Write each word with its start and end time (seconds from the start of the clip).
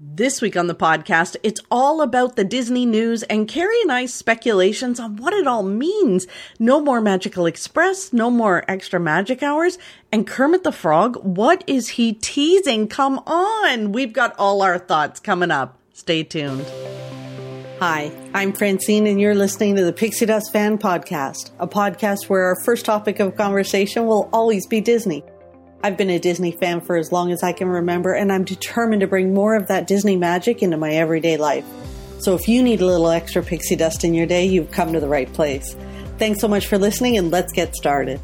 This 0.00 0.40
week 0.40 0.56
on 0.56 0.68
the 0.68 0.76
podcast, 0.76 1.34
it's 1.42 1.60
all 1.72 2.02
about 2.02 2.36
the 2.36 2.44
Disney 2.44 2.86
news 2.86 3.24
and 3.24 3.48
Carrie 3.48 3.80
and 3.82 3.90
I's 3.90 4.14
speculations 4.14 5.00
on 5.00 5.16
what 5.16 5.32
it 5.32 5.48
all 5.48 5.64
means. 5.64 6.28
No 6.60 6.80
more 6.80 7.00
Magical 7.00 7.46
Express, 7.46 8.12
no 8.12 8.30
more 8.30 8.64
extra 8.68 9.00
magic 9.00 9.42
hours. 9.42 9.76
And 10.12 10.24
Kermit 10.24 10.62
the 10.62 10.70
Frog, 10.70 11.16
what 11.24 11.64
is 11.66 11.88
he 11.88 12.12
teasing? 12.12 12.86
Come 12.86 13.18
on! 13.26 13.90
We've 13.90 14.12
got 14.12 14.36
all 14.38 14.62
our 14.62 14.78
thoughts 14.78 15.18
coming 15.18 15.50
up. 15.50 15.76
Stay 15.94 16.22
tuned. 16.22 16.64
Hi, 17.80 18.12
I'm 18.34 18.52
Francine, 18.52 19.08
and 19.08 19.20
you're 19.20 19.34
listening 19.34 19.74
to 19.74 19.84
the 19.84 19.92
Pixie 19.92 20.26
Dust 20.26 20.52
Fan 20.52 20.78
Podcast, 20.78 21.50
a 21.58 21.66
podcast 21.66 22.28
where 22.28 22.44
our 22.44 22.56
first 22.64 22.84
topic 22.84 23.18
of 23.18 23.34
conversation 23.34 24.06
will 24.06 24.30
always 24.32 24.64
be 24.64 24.80
Disney. 24.80 25.24
I've 25.80 25.96
been 25.96 26.10
a 26.10 26.18
Disney 26.18 26.50
fan 26.50 26.80
for 26.80 26.96
as 26.96 27.12
long 27.12 27.30
as 27.30 27.44
I 27.44 27.52
can 27.52 27.68
remember, 27.68 28.12
and 28.12 28.32
I'm 28.32 28.42
determined 28.42 29.00
to 29.02 29.06
bring 29.06 29.32
more 29.32 29.54
of 29.54 29.68
that 29.68 29.86
Disney 29.86 30.16
magic 30.16 30.60
into 30.60 30.76
my 30.76 30.90
everyday 30.90 31.36
life. 31.36 31.64
So 32.18 32.34
if 32.34 32.48
you 32.48 32.64
need 32.64 32.80
a 32.80 32.86
little 32.86 33.08
extra 33.08 33.44
pixie 33.44 33.76
dust 33.76 34.02
in 34.02 34.12
your 34.12 34.26
day, 34.26 34.44
you've 34.44 34.72
come 34.72 34.92
to 34.92 34.98
the 34.98 35.06
right 35.06 35.32
place. 35.32 35.76
Thanks 36.18 36.40
so 36.40 36.48
much 36.48 36.66
for 36.66 36.78
listening, 36.78 37.16
and 37.16 37.30
let's 37.30 37.52
get 37.52 37.76
started. 37.76 38.20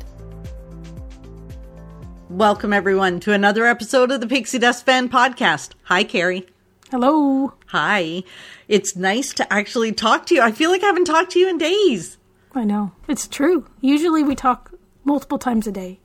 Welcome, 2.29 2.73
everyone, 2.73 3.21
to 3.21 3.33
another 3.33 3.67
episode 3.67 4.11
of 4.11 4.21
the 4.21 4.27
Pixie 4.27 4.59
Dust 4.59 4.85
Fan 4.85 5.09
Podcast. 5.09 5.75
Hi, 5.85 6.03
Carrie. 6.03 6.49
Hello. 6.91 7.55
Hi. 7.67 8.25
It's 8.67 8.97
nice 8.97 9.33
to 9.35 9.53
actually 9.53 9.93
talk 9.93 10.27
to 10.27 10.35
you. 10.35 10.41
I 10.41 10.51
feel 10.51 10.71
like 10.71 10.83
I 10.83 10.87
haven't 10.87 11.05
talked 11.05 11.31
to 11.33 11.39
you 11.39 11.49
in 11.49 11.59
days. 11.59 12.19
I 12.53 12.65
know. 12.65 12.91
It's 13.07 13.29
true. 13.29 13.69
Usually 13.81 14.25
we 14.25 14.35
talk 14.35 14.73
multiple 15.05 15.39
times 15.39 15.69
a 15.69 15.73
day. 15.73 16.01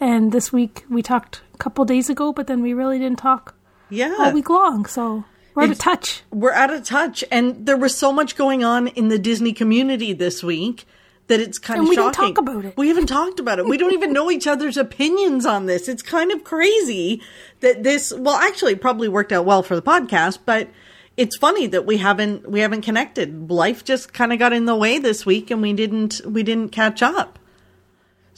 And 0.00 0.32
this 0.32 0.52
week 0.52 0.84
we 0.90 1.02
talked 1.02 1.42
a 1.54 1.58
couple 1.58 1.84
days 1.84 2.10
ago, 2.10 2.32
but 2.32 2.46
then 2.46 2.62
we 2.62 2.74
really 2.74 2.98
didn't 2.98 3.18
talk 3.18 3.54
Yeah. 3.90 4.14
all 4.18 4.32
week 4.32 4.50
long. 4.50 4.86
So 4.86 5.24
we're 5.54 5.64
out 5.64 5.70
of 5.70 5.78
touch. 5.78 6.22
We're 6.30 6.52
out 6.52 6.70
of 6.72 6.84
touch, 6.84 7.24
and 7.30 7.64
there 7.66 7.76
was 7.78 7.96
so 7.96 8.12
much 8.12 8.36
going 8.36 8.62
on 8.62 8.88
in 8.88 9.08
the 9.08 9.18
Disney 9.18 9.52
community 9.52 10.12
this 10.12 10.42
week 10.44 10.86
that 11.28 11.40
it's 11.40 11.58
kind 11.58 11.78
And 11.78 11.86
of 11.86 11.88
we 11.90 11.96
didn't 11.96 12.14
shocking. 12.14 12.34
talk 12.34 12.42
about 12.42 12.64
it. 12.66 12.74
We 12.76 12.88
haven't 12.88 13.06
talked 13.06 13.40
about 13.40 13.58
it. 13.58 13.66
We 13.66 13.78
don't 13.78 13.94
even 13.94 14.12
know 14.12 14.30
each 14.30 14.46
other's 14.46 14.76
opinions 14.76 15.44
on 15.46 15.66
this. 15.66 15.88
It's 15.88 16.02
kind 16.02 16.30
of 16.30 16.44
crazy 16.44 17.20
that 17.60 17.82
this. 17.82 18.12
Well, 18.16 18.36
actually, 18.36 18.72
it 18.74 18.80
probably 18.80 19.08
worked 19.08 19.32
out 19.32 19.44
well 19.46 19.62
for 19.62 19.74
the 19.74 19.82
podcast, 19.82 20.38
but 20.44 20.68
it's 21.16 21.36
funny 21.38 21.66
that 21.68 21.86
we 21.86 21.96
haven't 21.96 22.48
we 22.50 22.60
haven't 22.60 22.82
connected. 22.82 23.50
Life 23.50 23.82
just 23.82 24.12
kind 24.12 24.32
of 24.32 24.38
got 24.38 24.52
in 24.52 24.66
the 24.66 24.76
way 24.76 24.98
this 24.98 25.24
week, 25.24 25.50
and 25.50 25.62
we 25.62 25.72
didn't 25.72 26.20
we 26.26 26.42
didn't 26.42 26.68
catch 26.68 27.02
up. 27.02 27.38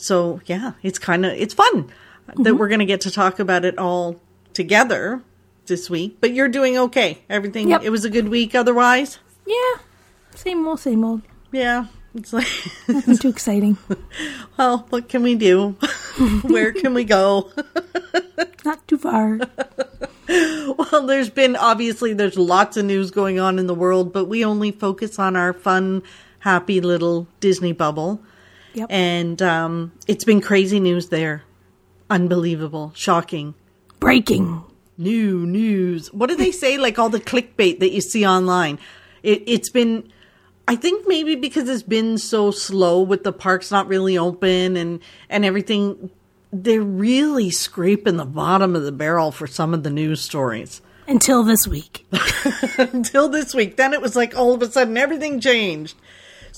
So 0.01 0.41
yeah, 0.47 0.73
it's 0.83 0.99
kind 0.99 1.27
of 1.27 1.33
it's 1.33 1.55
fun 1.55 1.91
that 2.27 2.37
Mm-hmm. 2.37 2.57
we're 2.59 2.69
going 2.69 2.81
to 2.81 2.85
get 2.87 3.01
to 3.03 3.11
talk 3.11 3.39
about 3.39 3.65
it 3.65 3.79
all 3.79 4.21
together 4.55 5.23
this 5.67 5.89
week. 5.91 6.19
But 6.21 6.33
you're 6.35 6.49
doing 6.49 6.77
okay. 6.79 7.19
Everything. 7.29 7.71
Yep. 7.71 7.83
It 7.85 7.91
was 7.91 8.05
a 8.05 8.11
good 8.11 8.29
week. 8.29 8.55
Otherwise, 8.55 9.19
Yeah. 9.47 9.75
Same 10.35 10.67
old, 10.69 10.79
same 10.81 11.05
old. 11.05 11.23
yeah. 11.53 11.87
It's 12.15 12.33
like, 12.33 12.47
Nothing 12.89 13.17
too 13.19 13.29
exciting. 13.29 13.77
well, 14.59 14.87
what 14.91 15.09
can 15.09 15.23
we 15.23 15.35
do? 15.35 15.71
Where 16.43 16.73
can 16.73 16.95
we 16.95 17.05
go? 17.05 17.51
Not 18.65 18.87
too 18.89 18.99
far. 18.99 19.39
well, 20.29 21.07
there's 21.07 21.31
been 21.31 21.57
obviously 21.57 22.13
there's 22.13 22.37
lots 22.39 22.77
of 22.77 22.85
news 22.85 23.11
going 23.11 23.39
on 23.41 23.59
in 23.59 23.67
the 23.67 23.75
world, 23.75 24.13
but 24.13 24.27
we 24.27 24.45
only 24.45 24.71
focus 24.71 25.19
on 25.19 25.35
our 25.37 25.53
fun, 25.53 26.03
happy 26.41 26.81
little 26.81 27.27
Disney 27.41 27.73
bubble. 27.73 28.21
Yep. 28.79 28.87
And 28.91 29.43
um, 29.43 29.93
it's 30.07 30.25
been 30.25 30.41
crazy 30.41 30.79
news 30.79 31.09
there. 31.09 31.43
Unbelievable, 32.09 32.93
shocking. 32.95 33.55
Breaking. 33.99 34.63
new 34.97 35.45
news. 35.47 36.13
What 36.13 36.29
do 36.29 36.37
they 36.37 36.53
say? 36.53 36.79
Like 36.79 36.99
all 36.99 37.09
the 37.09 37.21
clickbait 37.21 37.81
that 37.81 37.91
you 37.91 38.01
see 38.01 38.25
online. 38.25 38.79
It, 39.25 39.43
it's 39.47 39.71
been, 39.71 40.13
I 40.69 40.77
think 40.77 41.09
maybe 41.09 41.35
because 41.35 41.69
it's 41.69 41.83
been 41.83 42.19
so 42.19 42.53
slow 42.53 43.01
with 43.03 43.25
the 43.25 43.33
parks 43.33 43.71
not 43.73 43.89
really 43.89 44.17
open 44.17 44.77
and 44.77 45.01
and 45.29 45.45
everything. 45.45 46.11
They're 46.53 46.81
really 46.81 47.51
scraping 47.51 48.17
the 48.17 48.25
bottom 48.25 48.77
of 48.77 48.85
the 48.85 48.93
barrel 48.93 49.33
for 49.33 49.47
some 49.47 49.75
of 49.75 49.83
the 49.83 49.91
news 49.91 50.21
stories 50.23 50.81
Until 51.07 51.43
this 51.43 51.67
week. 51.67 52.07
until 52.79 53.29
this 53.29 53.55
week. 53.55 53.77
Then 53.77 53.93
it 53.93 54.01
was 54.01 54.17
like 54.17 54.35
all 54.37 54.55
of 54.55 54.63
a 54.63 54.71
sudden 54.71 54.97
everything 54.97 55.41
changed. 55.41 55.97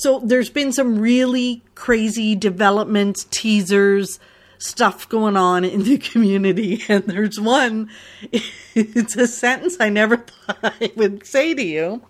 So 0.00 0.18
there's 0.20 0.48
been 0.48 0.72
some 0.72 0.98
really 0.98 1.62
crazy 1.74 2.34
developments, 2.34 3.26
teasers, 3.30 4.18
stuff 4.56 5.06
going 5.10 5.36
on 5.36 5.62
in 5.62 5.82
the 5.82 5.98
community. 6.12 6.82
And 6.88 7.04
there's 7.04 7.38
one, 7.38 7.90
it's 8.74 9.16
a 9.16 9.26
sentence 9.26 9.76
I 9.78 9.90
never 9.90 10.16
thought 10.16 10.58
I 10.62 10.90
would 10.96 11.26
say 11.26 11.52
to 11.52 11.62
you, 11.62 12.00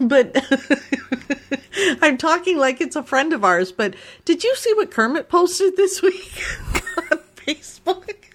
but 0.00 0.34
I'm 2.00 2.16
talking 2.16 2.56
like 2.56 2.80
it's 2.80 2.96
a 2.96 3.02
friend 3.02 3.34
of 3.34 3.44
ours. 3.44 3.70
But 3.70 3.96
did 4.24 4.42
you 4.42 4.56
see 4.56 4.72
what 4.72 4.90
Kermit 4.90 5.28
posted 5.28 5.76
this 5.76 6.00
week 6.00 6.42
on 7.12 7.18
Facebook? 7.36 8.25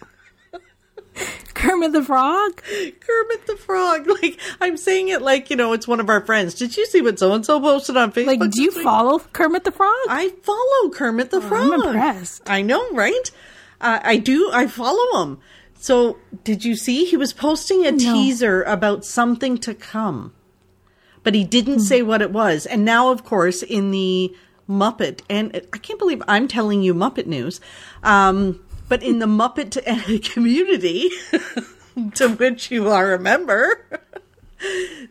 Kermit 1.62 1.92
the 1.94 2.04
Frog? 2.04 2.62
Kermit 2.62 3.48
the 3.48 3.56
Frog. 3.58 4.08
Like 4.22 4.40
I'm 4.60 4.78
saying 4.78 5.10
it 5.10 5.22
like 5.22 5.50
you 5.50 5.56
know 5.56 5.74
it's 5.74 5.88
one 5.88 6.00
of 6.00 6.10
our 6.10 6.22
friends. 6.26 6.54
Did 6.54 6.76
you 6.78 6.86
see 6.86 7.02
what 7.02 7.20
so 7.20 7.34
and 7.34 7.46
so 7.46 7.60
posted 7.60 7.98
on 7.98 8.12
Facebook? 8.12 8.40
Like, 8.40 8.52
do 8.52 8.62
you 8.62 8.72
follow 8.72 9.20
Kermit 9.20 9.64
the 9.64 9.72
Frog? 9.72 9.96
I 10.10 10.30
follow 10.44 10.90
Kermit 10.92 11.32
the 11.32 11.42
Frog. 11.42 11.74
I'm 11.74 11.82
impressed. 11.82 12.50
I 12.50 12.62
know, 12.62 12.90
right? 12.92 13.32
Uh, 13.80 14.00
I 14.04 14.18
do. 14.18 14.50
I 14.54 14.68
follow 14.68 15.22
him. 15.24 15.40
So 15.80 16.18
did 16.44 16.64
you 16.64 16.76
see 16.76 17.06
he 17.06 17.18
was 17.18 17.34
posting 17.34 17.86
a 17.86 17.92
teaser 17.92 18.62
about 18.64 19.04
something 19.06 19.58
to 19.60 19.74
come, 19.74 20.34
but 21.24 21.34
he 21.34 21.44
didn't 21.44 21.76
Hmm. 21.80 21.80
say 21.86 22.02
what 22.04 22.22
it 22.22 22.32
was. 22.32 22.66
And 22.68 22.86
now, 22.86 23.10
of 23.10 23.24
course, 23.26 23.64
in 23.64 23.90
the 23.92 24.32
Muppet, 24.70 25.22
and 25.30 25.60
I 25.74 25.78
can't 25.80 25.98
believe 26.00 26.22
I'm 26.28 26.48
telling 26.48 26.82
you 26.84 26.94
Muppet 26.94 27.26
news. 27.26 27.60
Um, 28.04 28.60
but 28.92 29.02
in 29.02 29.20
the 29.20 29.26
Muppet 29.26 29.72
community, 30.34 31.10
to 32.16 32.28
which 32.28 32.70
you 32.70 32.90
are 32.90 33.14
a 33.14 33.20
member, 33.20 33.88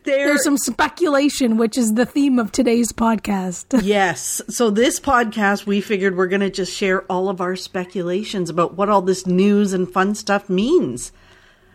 there 0.05 0.27
There's 0.27 0.45
some 0.45 0.59
speculation, 0.59 1.57
which 1.57 1.79
is 1.79 1.95
the 1.95 2.05
theme 2.05 2.39
of 2.39 2.53
today's 2.53 2.93
podcast. 2.93 3.83
Yes. 3.83 4.43
So 4.51 4.69
this 4.69 5.01
podcast, 5.01 5.65
we 5.65 5.81
figured 5.81 6.15
we're 6.15 6.27
going 6.27 6.43
to 6.43 6.51
just 6.51 6.77
share 6.77 7.05
all 7.11 7.31
of 7.31 7.41
our 7.41 7.57
speculations 7.57 8.51
about 8.51 8.75
what 8.75 8.91
all 8.91 9.01
this 9.01 9.27
news 9.27 9.73
and 9.73 9.91
fun 9.91 10.15
stuff 10.15 10.51
means. 10.51 11.11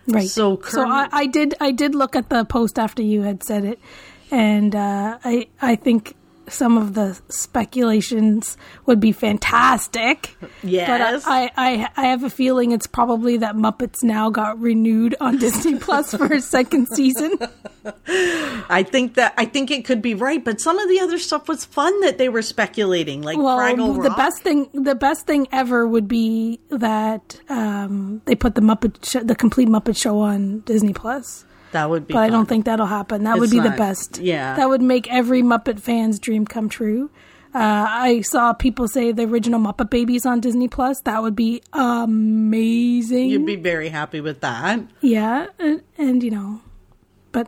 Right. 0.05 0.29
So 0.29 0.61
so 0.67 0.87
I, 0.87 1.09
I 1.11 1.25
did 1.25 1.55
I 1.59 1.71
did 1.71 1.95
look 1.95 2.15
at 2.15 2.29
the 2.29 2.45
post 2.45 2.77
after 2.77 3.01
you 3.01 3.23
had 3.23 3.41
said 3.43 3.65
it, 3.65 3.79
and 4.29 4.75
uh, 4.75 5.17
I 5.23 5.47
I 5.59 5.75
think 5.75 6.15
some 6.47 6.77
of 6.77 6.93
the 6.93 7.19
speculations 7.29 8.57
would 8.85 8.99
be 8.99 9.11
fantastic. 9.11 10.35
Yes. 10.63 10.87
But 10.87 11.31
I, 11.31 11.51
I 11.57 11.89
I 11.97 12.05
have 12.07 12.23
a 12.23 12.29
feeling 12.29 12.71
it's 12.71 12.87
probably 12.87 13.37
that 13.37 13.55
Muppets 13.55 14.03
now 14.03 14.29
got 14.29 14.59
renewed 14.59 15.15
on 15.19 15.37
Disney 15.39 15.77
Plus 15.77 16.13
for 16.13 16.31
a 16.33 16.41
second 16.41 16.87
season. 16.89 17.37
I 18.69 18.83
think 18.89 19.15
that 19.15 19.33
I 19.37 19.45
think 19.45 19.71
it 19.71 19.85
could 19.85 20.01
be 20.01 20.13
right, 20.15 20.43
but 20.43 20.59
some 20.61 20.77
of 20.79 20.89
the 20.89 20.99
other 20.99 21.17
stuff 21.17 21.47
was 21.47 21.65
fun 21.65 21.99
that 22.01 22.17
they 22.17 22.29
were 22.29 22.41
speculating, 22.41 23.21
like 23.21 23.37
Well, 23.37 23.57
Fraggle 23.57 23.95
the 24.01 24.09
Rock. 24.09 24.17
best 24.17 24.41
thing 24.41 24.69
the 24.73 24.95
best 24.95 25.25
thing 25.27 25.47
ever 25.51 25.87
would 25.87 26.07
be 26.07 26.59
that 26.69 27.39
um, 27.49 28.21
they 28.25 28.35
put 28.35 28.55
the 28.55 28.61
Muppet 28.61 29.25
the 29.27 29.35
complete 29.35 29.67
Muppet 29.67 29.97
Show 29.97 30.19
on 30.19 30.59
Disney 30.61 30.93
Plus. 30.93 31.45
That 31.75 31.89
would 31.89 32.07
be. 32.07 32.13
but 32.15 32.23
I 32.23 32.29
don't 32.29 32.47
think 32.47 32.65
that'll 32.65 32.87
happen. 32.87 33.23
That 33.23 33.35
would 33.37 33.45
It's 33.45 33.53
be 33.53 33.59
the 33.59 33.75
best. 33.77 34.17
yeah. 34.19 34.55
that 34.55 34.67
would 34.67 34.81
make 34.81 35.11
every 35.11 35.43
Muppet 35.43 35.79
fan's 35.79 36.17
dream 36.19 36.45
come 36.45 36.67
true. 36.67 37.11
Uh, 37.53 37.85
I 37.87 38.19
saw 38.21 38.51
people 38.51 38.89
say 38.89 39.13
the 39.13 39.23
original 39.23 39.61
Muppet 39.61 39.89
Babies 39.89 40.25
on 40.25 40.41
Disney 40.41 40.67
Plus. 40.67 40.99
That 41.07 41.21
would 41.23 41.37
be 41.37 41.61
amazing. 41.71 43.29
you'd 43.29 43.45
be 43.45 43.55
very 43.55 43.87
happy 43.89 44.19
with 44.19 44.41
that. 44.41 44.79
yeah, 45.01 45.47
and, 45.59 45.81
and 45.97 46.21
you 46.23 46.31
know, 46.31 46.59
but 47.31 47.47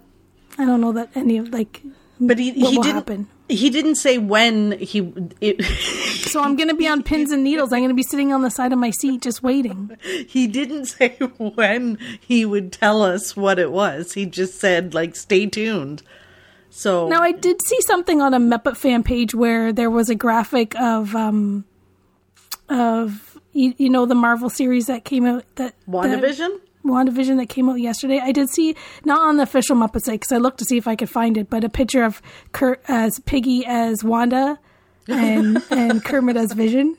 I 0.58 0.64
don't 0.66 0.80
know 0.80 0.94
that 0.94 1.10
any 1.16 1.38
of 1.38 1.50
like. 1.50 1.82
But 2.22 2.40
he 2.40 2.52
he 2.52 2.64
will 2.64 2.72
didn't. 2.84 2.86
happen? 2.96 3.28
He 3.50 3.70
didn't 3.70 3.96
say 3.96 4.18
when 4.18 4.74
he. 4.74 5.14
It, 5.42 5.64
So 6.28 6.42
I'm 6.42 6.58
going 6.58 6.68
to 6.68 6.76
be 6.76 6.88
on 6.90 7.04
pins 7.04 7.32
and 7.32 7.42
needles. 7.42 7.72
I'm 7.72 7.80
going 7.80 7.90
to 7.90 7.96
be 7.96 8.04
sitting 8.04 8.34
on 8.34 8.42
the 8.42 8.52
side 8.52 8.74
of 8.74 8.80
my 8.80 8.90
seat 8.92 9.22
just 9.22 9.42
waiting. 9.42 9.98
he 10.28 10.46
didn't 10.46 10.86
say 10.98 11.10
when 11.38 11.98
he 12.20 12.44
would 12.46 12.74
tell 12.74 13.02
us 13.02 13.36
what 13.38 13.58
it 13.60 13.72
was. 13.72 14.12
He 14.14 14.26
just 14.26 14.60
said 14.60 14.94
like, 14.94 15.16
"Stay 15.16 15.46
tuned." 15.46 16.04
So 16.70 17.08
Now 17.08 17.22
I 17.24 17.32
did 17.32 17.62
see 17.62 17.80
something 17.88 18.22
on 18.22 18.34
a 18.34 18.40
Muppet 18.40 18.76
fan 18.76 19.04
page 19.04 19.34
where 19.34 19.72
there 19.72 19.90
was 19.90 20.10
a 20.10 20.16
graphic 20.16 20.76
of 20.78 21.16
um 21.16 21.64
of 22.70 23.40
you, 23.54 23.74
you 23.78 23.90
know 23.90 24.06
the 24.06 24.16
Marvel 24.16 24.50
series 24.50 24.88
that 24.88 25.06
came 25.06 25.26
out 25.26 25.46
that 25.56 25.74
that- 26.10 26.22
WandaVision. 26.88 27.38
That 27.38 27.50
came 27.50 27.70
out 27.70 27.80
yesterday. 27.80 28.20
I 28.20 28.32
did 28.32 28.50
see 28.50 28.76
not 29.06 29.22
on 29.22 29.38
the 29.38 29.44
official 29.44 29.76
Muppet 29.76 30.04
site 30.04 30.20
because 30.20 30.32
I 30.32 30.38
looked 30.38 30.60
to 30.60 30.66
see 30.66 30.78
if 30.78 30.88
I 30.88 30.96
could 30.96 31.10
find 31.10 31.38
it, 31.38 31.50
but 31.50 31.64
a 31.64 31.70
picture 31.70 32.04
of 32.04 32.22
Kurt 32.52 32.82
as 32.88 33.20
Piggy 33.20 33.66
as 33.66 34.04
Wanda 34.04 34.60
and 35.08 35.62
and 35.72 36.04
Kermit 36.04 36.38
as 36.38 36.54
Vision. 36.54 36.98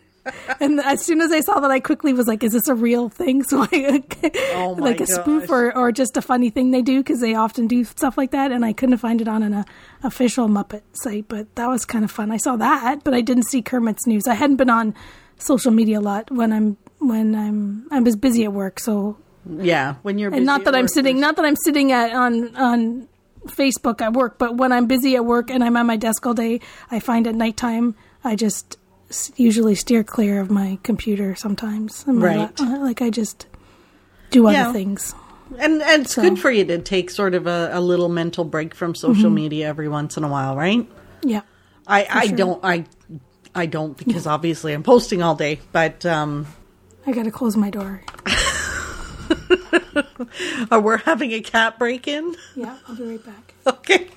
and 0.61 0.79
as 0.81 1.03
soon 1.03 1.23
as 1.23 1.33
I 1.33 1.41
saw 1.41 1.59
that, 1.61 1.71
I 1.71 1.81
quickly 1.81 2.13
was 2.13 2.27
like, 2.27 2.43
"Is 2.43 2.53
this 2.53 2.69
a 2.69 2.75
real 2.75 3.09
thing?" 3.09 3.43
So 3.49 3.67
I 3.71 4.03
Oh 4.55 4.77
like 4.79 5.01
a 5.01 5.07
spoof 5.07 5.51
or, 5.51 5.75
or 5.75 5.91
just 5.91 6.17
a 6.17 6.23
funny 6.23 6.51
thing 6.51 6.71
they 6.71 6.83
do 6.83 7.01
because 7.01 7.21
they 7.21 7.35
often 7.35 7.67
do 7.67 7.85
stuff 7.85 8.19
like 8.19 8.33
that, 8.33 8.53
and 8.53 8.65
I 8.65 8.73
couldn't 8.73 8.99
find 8.99 9.21
it 9.23 9.29
on 9.29 9.43
an 9.43 9.55
uh, 9.55 9.65
official 10.03 10.49
Muppet 10.49 10.83
site. 10.93 11.29
But 11.29 11.55
that 11.55 11.67
was 11.69 11.85
kind 11.85 12.05
of 12.05 12.11
fun. 12.11 12.31
I 12.31 12.37
saw 12.37 12.57
that, 12.57 13.05
but 13.05 13.15
I 13.15 13.23
didn't 13.23 13.45
see 13.45 13.63
Kermit's 13.63 14.07
news. 14.07 14.27
I 14.27 14.35
hadn't 14.35 14.57
been 14.57 14.71
on 14.71 14.95
social 15.39 15.71
media 15.71 16.01
a 16.01 16.03
lot 16.03 16.31
when 16.31 16.53
I'm 16.53 16.77
when 16.99 17.35
I'm 17.35 17.87
I 17.91 18.01
was 18.01 18.17
busy 18.17 18.45
at 18.45 18.53
work, 18.53 18.81
so 18.81 19.17
Yeah, 19.47 19.95
when 20.03 20.19
you're 20.19 20.31
busy 20.31 20.39
and 20.39 20.47
not 20.47 20.65
that 20.65 20.75
I'm 20.75 20.89
sitting, 20.89 21.17
there's- 21.17 21.29
not 21.29 21.37
that 21.37 21.45
I'm 21.45 21.57
sitting 21.57 21.93
at 21.93 22.13
on 22.13 22.55
on 22.57 23.09
Facebook 23.47 24.01
at 24.01 24.13
work, 24.13 24.39
but 24.39 24.57
when 24.57 24.73
I'm 24.73 24.87
busy 24.87 25.17
at 25.17 25.25
work 25.25 25.51
and 25.51 25.63
I'm 25.65 25.77
at 25.77 25.85
my 25.87 25.97
desk 25.97 26.27
all 26.27 26.35
day, 26.35 26.61
I 26.91 27.01
find 27.01 27.27
at 27.27 27.35
nighttime 27.35 27.95
I 28.25 28.37
just 28.37 28.77
usually 29.37 29.75
steer 29.75 30.05
clear 30.05 30.41
of 30.41 30.51
my 30.51 30.79
computer 30.83 31.35
sometimes. 31.35 32.05
And 32.07 32.19
my 32.19 32.27
Right. 32.37 32.61
la- 32.61 32.67
uh, 32.67 32.79
like 32.81 33.01
I 33.01 33.09
just 33.11 33.47
do 34.31 34.47
other 34.47 34.53
Yeah. 34.59 34.73
things. 34.73 35.15
And, 35.59 35.81
and 35.81 36.03
it's 36.03 36.15
So- 36.15 36.21
good 36.23 36.39
for 36.39 36.51
you 36.51 36.65
to 36.67 36.79
take 36.79 37.09
sort 37.11 37.35
of 37.35 37.47
a, 37.47 37.71
a 37.73 37.81
little 37.81 38.11
mental 38.11 38.45
break 38.45 38.75
from 38.75 38.95
social 38.95 39.31
media 39.31 39.67
every 39.67 39.89
once 39.89 40.19
in 40.19 40.25
a 40.25 40.29
while, 40.29 40.57
right? 40.57 40.87
Yeah. 41.23 41.41
I, 41.87 42.07
I 42.11 42.27
sure. 42.27 42.37
don't 42.37 42.61
I 42.65 42.85
I 43.55 43.65
don't 43.65 43.97
because 43.97 44.27
obviously 44.27 44.75
I'm 44.75 44.83
posting 44.83 45.23
all 45.23 45.35
day, 45.37 45.61
but 45.73 46.05
um 46.05 46.47
I 47.07 47.13
got 47.13 47.25
to 47.25 47.31
close 47.31 47.57
my 47.57 47.71
door. 47.71 48.03
uh, 50.71 50.81
we're 50.81 50.99
having 50.99 51.33
a 51.33 51.41
cat 51.41 51.79
break 51.79 52.09
in. 52.09 52.35
Yeah, 52.55 52.77
I'll 52.89 52.97
be 52.97 53.05
right 53.05 53.25
back. 53.25 53.55
Okay. 53.69 54.09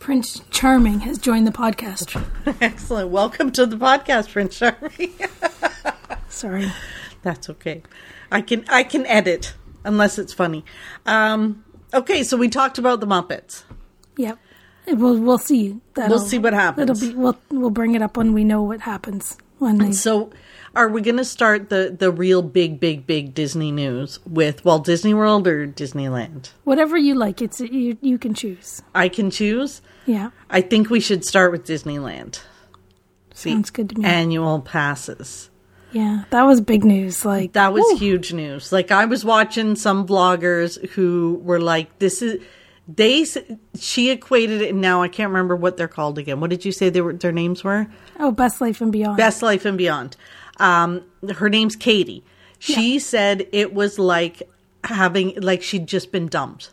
Prince 0.00 0.40
Charming 0.50 1.00
has 1.00 1.18
joined 1.18 1.46
the 1.46 1.52
podcast. 1.52 2.20
Excellent. 2.60 3.10
Welcome 3.10 3.52
to 3.52 3.64
the 3.64 3.76
podcast, 3.76 4.32
Prince 4.32 4.58
Charming. 4.58 5.14
Sorry. 6.28 6.72
That's 7.22 7.48
okay. 7.50 7.82
I 8.32 8.40
can 8.40 8.64
I 8.68 8.82
can 8.82 9.06
edit 9.06 9.54
unless 9.84 10.18
it's 10.18 10.32
funny. 10.32 10.64
Um 11.06 11.64
okay, 11.94 12.24
so 12.24 12.36
we 12.36 12.48
talked 12.48 12.76
about 12.76 12.98
the 12.98 13.06
Muppets. 13.06 13.62
Yep. 14.16 14.38
We'll 14.94 15.18
we'll 15.18 15.38
see. 15.38 15.80
That'll, 15.94 16.18
We'll 16.18 16.26
see 16.26 16.38
what 16.38 16.52
happens. 16.52 16.90
It'll 16.90 17.08
be 17.10 17.16
we'll 17.16 17.38
we'll 17.50 17.70
bring 17.70 17.94
it 17.94 18.02
up 18.02 18.16
when 18.16 18.32
we 18.32 18.44
know 18.44 18.62
what 18.62 18.80
happens 18.80 19.36
when 19.58 19.78
they 19.78 19.92
So, 19.92 20.30
are 20.74 20.88
we 20.88 21.00
going 21.02 21.16
to 21.18 21.24
start 21.24 21.68
the 21.68 21.94
the 21.96 22.10
real 22.10 22.42
big, 22.42 22.80
big, 22.80 23.06
big 23.06 23.34
Disney 23.34 23.70
news 23.72 24.18
with 24.26 24.64
Walt 24.64 24.84
Disney 24.84 25.14
World 25.14 25.46
or 25.46 25.66
Disneyland? 25.66 26.50
whatever 26.64 26.96
you 26.96 27.14
like. 27.14 27.42
It's 27.42 27.60
you 27.60 27.96
you 28.00 28.18
can 28.18 28.34
choose. 28.34 28.82
I 28.94 29.08
can 29.08 29.30
choose. 29.30 29.82
Yeah. 30.06 30.30
I 30.48 30.60
think 30.60 30.90
we 30.90 31.00
should 31.00 31.24
start 31.24 31.52
with 31.52 31.66
Disneyland. 31.66 32.40
The 33.30 33.36
Sounds 33.36 33.70
good 33.70 33.90
to 33.90 33.98
me. 33.98 34.04
Annual 34.04 34.60
passes. 34.60 35.50
Yeah, 35.92 36.24
that 36.30 36.42
was 36.44 36.60
big 36.60 36.84
news. 36.84 37.24
Like 37.24 37.52
That 37.54 37.72
was 37.72 37.84
woo. 37.90 37.96
huge 37.96 38.32
news. 38.32 38.70
Like 38.72 38.90
I 38.92 39.06
was 39.06 39.24
watching 39.24 39.74
some 39.76 40.06
vloggers 40.06 40.84
who 40.90 41.40
were 41.42 41.60
like, 41.60 41.98
"This 41.98 42.22
is." 42.22 42.40
They 42.96 43.26
she 43.78 44.10
equated 44.10 44.62
it, 44.62 44.74
now 44.74 45.02
I 45.02 45.08
can't 45.08 45.28
remember 45.28 45.54
what 45.54 45.76
they're 45.76 45.88
called 45.88 46.18
again. 46.18 46.40
What 46.40 46.50
did 46.50 46.64
you 46.64 46.72
say 46.72 46.88
they 46.88 47.00
were? 47.00 47.12
Their 47.12 47.32
names 47.32 47.62
were? 47.62 47.86
Oh, 48.18 48.32
Best 48.32 48.60
Life 48.60 48.80
and 48.80 48.90
Beyond. 48.90 49.16
Best 49.16 49.42
Life 49.42 49.64
and 49.64 49.76
Beyond. 49.78 50.16
Um, 50.58 51.04
her 51.36 51.48
name's 51.48 51.76
Katie. 51.76 52.24
She 52.58 52.98
said 52.98 53.48
it 53.52 53.72
was 53.72 53.98
like 53.98 54.42
having, 54.84 55.40
like 55.40 55.62
she'd 55.62 55.86
just 55.86 56.12
been 56.12 56.26
dumped. 56.26 56.70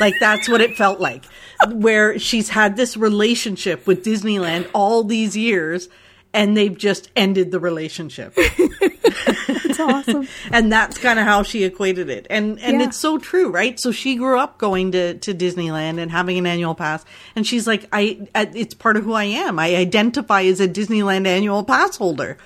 Like 0.00 0.14
that's 0.18 0.48
what 0.48 0.60
it 0.60 0.76
felt 0.76 1.00
like. 1.00 1.24
Where 1.68 2.18
she's 2.18 2.48
had 2.48 2.76
this 2.76 2.96
relationship 2.96 3.86
with 3.86 4.04
Disneyland 4.04 4.68
all 4.74 5.04
these 5.04 5.36
years 5.36 5.88
and 6.32 6.56
they've 6.56 6.76
just 6.76 7.10
ended 7.16 7.50
the 7.50 7.60
relationship. 7.60 8.36
Awesome. 9.80 10.28
and 10.52 10.72
that's 10.72 10.98
kind 10.98 11.18
of 11.18 11.24
how 11.24 11.42
she 11.42 11.64
equated 11.64 12.08
it. 12.10 12.26
And 12.30 12.58
and 12.60 12.80
Yeah. 12.80 12.86
it's 12.88 12.96
so 12.96 13.18
true, 13.18 13.48
right? 13.50 13.78
So 13.80 13.92
she 13.92 14.16
grew 14.16 14.38
up 14.38 14.58
going 14.58 14.92
to 14.92 15.14
to 15.14 15.34
Disneyland 15.34 15.98
and 15.98 16.10
having 16.10 16.38
an 16.38 16.46
annual 16.46 16.74
pass 16.74 17.04
and 17.36 17.46
she's 17.46 17.66
like 17.66 17.86
I 17.92 18.26
it's 18.34 18.74
part 18.74 18.96
of 18.96 19.04
who 19.04 19.12
I 19.12 19.24
am. 19.24 19.58
I 19.58 19.76
identify 19.76 20.42
as 20.42 20.60
a 20.60 20.68
Disneyland 20.68 21.26
annual 21.26 21.64
pass 21.64 21.96
holder. 21.96 22.38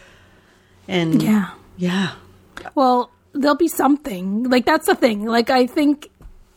And 0.88 1.22
yeah. 1.22 1.50
yeah. 1.76 2.12
Well, 2.74 3.10
there'll 3.32 3.56
be 3.56 3.68
something. 3.68 4.44
Like 4.44 4.64
that's 4.66 4.86
the 4.86 4.94
thing. 4.94 5.24
Like 5.26 5.50
I 5.50 5.66
think 5.66 6.10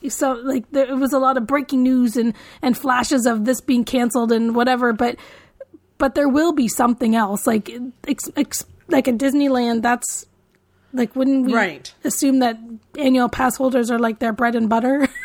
so 0.10 0.34
like 0.34 0.70
there 0.72 0.96
was 0.96 1.12
a 1.12 1.20
lot 1.20 1.38
of 1.38 1.48
breaking 1.48 1.84
news 1.84 2.16
and 2.18 2.34
and 2.62 2.78
flashes 2.78 3.26
of 3.26 3.46
this 3.46 3.62
being 3.62 3.84
canceled 3.84 4.32
and 4.32 4.54
whatever, 4.56 4.94
but 4.94 5.16
but 5.98 6.14
there 6.14 6.30
will 6.30 6.54
be 6.54 6.68
something 6.68 7.16
else. 7.16 7.48
Like 7.48 7.72
ex, 8.08 8.30
ex, 8.36 8.66
like 8.88 9.08
at 9.08 9.18
Disneyland 9.18 9.82
that's 9.82 10.26
like 10.94 11.16
wouldn't 11.16 11.46
we 11.46 11.54
Right. 11.54 11.94
assume 12.04 12.40
that 12.40 12.58
annual 12.98 13.30
pass 13.30 13.58
holders 13.58 13.92
are 13.92 14.00
like 14.00 14.20
their 14.20 14.34
bread 14.34 14.56
and 14.56 14.70
butter? 14.70 15.08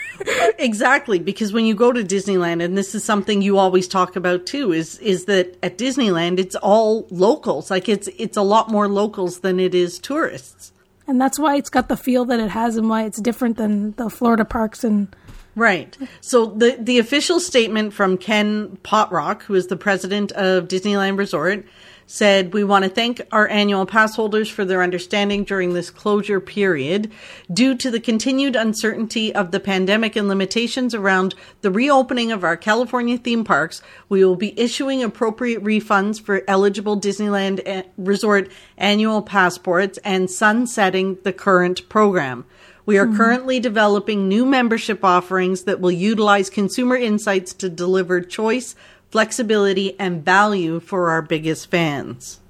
Exactly, 0.59 1.19
because 1.19 1.53
when 1.53 1.65
you 1.65 1.75
go 1.75 1.93
to 1.93 2.05
Disneyland, 2.05 2.63
and 2.63 2.77
this 2.79 2.95
is 2.95 3.03
something 3.03 3.43
you 3.43 3.59
always 3.59 3.89
talk 3.89 4.15
about 4.15 4.47
too, 4.47 4.73
is 4.73 4.99
is 4.99 5.25
that 5.25 5.57
at 5.63 5.79
Disneyland 5.79 6.39
it's 6.39 6.55
all 6.57 7.07
locals. 7.11 7.71
Like 7.71 7.89
it's 7.89 8.09
it's 8.19 8.37
a 8.37 8.43
lot 8.43 8.71
more 8.71 8.87
locals 8.89 9.41
than 9.41 9.59
it 9.59 9.75
is 9.75 9.99
tourists. 9.99 10.73
and 11.09 11.21
that's 11.21 11.39
why 11.39 11.57
it's 11.57 11.71
got 11.71 11.89
the 11.89 11.97
feel 11.97 12.25
that 12.27 12.39
it 12.39 12.51
has 12.51 12.77
and 12.77 12.89
why 12.89 13.03
it's 13.05 13.21
different 13.21 13.57
than 13.57 13.93
the 13.93 14.09
Florida 14.09 14.45
parks 14.45 14.85
and 14.85 15.09
Right. 15.57 15.97
So 16.21 16.47
the 16.47 16.77
the 16.81 16.99
official 16.99 17.41
statement 17.41 17.93
from 17.93 18.17
Ken 18.17 18.79
Potrock, 18.85 19.43
who 19.43 19.55
is 19.55 19.67
the 19.67 19.77
president 19.77 20.31
of 20.33 20.69
Disneyland 20.69 21.19
Resort, 21.19 21.65
said, 22.13 22.53
"We 22.53 22.63
want 22.63 22.85
to 22.85 22.91
thank 22.91 23.23
our 23.33 23.49
annual 23.49 23.87
pass 23.87 24.17
holders 24.17 24.51
for 24.51 24.67
their 24.67 24.83
understanding 24.83 25.45
during 25.45 25.73
this 25.73 25.89
closure 25.89 26.41
period. 26.41 27.11
Due 27.51 27.75
to 27.77 27.91
the 27.91 28.01
continued 28.01 28.55
uncertainty 28.55 29.35
of 29.35 29.51
the 29.51 29.59
pandemic 29.59 30.15
and 30.15 30.29
limitations 30.29 30.95
around 30.95 31.35
the 31.63 31.71
reopening 31.71 32.31
of 32.31 32.45
our 32.45 32.55
California 32.55 33.17
theme 33.17 33.45
parks, 33.45 33.81
we 34.11 34.23
will 34.23 34.37
be 34.37 34.53
issuing 34.61 35.03
appropriate 35.03 35.65
refunds 35.65 36.21
for 36.21 36.43
eligible 36.47 37.01
Disneyland 37.01 37.63
eh, 37.65 37.85
Resort 37.97 38.51
annual 38.77 39.23
passports 39.23 39.99
and 40.05 40.31
sunsetting 40.31 41.17
the 41.23 41.33
current 41.33 41.89
program." 41.89 42.45
We 42.85 42.99
are 42.99 43.07
currently 43.07 43.61
developing 43.61 44.29
new 44.29 44.45
membership 44.45 45.05
offerings 45.05 45.63
that 45.63 45.81
will 45.81 45.93
utilize 45.93 46.51
consumer 46.51 46.97
insights 46.97 47.55
to 47.55 47.69
deliver 47.69 48.21
choice, 48.21 48.75
flexibility, 49.13 49.99
and 50.01 50.25
value 50.25 50.81
for 50.81 51.11
our 51.11 51.23
biggest 51.23 51.71
fans. 51.71 52.41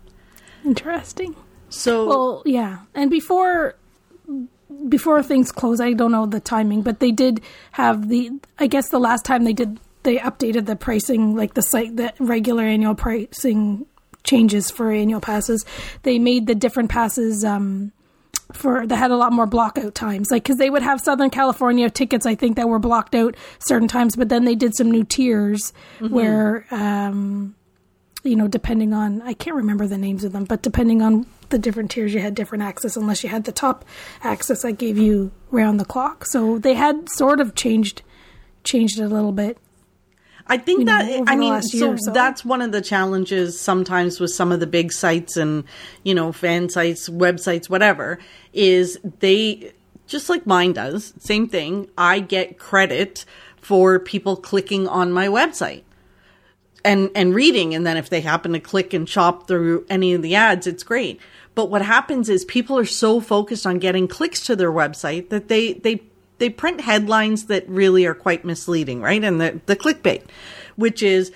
interesting. 0.65 1.37
So, 1.69 2.07
Well, 2.07 2.43
yeah, 2.47 2.81
and 2.95 3.11
before 3.11 3.75
before 4.89 5.23
things 5.23 5.53
close, 5.53 5.81
I 5.81 5.93
don't 5.93 6.13
know 6.13 6.27
the 6.27 6.41
timing, 6.41 6.83
but 6.83 7.01
they 7.01 7.11
did 7.13 7.41
have 7.73 8.09
the. 8.09 8.31
I 8.59 8.67
guess 8.67 8.89
the 8.89 8.99
last 8.99 9.25
time 9.25 9.45
they 9.45 9.53
did, 9.53 9.81
they 10.03 10.19
updated 10.19 10.67
the 10.67 10.77
pricing, 10.77 11.37
like 11.37 11.55
the 11.55 11.63
site, 11.63 11.97
the 11.97 12.13
regular 12.19 12.65
annual 12.65 12.95
pricing 12.95 13.87
changes 14.25 14.71
for 14.71 14.91
annual 14.91 15.21
passes. 15.21 15.65
They 16.03 16.19
made 16.19 16.47
the 16.47 16.55
different 16.55 16.91
passes. 16.91 17.45
Um, 17.45 17.93
for 18.57 18.87
that 18.87 18.97
had 18.97 19.11
a 19.11 19.17
lot 19.17 19.33
more 19.33 19.47
block 19.47 19.79
out 19.79 19.95
times. 19.95 20.31
Like 20.31 20.43
because 20.43 20.57
they 20.57 20.71
would 20.71 20.83
have 20.83 21.01
southern 21.01 21.31
california 21.31 21.89
tickets 21.89 22.27
i 22.27 22.35
think 22.35 22.57
that 22.57 22.69
were 22.69 22.79
blocked 22.79 23.15
out 23.15 23.37
certain 23.61 23.89
times 23.89 24.17
but 24.17 24.29
then 24.29 24.45
they 24.45 24.55
did 24.55 24.75
some 24.75 24.91
new 24.91 25.05
tiers 25.05 25.73
where 26.01 26.67
um 26.71 27.55
you 28.25 28.37
know 28.37 28.49
depending 28.49 28.93
on 28.93 29.23
i 29.23 29.33
can't 29.33 29.57
remember 29.57 29.87
the 29.87 29.99
names 29.99 30.25
of 30.25 30.33
them 30.33 30.45
but 30.45 30.63
depending 30.63 31.01
on 31.03 31.27
the 31.53 31.59
different 31.59 31.91
tiers 31.91 32.13
you 32.13 32.21
had 32.21 32.35
different 32.35 32.65
access 32.65 32.97
unless 32.97 33.23
you 33.23 33.29
had 33.29 33.45
the 33.45 33.53
top 33.53 33.85
access 34.23 34.63
that 34.63 34.73
gave 34.73 34.99
you 34.99 35.31
round 35.53 35.79
the 35.79 35.85
clock. 35.85 36.27
So 36.27 36.59
they 36.59 36.75
had 36.75 37.09
sort 37.11 37.39
of 37.41 37.55
changed 37.55 38.03
changed 38.65 38.99
it 38.99 39.05
a 39.05 39.09
little 39.09 39.33
bit 39.33 39.59
I 40.47 40.59
think 40.59 40.81
you 40.81 40.85
know, 40.87 40.99
that 40.99 41.21
over 41.21 41.31
I 41.31 41.37
mean, 41.37 41.63
so, 41.63 41.97
so. 41.97 42.11
that's 42.11 42.45
one 42.45 42.61
of 42.61 42.73
the 42.73 42.81
challenges 42.81 43.59
sometimes 43.59 44.21
with 44.21 44.31
some 44.31 44.53
of 44.53 44.61
the 44.61 44.67
big 44.67 44.93
sites 44.93 45.37
and 45.37 45.65
you 46.03 46.15
know 46.15 46.33
fan 46.33 46.69
sites, 46.69 47.09
websites, 47.09 47.69
whatever. 47.71 48.19
Is 48.53 48.99
they 49.21 49.73
just 50.07 50.29
like 50.29 50.47
mine 50.47 50.73
does 50.73 51.15
same 51.19 51.49
thing. 51.49 51.89
I 51.97 52.21
get 52.21 52.59
credit 52.59 53.25
for 53.61 53.99
people 53.99 54.37
clicking 54.37 54.89
on 54.89 55.13
my 55.13 55.29
website 55.29 55.85
and 56.85 57.11
and 57.15 57.35
reading, 57.35 57.75
and 57.75 57.87
then 57.87 57.97
if 57.97 58.11
they 58.11 58.21
happen 58.21 58.53
to 58.53 58.61
click 58.61 58.93
and 58.93 59.09
shop 59.09 59.47
through 59.47 59.87
any 59.89 60.15
of 60.15 60.23
the 60.23 60.35
ads, 60.35 60.67
it's 60.67 60.83
great. 60.83 61.21
But 61.55 61.71
what 61.71 61.83
happens 61.83 62.29
is 62.29 62.45
people 62.45 62.79
are 62.79 62.87
so 62.87 63.21
focused 63.21 63.67
on 63.67 63.79
getting 63.79 64.09
clicks 64.09 64.41
to 64.47 64.57
their 64.57 64.73
website 64.73 65.29
that 65.29 65.49
they 65.49 65.75
they 65.75 66.03
they 66.43 66.51
print 66.51 66.81
headlines 66.81 67.47
that 67.47 67.63
really 67.69 68.05
are 68.05 68.19
quite 68.19 68.45
misleading, 68.45 69.01
right? 69.01 69.23
And 69.23 69.41
the 69.41 69.61
the 69.67 69.77
clickbait, 69.77 70.23
which 70.75 71.01
is 71.01 71.31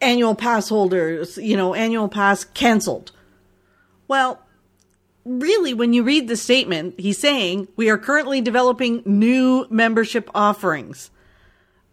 annual 0.00 0.36
pass 0.36 0.68
holders, 0.68 1.36
you 1.36 1.56
know, 1.56 1.74
annual 1.74 2.08
pass 2.08 2.44
canceled. 2.44 3.10
Well, 4.06 4.38
really, 5.24 5.74
when 5.74 5.92
you 5.92 6.04
read 6.04 6.28
the 6.28 6.36
statement, 6.36 6.94
he's 6.98 7.18
saying 7.18 7.66
we 7.74 7.90
are 7.90 7.98
currently 7.98 8.40
developing 8.40 9.02
new 9.04 9.66
membership 9.68 10.30
offerings. 10.32 11.10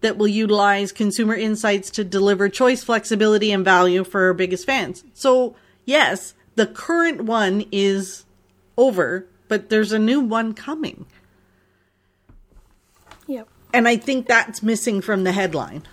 that 0.01 0.17
will 0.17 0.27
utilize 0.27 0.91
consumer 0.91 1.35
insights 1.35 1.89
to 1.91 2.03
deliver 2.03 2.49
choice, 2.49 2.83
flexibility, 2.83 3.51
and 3.51 3.65
value 3.65 4.03
for 4.03 4.27
our 4.27 4.33
biggest 4.33 4.65
fans. 4.65 5.03
So, 5.13 5.55
yes, 5.85 6.33
the 6.55 6.67
current 6.67 7.21
one 7.21 7.65
is 7.71 8.25
over, 8.77 9.27
but 9.47 9.69
there's 9.69 9.91
a 9.91 9.99
new 9.99 10.21
one 10.21 10.53
coming. 10.53 11.05
And 13.73 13.87
I 13.87 13.97
think 13.97 14.27
that's 14.27 14.63
missing 14.63 15.01
from 15.01 15.23
the 15.23 15.31
headline. 15.31 15.83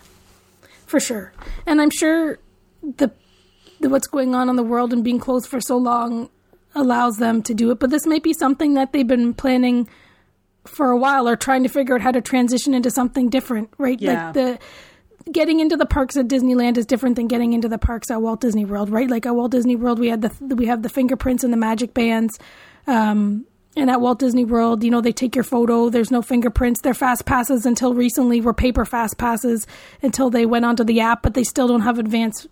For 0.86 1.00
sure. 1.00 1.32
And 1.66 1.80
I'm 1.80 1.90
sure 1.90 2.38
the, 2.82 3.10
the 3.80 3.88
what's 3.88 4.06
going 4.06 4.34
on 4.34 4.48
in 4.48 4.56
the 4.56 4.62
world 4.62 4.92
and 4.92 5.02
being 5.04 5.18
closed 5.18 5.48
for 5.48 5.60
so 5.60 5.76
long 5.76 6.30
allows 6.74 7.18
them 7.18 7.42
to 7.42 7.54
do 7.54 7.70
it, 7.70 7.78
but 7.78 7.90
this 7.90 8.06
might 8.06 8.22
be 8.22 8.32
something 8.32 8.74
that 8.74 8.92
they've 8.92 9.06
been 9.06 9.34
planning 9.34 9.88
for 10.64 10.90
a 10.90 10.96
while 10.96 11.28
or 11.28 11.36
trying 11.36 11.62
to 11.62 11.68
figure 11.68 11.94
out 11.94 12.00
how 12.00 12.10
to 12.10 12.20
transition 12.20 12.74
into 12.74 12.90
something 12.90 13.28
different, 13.28 13.70
right? 13.78 14.00
Yeah. 14.00 14.26
Like 14.26 14.34
the 14.34 14.58
getting 15.32 15.60
into 15.60 15.76
the 15.76 15.86
parks 15.86 16.16
at 16.16 16.28
Disneyland 16.28 16.76
is 16.76 16.86
different 16.86 17.16
than 17.16 17.28
getting 17.28 17.52
into 17.52 17.68
the 17.68 17.78
parks 17.78 18.10
at 18.10 18.22
Walt 18.22 18.40
Disney 18.40 18.64
World, 18.64 18.90
right? 18.90 19.08
Like 19.08 19.26
at 19.26 19.34
Walt 19.34 19.50
Disney 19.50 19.76
World, 19.76 19.98
we 19.98 20.08
had 20.08 20.22
the 20.22 20.54
we 20.54 20.66
have 20.66 20.82
the 20.82 20.88
fingerprints 20.88 21.44
and 21.44 21.52
the 21.52 21.56
magic 21.56 21.94
bands. 21.94 22.38
Um, 22.86 23.46
and 23.76 23.90
at 23.90 24.00
Walt 24.00 24.18
Disney 24.18 24.44
World, 24.44 24.82
you 24.82 24.90
know, 24.90 25.00
they 25.02 25.12
take 25.12 25.34
your 25.34 25.44
photo. 25.44 25.88
There's 25.90 26.10
no 26.10 26.22
fingerprints. 26.22 26.80
Their 26.80 26.94
fast 26.94 27.26
passes 27.26 27.66
until 27.66 27.92
recently 27.94 28.40
were 28.40 28.54
paper 28.54 28.84
fast 28.84 29.18
passes 29.18 29.66
until 30.02 30.30
they 30.30 30.46
went 30.46 30.64
onto 30.64 30.82
the 30.84 31.00
app, 31.00 31.22
but 31.22 31.34
they 31.34 31.44
still 31.44 31.68
don't 31.68 31.82
have 31.82 31.98
advanced, 31.98 32.46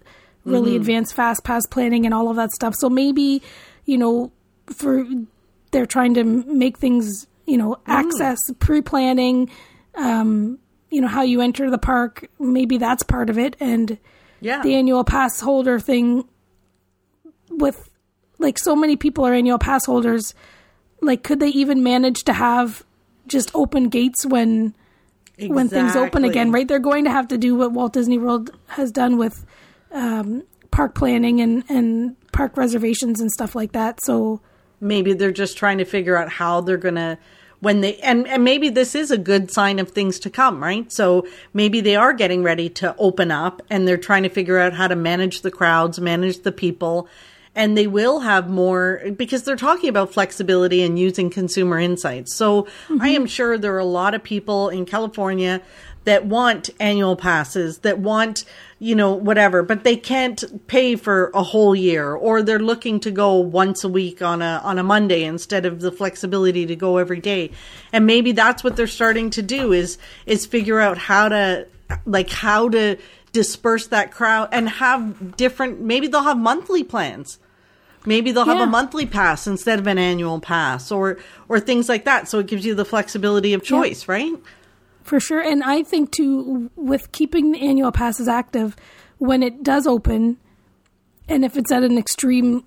really 0.45 0.73
Mm-hmm. 0.73 0.81
advanced 0.83 1.15
fast 1.15 1.43
pass 1.45 1.67
planning 1.67 2.05
and 2.05 2.13
all 2.15 2.29
of 2.29 2.37
that 2.37 2.51
stuff. 2.53 2.75
So 2.79 2.91
maybe, 2.91 3.43
you 3.87 3.97
know, 3.99 4.31
for 4.67 5.05
they're 5.71 5.87
trying 5.87 6.15
to 6.15 6.25
make 6.25 6.79
things, 6.79 7.27
you 7.47 7.57
know, 7.57 7.77
Mm. 7.77 7.79
access 7.87 8.39
pre 8.59 8.83
planning, 8.83 9.51
um, 9.95 10.59
you 10.91 11.01
know, 11.01 11.09
how 11.09 11.23
you 11.23 11.41
enter 11.41 11.71
the 11.71 11.79
park. 11.79 12.29
Maybe 12.39 12.77
that's 12.79 13.03
part 13.03 13.31
of 13.31 13.39
it. 13.39 13.57
And 13.61 13.99
Yeah. 14.41 14.63
the 14.63 14.75
annual 14.75 15.05
pass 15.05 15.41
holder 15.41 15.81
thing 15.81 16.25
with 17.51 17.89
like 18.39 18.59
so 18.59 18.77
many 18.77 18.97
people 18.97 19.25
are 19.27 19.33
annual 19.33 19.59
pass 19.59 19.87
holders 19.87 20.35
like 21.01 21.23
could 21.23 21.41
they 21.41 21.49
even 21.49 21.83
manage 21.83 22.25
to 22.25 22.33
have 22.33 22.85
just 23.27 23.51
open 23.55 23.89
gates 23.89 24.25
when 24.25 24.75
when 25.39 25.69
things 25.69 25.97
open 25.97 26.25
again 26.25 26.53
right? 26.53 26.67
They're 26.67 26.79
going 26.79 27.05
to 27.05 27.11
have 27.11 27.29
to 27.29 27.39
do 27.39 27.55
what 27.55 27.73
walt 27.73 27.93
disney 27.93 28.19
world 28.19 28.51
has 28.69 28.91
done 28.91 29.17
with 29.19 29.45
um, 29.93 30.45
park 30.71 30.95
planning 30.95 31.41
and 31.41 31.65
and 31.69 32.17
park 32.33 32.57
reservations 32.57 33.21
and 33.21 33.31
stuff 33.31 33.55
like 33.55 33.73
that. 33.73 34.03
So 34.03 34.41
maybe 34.81 35.13
they're 35.13 35.33
just 35.33 35.57
trying 35.57 35.79
to 35.79 35.85
figure 35.85 36.17
out 36.17 36.29
how 36.29 36.61
they're 36.61 36.77
going 36.77 36.97
to 36.97 37.19
when 37.61 37.81
they 37.81 37.97
and, 37.99 38.27
and 38.29 38.45
maybe 38.45 38.69
this 38.69 38.95
is 38.95 39.11
a 39.11 39.17
good 39.17 39.51
sign 39.51 39.79
of 39.79 39.91
things 39.91 40.19
to 40.21 40.31
come 40.31 40.63
right? 40.63 40.93
So 40.93 41.27
maybe 41.53 41.81
they 41.81 41.97
are 41.97 42.13
getting 42.13 42.43
ready 42.43 42.69
to 42.71 42.95
open 42.99 43.31
up 43.31 43.63
and 43.71 43.89
they're 43.89 43.97
trying 43.97 44.25
to 44.25 44.29
figure 44.29 44.59
out 44.59 44.75
how 44.75 44.89
to 44.89 44.97
manage 44.97 45.41
the 45.41 45.51
crowds 45.51 46.01
manage 46.01 46.43
the 46.43 46.53
people 46.53 47.09
and 47.55 47.77
they 47.77 47.87
will 47.87 48.21
have 48.21 48.49
more 48.49 49.03
because 49.17 49.45
they're 49.45 49.57
talking 49.57 49.89
about 49.89 50.13
flexibility 50.13 50.83
and 50.83 50.99
using 50.99 51.31
consumer 51.31 51.79
insights. 51.79 52.35
So 52.35 52.67
i 52.89 53.09
am 53.09 53.23
mm-hmm. 53.23 53.27
sure 53.27 53.59
there 53.59 53.75
are 53.75 53.79
a 53.79 53.85
lot 53.85 54.15
of 54.15 54.23
people 54.23 54.69
in 54.69 54.85
california 54.85 55.61
that 56.05 56.27
want 56.27 56.71
annual 56.79 57.17
passes 57.17 57.79
that 57.79 57.99
want 57.99 58.45
you 58.79 58.95
know 58.95 59.13
whatever 59.13 59.63
but 59.63 59.85
they 59.85 59.97
can't 59.97 60.67
pay 60.67 60.97
for 60.97 61.31
a 61.35 61.43
whole 61.43 61.75
year 61.75 62.13
or 62.13 62.43
they're 62.43 62.59
looking 62.59 63.01
to 63.01 63.11
go 63.11 63.35
once 63.37 63.85
a 63.85 63.89
week 63.89 64.21
on 64.21 64.43
a 64.43 64.61
on 64.65 64.79
a 64.79 64.83
monday 64.83 65.25
instead 65.25 65.65
of 65.65 65.81
the 65.81 65.91
flexibility 65.91 66.67
to 66.67 66.77
go 66.77 66.99
every 66.99 67.21
day. 67.21 67.51
And 67.93 68.07
maybe 68.07 68.33
that's 68.33 68.63
what 68.63 68.77
they're 68.77 68.87
starting 68.87 69.31
to 69.31 69.43
do 69.43 69.73
is 69.73 69.99
is 70.27 70.47
figure 70.47 70.81
out 70.81 70.99
how 70.99 71.29
to 71.29 71.67
like 72.07 72.31
how 72.31 72.69
to 72.71 72.97
disperse 73.33 73.89
that 73.89 74.13
crowd 74.13 74.49
and 74.53 74.69
have 74.69 75.37
different 75.37 75.81
maybe 75.81 76.07
they'll 76.07 76.23
have 76.23 76.39
monthly 76.39 76.85
plans 76.85 77.39
maybe 78.07 78.33
they'll 78.33 78.45
have 78.45 78.61
a 78.61 78.67
monthly 78.67 79.07
pass 79.07 79.47
instead 79.47 79.79
of 79.79 79.87
an 79.87 79.99
annual 79.99 80.41
pass 80.41 80.91
or 80.91 81.19
or 81.49 81.61
things 81.61 81.89
like 81.89 82.05
that. 82.05 82.29
So 82.29 82.39
it 82.39 82.47
gives 82.47 82.65
you 82.65 82.75
the 82.75 82.85
flexibility 82.85 83.55
of 83.55 83.63
choice 83.63 84.09
right? 84.09 84.35
For 85.03 85.21
sure. 85.21 85.41
And 85.41 85.63
I 85.63 85.83
think 85.83 86.13
too, 86.13 86.71
with 86.77 87.13
keeping 87.13 87.53
the 87.53 87.61
annual 87.61 87.93
passes 87.93 88.27
active, 88.27 88.75
when 89.19 89.43
it 89.43 89.63
does 89.63 89.87
open, 89.87 90.39
and 91.29 91.45
if 91.45 91.57
it's 91.57 91.71
at 91.71 91.83
an 91.83 91.99
extreme, 91.99 92.65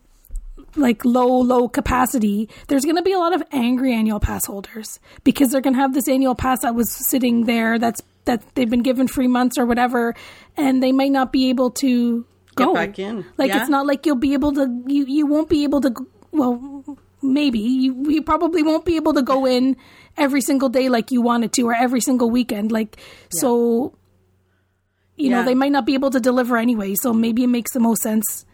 like 0.75 1.03
low, 1.03 1.39
low 1.39 1.67
capacity, 1.67 2.47
there's 2.67 2.83
going 2.83 2.95
to 2.95 3.01
be 3.01 3.13
a 3.13 3.17
lot 3.17 3.33
of 3.33 3.41
angry 3.51 3.91
annual 3.93 4.19
pass 4.19 4.45
holders 4.45 4.99
because 5.23 5.51
they're 5.51 5.61
going 5.61 5.73
to 5.73 5.79
have 5.79 5.95
this 5.95 6.07
annual 6.07 6.35
pass 6.35 6.61
that 6.61 6.75
was 6.75 6.91
sitting 6.91 7.45
there 7.45 7.79
that's 7.79 8.01
that 8.25 8.43
they've 8.55 8.69
been 8.69 8.83
given 8.83 9.07
free 9.07 9.27
months 9.27 9.57
or 9.57 9.65
whatever, 9.65 10.13
and 10.55 10.83
they 10.83 10.91
might 10.91 11.11
not 11.11 11.31
be 11.31 11.49
able 11.49 11.71
to 11.71 12.25
go 12.57 12.73
back 12.73 12.99
in. 12.99 13.25
Like 13.37 13.49
Yeah. 13.49 13.61
it's 13.61 13.69
not 13.69 13.85
like 13.85 14.05
you'll 14.05 14.15
be 14.15 14.33
able 14.33 14.53
to. 14.53 14.83
You 14.87 15.05
you 15.05 15.25
won't 15.25 15.49
be 15.49 15.63
able 15.63 15.81
to. 15.81 15.93
Well, 16.31 16.97
maybe 17.21 17.59
you 17.59 18.09
you 18.09 18.21
probably 18.21 18.63
won't 18.63 18.85
be 18.85 18.95
able 18.95 19.13
to 19.13 19.21
go 19.21 19.45
in 19.45 19.75
every 20.17 20.41
single 20.41 20.69
day 20.69 20.89
like 20.89 21.11
you 21.11 21.21
wanted 21.21 21.51
to 21.53 21.63
or 21.63 21.73
every 21.73 22.01
single 22.01 22.29
weekend 22.29 22.71
like 22.71 22.97
so 23.29 23.93
you 25.15 25.29
know 25.29 25.43
they 25.43 25.55
might 25.55 25.71
not 25.71 25.85
be 25.85 25.93
able 25.93 26.11
to 26.11 26.19
deliver 26.19 26.57
anyway 26.57 26.93
so 26.95 27.13
maybe 27.13 27.43
it 27.43 27.47
makes 27.47 27.71
the 27.73 27.79
most 27.79 28.01
sense 28.01 28.45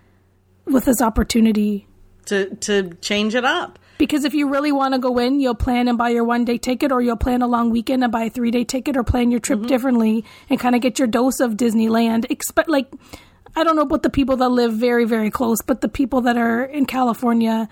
with 0.65 0.85
this 0.85 1.01
opportunity 1.01 1.87
to 2.25 2.55
to 2.55 2.93
change 3.01 3.35
it 3.35 3.43
up 3.43 3.79
because 3.97 4.23
if 4.23 4.33
you 4.33 4.47
really 4.49 4.71
want 4.71 4.93
to 4.93 4.99
go 4.99 5.17
in 5.17 5.41
you'll 5.41 5.55
plan 5.55 5.89
and 5.89 5.97
buy 5.97 6.09
your 6.09 6.23
one 6.23 6.45
day 6.45 6.57
ticket 6.57 6.91
or 6.91 7.01
you'll 7.01 7.17
plan 7.17 7.41
a 7.41 7.47
long 7.47 7.69
weekend 7.69 8.01
and 8.01 8.11
buy 8.11 8.23
a 8.23 8.29
three 8.29 8.51
day 8.51 8.63
ticket 8.63 8.95
or 8.95 9.03
plan 9.03 9.29
your 9.29 9.41
trip 9.41 9.59
mm-hmm. 9.59 9.67
differently 9.67 10.25
and 10.49 10.59
kind 10.59 10.73
of 10.73 10.81
get 10.81 10.97
your 10.99 11.07
dose 11.07 11.41
of 11.41 11.53
disneyland 11.53 12.25
expect 12.29 12.69
like 12.69 12.89
i 13.55 13.63
don't 13.63 13.75
know 13.75 13.83
about 13.83 14.03
the 14.03 14.09
people 14.09 14.37
that 14.37 14.49
live 14.49 14.73
very 14.73 15.05
very 15.05 15.29
close 15.29 15.61
but 15.61 15.81
the 15.81 15.89
people 15.89 16.21
that 16.21 16.37
are 16.37 16.63
in 16.63 16.85
california 16.85 17.67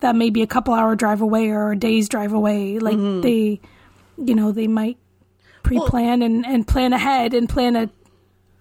that 0.00 0.14
may 0.14 0.30
be 0.30 0.42
a 0.42 0.46
couple 0.46 0.74
hour 0.74 0.94
drive 0.94 1.20
away 1.20 1.50
or 1.50 1.72
a 1.72 1.76
day's 1.76 2.08
drive 2.08 2.32
away 2.32 2.78
like 2.78 2.96
mm-hmm. 2.96 3.20
they 3.20 3.60
you 4.22 4.34
know 4.34 4.52
they 4.52 4.66
might 4.66 4.98
pre-plan 5.62 6.22
and, 6.22 6.46
and 6.46 6.66
plan 6.68 6.92
ahead 6.92 7.34
and 7.34 7.48
plan 7.48 7.74
a 7.74 7.90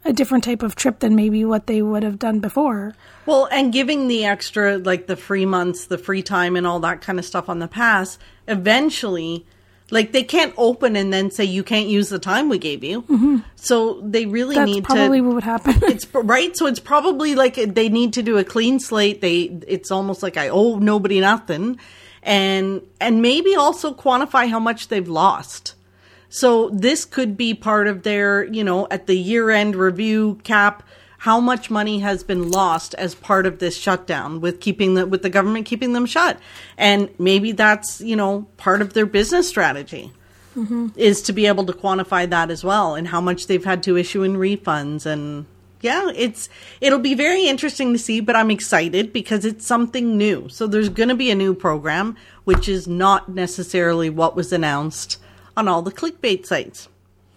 a 0.05 0.13
different 0.13 0.43
type 0.43 0.61
of 0.61 0.75
trip 0.75 0.99
than 0.99 1.15
maybe 1.15 1.43
what 1.43 1.65
they 1.65 1.81
would 1.81 2.03
have 2.03 2.19
done 2.19 2.39
before. 2.39 2.93
Well, 3.25 3.47
and 3.51 3.73
giving 3.73 4.07
the 4.07 4.25
extra, 4.25 4.77
like 4.77 5.07
the 5.07 5.15
free 5.15 5.47
months, 5.47 5.87
the 5.87 5.97
free 5.97 6.21
time, 6.21 6.55
and 6.55 6.65
all 6.67 6.79
that 6.81 7.01
kind 7.01 7.17
of 7.17 7.25
stuff 7.25 7.49
on 7.49 7.57
the 7.57 7.67
pass, 7.67 8.19
eventually, 8.47 9.45
like 9.91 10.11
they 10.11 10.23
can't 10.23 10.53
open 10.57 10.95
and 10.95 11.13
then 11.13 11.29
say 11.29 11.43
you 11.43 11.63
can't 11.63 11.87
use 11.87 12.09
the 12.09 12.19
time 12.19 12.49
we 12.49 12.57
gave 12.57 12.83
you. 12.83 13.03
Mm-hmm. 13.03 13.37
So 13.55 14.01
they 14.01 14.25
really 14.25 14.55
that's 14.55 14.71
need 14.71 14.83
probably 14.83 15.19
to. 15.19 15.21
Probably 15.21 15.21
what 15.21 15.35
would 15.35 15.43
happen 15.43 15.73
It's 15.83 16.07
right, 16.13 16.55
so 16.57 16.65
it's 16.65 16.79
probably 16.79 17.35
like 17.35 17.55
they 17.55 17.89
need 17.89 18.13
to 18.13 18.23
do 18.23 18.37
a 18.37 18.43
clean 18.43 18.79
slate. 18.79 19.21
They, 19.21 19.41
it's 19.67 19.91
almost 19.91 20.23
like 20.23 20.37
I 20.37 20.49
owe 20.49 20.79
nobody 20.79 21.19
nothing, 21.19 21.79
and 22.23 22.81
and 22.99 23.21
maybe 23.21 23.55
also 23.55 23.93
quantify 23.93 24.49
how 24.49 24.59
much 24.59 24.87
they've 24.87 25.07
lost. 25.07 25.75
So 26.29 26.69
this 26.69 27.05
could 27.05 27.37
be 27.37 27.53
part 27.53 27.87
of 27.87 28.03
their, 28.03 28.43
you 28.43 28.63
know, 28.63 28.87
at 28.91 29.07
the 29.07 29.15
year 29.15 29.51
end 29.51 29.75
review 29.75 30.39
cap, 30.43 30.83
how 31.25 31.39
much 31.39 31.71
money 31.71 31.97
has 32.01 32.23
been 32.23 32.51
lost 32.51 32.93
as 32.99 33.15
part 33.15 33.47
of 33.47 33.57
this 33.57 33.75
shutdown 33.75 34.41
with 34.41 34.59
keeping 34.59 34.93
the 34.93 35.07
with 35.07 35.23
the 35.23 35.29
government 35.29 35.65
keeping 35.65 35.93
them 35.93 36.05
shut. 36.05 36.37
And 36.77 37.09
maybe 37.17 37.51
that's, 37.51 37.99
you 37.99 38.15
know, 38.15 38.45
part 38.57 38.79
of 38.79 38.93
their 38.93 39.07
business 39.07 39.49
strategy 39.49 40.11
mm-hmm. 40.55 40.89
is 40.95 41.23
to 41.23 41.33
be 41.33 41.47
able 41.47 41.65
to 41.65 41.73
quantify 41.73 42.29
that 42.29 42.51
as 42.51 42.63
well 42.63 42.93
and 42.93 43.07
how 43.07 43.21
much 43.21 43.47
they've 43.47 43.65
had 43.65 43.81
to 43.81 43.97
issue 43.97 44.21
in 44.21 44.35
refunds 44.35 45.07
and 45.07 45.47
yeah, 45.81 46.11
it's 46.15 46.47
it'll 46.79 46.99
be 46.99 47.15
very 47.15 47.47
interesting 47.47 47.91
to 47.93 47.97
see, 47.97 48.19
but 48.19 48.35
I'm 48.35 48.51
excited 48.51 49.11
because 49.11 49.45
it's 49.45 49.65
something 49.65 50.19
new. 50.19 50.47
So 50.49 50.67
there's 50.67 50.89
going 50.89 51.09
to 51.09 51.15
be 51.15 51.31
a 51.31 51.35
new 51.35 51.55
program 51.55 52.17
which 52.43 52.69
is 52.69 52.87
not 52.87 53.29
necessarily 53.29 54.11
what 54.11 54.35
was 54.35 54.53
announced 54.53 55.17
on 55.57 55.67
all 55.67 55.81
the 55.81 55.91
clickbait 55.91 56.45
sites. 56.45 56.87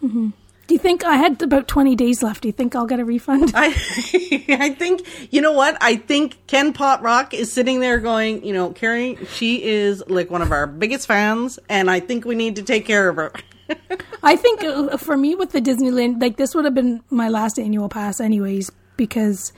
Mm-hmm. 0.05 0.29
Do 0.69 0.75
you 0.75 0.79
think 0.79 1.03
I 1.05 1.17
had 1.17 1.43
about 1.43 1.67
20 1.67 1.97
days 1.97 2.23
left? 2.23 2.43
Do 2.43 2.49
you 2.49 2.53
think 2.53 2.77
I'll 2.77 2.87
get 2.87 3.01
a 3.01 3.05
refund? 3.05 3.53
I 3.57 3.69
I 4.51 4.75
think 4.79 5.07
you 5.33 5.41
know 5.41 5.53
what? 5.53 5.77
I 5.81 5.97
think 5.97 6.37
Ken 6.47 6.73
Potrock 6.75 7.33
is 7.35 7.51
sitting 7.51 7.81
there 7.81 7.99
going, 7.99 8.45
you 8.45 8.53
know, 8.53 8.71
Carrie, 8.71 9.19
she 9.33 9.65
is 9.65 10.03
like 10.09 10.31
one 10.31 10.43
of 10.43 10.53
our 10.53 10.67
biggest 10.67 11.07
fans 11.07 11.59
and 11.71 11.91
I 11.91 12.01
think 12.01 12.25
we 12.27 12.35
need 12.35 12.57
to 12.57 12.63
take 12.63 12.85
care 12.85 13.09
of 13.09 13.17
her. 13.17 13.33
I 14.23 14.37
think 14.37 14.63
uh, 14.63 14.97
for 14.99 15.17
me 15.17 15.35
with 15.35 15.53
the 15.53 15.61
Disneyland, 15.61 16.21
like 16.21 16.37
this 16.37 16.55
would 16.55 16.65
have 16.67 16.75
been 16.75 17.03
my 17.11 17.29
last 17.29 17.59
annual 17.59 17.89
pass, 17.89 18.21
anyways, 18.21 18.71
because 18.99 19.53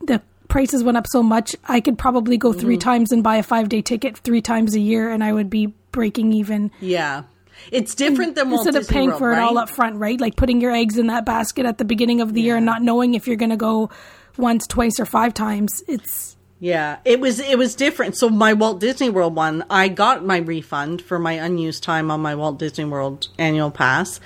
the 0.00 0.20
prices 0.48 0.82
went 0.82 0.96
up 0.96 1.06
so 1.08 1.22
much. 1.22 1.54
I 1.64 1.80
could 1.80 1.96
probably 1.96 2.36
go 2.36 2.52
three 2.52 2.74
Mm-hmm. 2.74 2.80
times 2.80 3.12
and 3.12 3.22
buy 3.22 3.36
a 3.36 3.42
five 3.44 3.68
day 3.68 3.82
ticket 3.82 4.18
three 4.18 4.40
times 4.42 4.74
a 4.74 4.80
year, 4.80 5.10
and 5.10 5.22
I 5.22 5.32
would 5.32 5.48
be 5.48 5.66
breaking 5.92 6.32
even 6.32 6.70
yeah. 6.80 7.22
It's 7.70 7.94
different 7.94 8.34
than 8.34 8.50
Walt 8.50 8.66
instead 8.66 8.80
of 8.80 8.88
paying 8.88 9.08
World, 9.08 9.18
for 9.18 9.32
it 9.32 9.38
all 9.38 9.58
up 9.58 9.68
front, 9.68 9.96
right? 9.96 10.20
Like 10.20 10.36
putting 10.36 10.60
your 10.60 10.72
eggs 10.72 10.98
in 10.98 11.06
that 11.08 11.24
basket 11.24 11.66
at 11.66 11.78
the 11.78 11.84
beginning 11.84 12.20
of 12.20 12.34
the 12.34 12.42
year 12.42 12.56
and 12.56 12.66
not 12.66 12.82
knowing 12.82 13.14
if 13.14 13.26
you're 13.26 13.36
going 13.36 13.50
to 13.50 13.56
go 13.56 13.90
once, 14.36 14.66
twice, 14.66 14.98
or 14.98 15.06
five 15.06 15.34
times. 15.34 15.82
It's 15.86 16.36
Yeah, 16.58 16.98
it 17.04 17.20
was 17.20 17.40
it 17.40 17.58
was 17.58 17.74
different. 17.74 18.16
So 18.16 18.28
my 18.28 18.52
Walt 18.52 18.80
Disney 18.80 19.10
World 19.10 19.34
one, 19.34 19.64
I 19.70 19.88
got 19.88 20.24
my 20.24 20.38
refund 20.38 21.02
for 21.02 21.18
my 21.18 21.32
unused 21.32 21.82
time 21.82 22.10
on 22.10 22.20
my 22.20 22.34
Walt 22.34 22.58
Disney 22.58 22.84
World 22.84 23.28
annual 23.38 23.70
pass. 23.70 24.20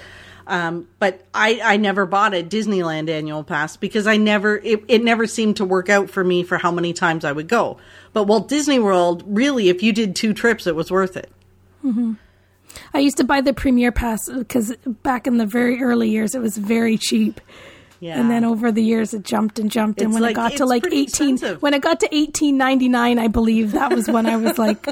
Um, 0.46 0.88
but 0.98 1.22
I, 1.32 1.60
I 1.64 1.76
never 1.78 2.04
bought 2.04 2.34
a 2.34 2.42
Disneyland 2.42 3.08
annual 3.08 3.44
pass 3.44 3.76
because 3.76 4.06
I 4.06 4.18
never 4.18 4.58
it, 4.58 4.84
it 4.88 5.02
never 5.02 5.26
seemed 5.26 5.56
to 5.56 5.64
work 5.64 5.88
out 5.88 6.10
for 6.10 6.22
me 6.22 6.42
for 6.42 6.58
how 6.58 6.70
many 6.70 6.92
times 6.92 7.24
I 7.24 7.32
would 7.32 7.48
go. 7.48 7.78
But 8.12 8.24
Walt 8.24 8.48
Disney 8.48 8.78
World, 8.78 9.24
really, 9.26 9.68
if 9.68 9.82
you 9.82 9.92
did 9.92 10.14
two 10.14 10.34
trips, 10.34 10.66
it 10.66 10.76
was 10.76 10.90
worth 10.90 11.16
it. 11.16 11.30
I 12.92 12.98
used 13.00 13.16
to 13.18 13.24
buy 13.24 13.40
the 13.40 13.52
Premier 13.54 13.92
Pass 13.92 14.28
because 14.28 14.74
back 15.02 15.26
in 15.26 15.36
the 15.38 15.46
very 15.46 15.82
early 15.82 16.10
years, 16.10 16.34
it 16.34 16.40
was 16.40 16.56
very 16.56 16.96
cheap. 16.98 17.40
Yeah. 18.00 18.20
And 18.20 18.30
then 18.30 18.44
over 18.44 18.70
the 18.70 18.82
years, 18.82 19.14
it 19.14 19.22
jumped 19.22 19.58
and 19.58 19.70
jumped. 19.70 20.00
And 20.02 20.08
It's 20.10 20.14
when 20.14 20.22
like- 20.22 20.32
it 20.32 20.34
got 20.34 20.52
to 20.56 20.66
like 20.66 20.84
eighteen, 20.88 21.34
expensive. 21.34 21.62
when 21.62 21.72
it 21.72 21.80
got 21.80 22.00
to 22.00 22.08
eighteen 22.14 22.58
ninety 22.58 22.88
nine, 22.88 23.18
I 23.18 23.28
believe 23.28 23.72
that 23.72 23.92
was 23.94 24.08
when 24.08 24.26
I 24.26 24.36
was 24.36 24.58
like, 24.58 24.86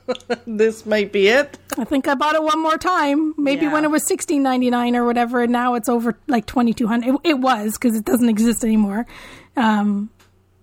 this 0.46 0.86
might 0.86 1.12
be 1.12 1.28
it. 1.28 1.58
I 1.76 1.84
think 1.84 2.08
I 2.08 2.14
bought 2.14 2.34
it 2.36 2.42
one 2.42 2.62
more 2.62 2.78
time. 2.78 3.34
Maybe 3.36 3.66
Yeah. 3.66 3.72
when 3.72 3.84
it 3.84 3.90
was 3.90 4.06
sixteen 4.06 4.42
ninety 4.42 4.70
nine 4.70 4.96
or 4.96 5.04
whatever. 5.04 5.42
And 5.42 5.52
now 5.52 5.74
it's 5.74 5.88
over 5.90 6.16
like 6.26 6.46
twenty 6.46 6.72
two 6.72 6.86
hundred. 6.86 7.16
It, 7.16 7.20
it 7.24 7.38
was 7.38 7.74
because 7.74 7.96
it 7.96 8.04
doesn't 8.06 8.28
exist 8.30 8.64
anymore. 8.64 9.06
Um, 9.56 10.08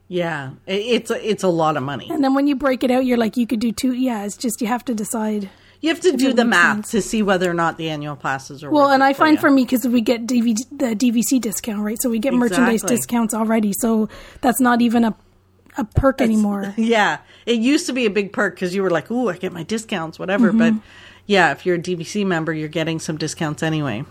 Yeah, 0.08 0.52
it's 0.66 1.12
a, 1.12 1.30
it's 1.30 1.44
a 1.44 1.48
lot 1.50 1.78
of 1.78 1.84
money. 1.84 2.10
and 2.10 2.24
then 2.24 2.34
when 2.34 2.48
you 2.48 2.56
break 2.56 2.84
it 2.84 2.90
out, 2.92 3.06
you're 3.06 3.18
like, 3.18 3.38
you 3.38 3.46
could 3.46 3.60
do 3.60 3.72
two. 3.72 3.94
Yeah, 3.94 4.24
it's 4.26 4.38
just 4.38 4.60
you 4.62 4.68
have 4.68 4.84
to 4.86 4.96
decide. 4.96 5.50
You 5.82 5.90
have 5.90 6.00
to 6.02 6.16
do 6.16 6.32
the 6.32 6.46
math 6.46 6.76
sense. 6.78 6.92
to 6.92 7.02
see 7.02 7.24
whether 7.24 7.50
or 7.50 7.56
not 7.56 7.78
the 7.78 7.90
annual 7.90 8.16
passes 8.16 8.64
are. 8.64 8.68
Worth. 8.68 8.74
Well, 8.76 8.90
and 8.92 9.04
I 9.04 9.14
find 9.14 9.36
you. 9.38 9.42
for 9.42 9.50
me 9.50 9.64
because 9.66 9.88
we 9.88 10.02
get 10.02 10.28
DVD, 10.28 10.56
the 10.72 10.96
DVC 10.96 11.42
discount, 11.42 11.82
right? 11.82 12.00
So 12.00 12.10
we 12.10 12.20
get 12.20 12.34
merchandise 12.34 12.84
discounts 12.84 13.34
already. 13.34 13.74
So 13.74 14.08
that's 14.42 14.62
not 14.62 14.82
even 14.82 15.04
a 15.04 15.16
a 15.78 15.86
perk 15.86 16.22
anymore. 16.22 16.74
Yeah, 16.78 17.20
it 17.46 17.60
used 17.60 17.86
to 17.88 17.94
be 17.94 18.06
a 18.06 18.10
big 18.10 18.32
perk 18.34 18.56
because 18.56 18.76
you 18.76 18.84
were 18.84 18.90
like, 18.92 19.10
"Ooh, 19.10 19.30
I 19.30 19.38
get 19.38 19.54
my 19.54 19.64
discounts, 19.64 20.20
whatever." 20.20 20.50
Mm-hmm. 20.50 20.58
But 20.78 20.84
yeah, 21.26 21.52
if 21.52 21.66
you're 21.66 21.76
a 21.78 21.80
DVC 21.82 22.26
member, 22.26 22.54
you're 22.54 22.68
getting 22.68 23.00
some 23.00 23.18
discounts 23.18 23.64
anyway. 23.64 24.04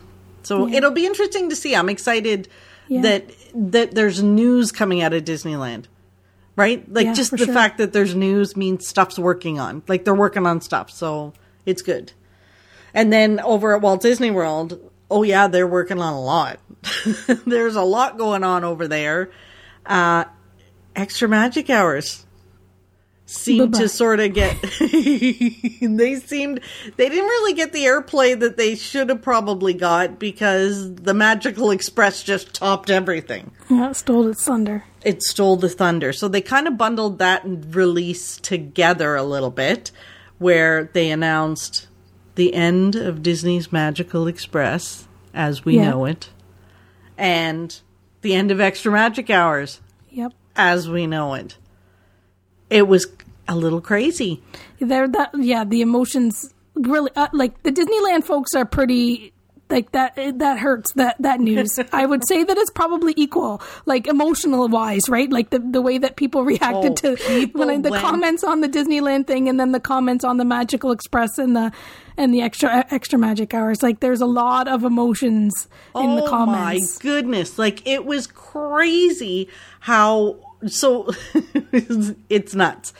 So 0.42 0.66
it'll 0.68 0.90
be 0.90 1.04
interesting 1.06 1.50
to 1.50 1.56
see. 1.56 1.76
I'm 1.76 1.88
excited 1.90 2.48
Yeah. 2.88 3.02
that 3.02 3.30
that 3.54 3.94
there's 3.94 4.22
news 4.22 4.72
coming 4.72 5.02
out 5.02 5.12
of 5.12 5.22
Disneyland. 5.24 5.84
Right? 6.56 6.82
Like 6.92 7.06
Yeah, 7.06 7.12
just 7.14 7.30
the 7.30 7.38
sure. 7.44 7.54
fact 7.54 7.78
that 7.78 7.92
there's 7.92 8.14
news 8.14 8.56
means 8.56 8.86
stuff's 8.88 9.18
working 9.18 9.60
on. 9.60 9.82
Like 9.86 10.04
they're 10.04 10.14
working 10.14 10.46
on 10.46 10.60
stuff. 10.62 10.90
So 10.90 11.32
it's 11.70 11.82
good. 11.82 12.12
And 12.92 13.12
then 13.12 13.40
over 13.40 13.74
at 13.74 13.82
Walt 13.82 14.02
Disney 14.02 14.30
World, 14.30 14.78
oh 15.10 15.22
yeah, 15.22 15.46
they're 15.46 15.66
working 15.66 16.00
on 16.00 16.12
a 16.12 16.20
lot. 16.20 16.58
There's 17.46 17.76
a 17.76 17.82
lot 17.82 18.18
going 18.18 18.42
on 18.44 18.64
over 18.64 18.88
there. 18.88 19.30
Uh, 19.86 20.24
extra 20.96 21.28
magic 21.28 21.70
hours 21.70 22.26
seem 23.26 23.70
to 23.70 23.88
sort 23.88 24.18
of 24.18 24.34
get 24.34 24.56
they 24.80 26.16
seemed 26.26 26.58
they 26.96 27.08
didn't 27.08 27.24
really 27.26 27.52
get 27.54 27.72
the 27.72 27.84
airplay 27.84 28.38
that 28.38 28.56
they 28.56 28.74
should 28.74 29.08
have 29.08 29.22
probably 29.22 29.72
got 29.72 30.18
because 30.18 30.92
the 30.96 31.14
magical 31.14 31.70
express 31.70 32.24
just 32.24 32.52
topped 32.54 32.90
everything 32.90 33.52
Yeah, 33.70 33.90
it 33.90 33.94
stole 33.94 34.26
its 34.26 34.44
thunder. 34.44 34.82
it 35.04 35.22
stole 35.22 35.54
the 35.56 35.68
thunder. 35.68 36.12
So 36.12 36.26
they 36.26 36.40
kind 36.40 36.66
of 36.66 36.76
bundled 36.76 37.18
that 37.20 37.42
release 37.44 38.36
together 38.36 39.14
a 39.14 39.22
little 39.22 39.50
bit, 39.52 39.92
where 40.40 40.90
they 40.92 41.10
announced 41.10 41.86
the 42.34 42.52
end 42.54 42.96
of 42.96 43.22
Disney's 43.22 43.70
Magical 43.70 44.26
Express 44.26 45.06
as 45.32 45.64
we 45.64 45.76
Yeah. 45.76 45.90
know 45.90 46.06
it, 46.06 46.30
and 47.16 47.78
the 48.22 48.34
end 48.34 48.50
of 48.50 48.60
Extra 48.60 48.90
Magic 48.90 49.30
Hours 49.30 49.80
Yep. 50.10 50.32
as 50.56 50.88
we 50.88 51.06
know 51.06 51.34
it. 51.34 51.56
It 52.68 52.88
was 52.88 53.06
a 53.46 53.54
little 53.56 53.80
crazy. 53.80 54.42
There, 54.80 55.06
that 55.08 55.30
yeah, 55.38 55.64
the 55.64 55.82
emotions 55.82 56.52
really 56.74 57.10
uh, 57.16 57.28
like 57.32 57.62
the 57.62 57.70
Disneyland 57.72 58.24
folks 58.24 58.54
are 58.54 58.64
pretty 58.64 59.32
like 59.70 59.92
that. 59.92 60.14
Eh, 60.16 60.32
that 60.36 60.58
hurts. 60.58 60.92
That 60.94 61.16
that 61.20 61.40
news. 61.40 61.78
I 61.92 62.06
would 62.06 62.26
say 62.26 62.44
that 62.44 62.56
it's 62.58 62.70
probably 62.70 63.14
equal, 63.16 63.62
like 63.86 64.06
emotional 64.06 64.68
wise, 64.68 65.08
right? 65.08 65.30
Like 65.30 65.50
the 65.50 65.58
the 65.58 65.80
way 65.82 65.98
that 65.98 66.16
people 66.16 66.44
reacted 66.44 66.92
Oh, 66.92 67.14
to 67.14 67.16
people 67.16 67.60
when 67.60 67.70
I, 67.70 67.80
the 67.80 67.90
went- 67.90 68.02
comments 68.04 68.44
on 68.44 68.60
the 68.60 68.68
Disneyland 68.68 69.26
thing, 69.26 69.48
and 69.48 69.58
then 69.60 69.72
the 69.72 69.80
comments 69.80 70.24
on 70.24 70.36
the 70.36 70.44
Magical 70.44 70.92
Express 70.92 71.38
and 71.38 71.54
the 71.56 71.72
and 72.16 72.34
the 72.34 72.42
extra 72.42 72.74
eh, 72.78 72.82
extra 72.90 73.18
magic 73.18 73.54
hours. 73.54 73.82
Like 73.82 74.00
there's 74.00 74.20
a 74.20 74.26
lot 74.26 74.68
of 74.68 74.84
emotions 74.84 75.68
in 75.94 76.16
the 76.16 76.22
oh 76.24 76.28
comments. 76.28 76.96
my 76.96 77.02
goodness 77.02 77.58
like 77.58 77.86
it 77.86 78.04
was 78.04 78.26
crazy 78.26 79.48
how 79.80 80.36
so 80.66 81.10
it's 81.72 82.54
nuts. 82.54 82.92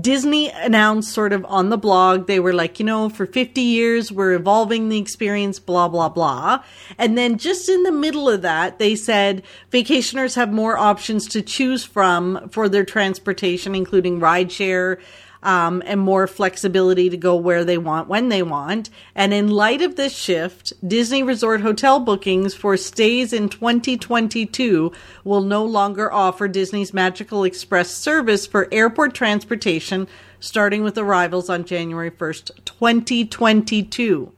Disney 0.00 0.50
announced 0.50 1.12
sort 1.12 1.32
of 1.32 1.44
on 1.46 1.70
the 1.70 1.78
blog 1.78 2.26
they 2.26 2.40
were 2.40 2.52
like 2.52 2.78
you 2.78 2.86
know 2.86 3.08
for 3.08 3.26
50 3.26 3.60
years 3.60 4.12
we're 4.12 4.34
evolving 4.34 4.88
the 4.88 4.98
experience 4.98 5.58
blah 5.58 5.88
blah 5.88 6.08
blah. 6.08 6.62
And 6.96 7.18
then 7.18 7.38
just 7.38 7.68
in 7.68 7.82
the 7.82 7.92
middle 7.92 8.28
of 8.28 8.42
that 8.42 8.78
they 8.78 8.94
said 8.94 9.42
vacationers 9.72 10.36
have 10.36 10.52
more 10.52 10.76
options 10.76 11.26
to 11.28 11.42
choose 11.42 11.84
from 11.84 12.48
for 12.50 12.68
their 12.68 12.84
transportation 12.84 13.74
including 13.74 14.20
rideshare 14.20 15.00
um, 15.42 15.82
and 15.86 16.00
more 16.00 16.26
flexibility 16.26 17.08
to 17.10 17.16
go 17.16 17.36
where 17.36 17.64
they 17.64 17.78
want 17.78 18.08
when 18.08 18.28
they 18.28 18.42
want. 18.42 18.90
And 19.14 19.32
in 19.32 19.48
light 19.48 19.82
of 19.82 19.96
this 19.96 20.16
shift, 20.16 20.72
Disney 20.86 21.22
Resort 21.22 21.60
hotel 21.60 22.00
bookings 22.00 22.54
for 22.54 22.76
stays 22.76 23.32
in 23.32 23.48
2022 23.48 24.92
will 25.24 25.42
no 25.42 25.64
longer 25.64 26.12
offer 26.12 26.48
Disney's 26.48 26.94
Magical 26.94 27.44
Express 27.44 27.90
service 27.90 28.46
for 28.46 28.68
airport 28.72 29.14
transportation 29.14 30.08
starting 30.40 30.82
with 30.82 30.96
arrivals 30.96 31.48
on 31.50 31.64
January 31.64 32.10
1st, 32.10 32.64
2022. 32.64 34.32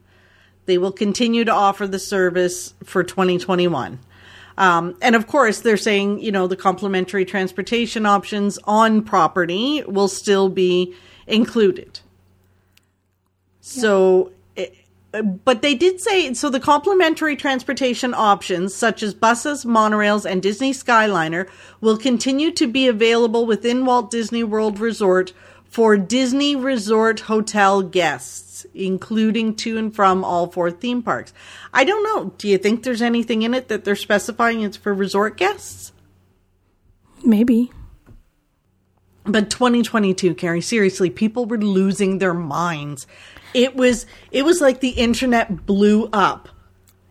They 0.66 0.78
will 0.78 0.92
continue 0.92 1.44
to 1.44 1.52
offer 1.52 1.86
the 1.86 1.98
service 1.98 2.74
for 2.84 3.02
2021. 3.02 3.98
Um, 4.58 4.96
and 5.00 5.14
of 5.14 5.26
course, 5.26 5.60
they're 5.60 5.76
saying, 5.76 6.20
you 6.20 6.32
know, 6.32 6.46
the 6.46 6.56
complimentary 6.56 7.24
transportation 7.24 8.06
options 8.06 8.58
on 8.64 9.02
property 9.02 9.82
will 9.86 10.08
still 10.08 10.48
be 10.48 10.94
included. 11.26 12.00
So, 13.60 14.32
it, 14.56 14.74
but 15.12 15.62
they 15.62 15.74
did 15.74 16.00
say 16.00 16.32
so 16.34 16.50
the 16.50 16.60
complimentary 16.60 17.36
transportation 17.36 18.14
options, 18.14 18.74
such 18.74 19.02
as 19.02 19.14
buses, 19.14 19.64
monorails, 19.64 20.28
and 20.30 20.42
Disney 20.42 20.72
Skyliner, 20.72 21.48
will 21.80 21.96
continue 21.96 22.50
to 22.52 22.66
be 22.66 22.88
available 22.88 23.46
within 23.46 23.84
Walt 23.84 24.10
Disney 24.10 24.44
World 24.44 24.78
Resort 24.78 25.32
for 25.70 25.96
Disney 25.96 26.56
Resort 26.56 27.20
Hotel 27.20 27.80
guests, 27.82 28.66
including 28.74 29.54
to 29.56 29.78
and 29.78 29.94
from 29.94 30.24
all 30.24 30.48
four 30.48 30.70
theme 30.70 31.02
parks. 31.02 31.32
I 31.72 31.84
don't 31.84 32.02
know. 32.02 32.34
Do 32.36 32.48
you 32.48 32.58
think 32.58 32.82
there's 32.82 33.00
anything 33.00 33.42
in 33.42 33.54
it 33.54 33.68
that 33.68 33.84
they're 33.84 33.96
specifying 33.96 34.62
it's 34.62 34.76
for 34.76 34.92
resort 34.92 35.36
guests? 35.36 35.92
Maybe. 37.24 37.70
But 39.24 39.48
2022, 39.48 40.34
Carrie, 40.34 40.60
seriously, 40.60 41.08
people 41.08 41.46
were 41.46 41.58
losing 41.58 42.18
their 42.18 42.34
minds. 42.34 43.06
It 43.54 43.76
was 43.76 44.06
it 44.32 44.44
was 44.44 44.60
like 44.60 44.80
the 44.80 44.90
internet 44.90 45.66
blew 45.66 46.08
up 46.12 46.48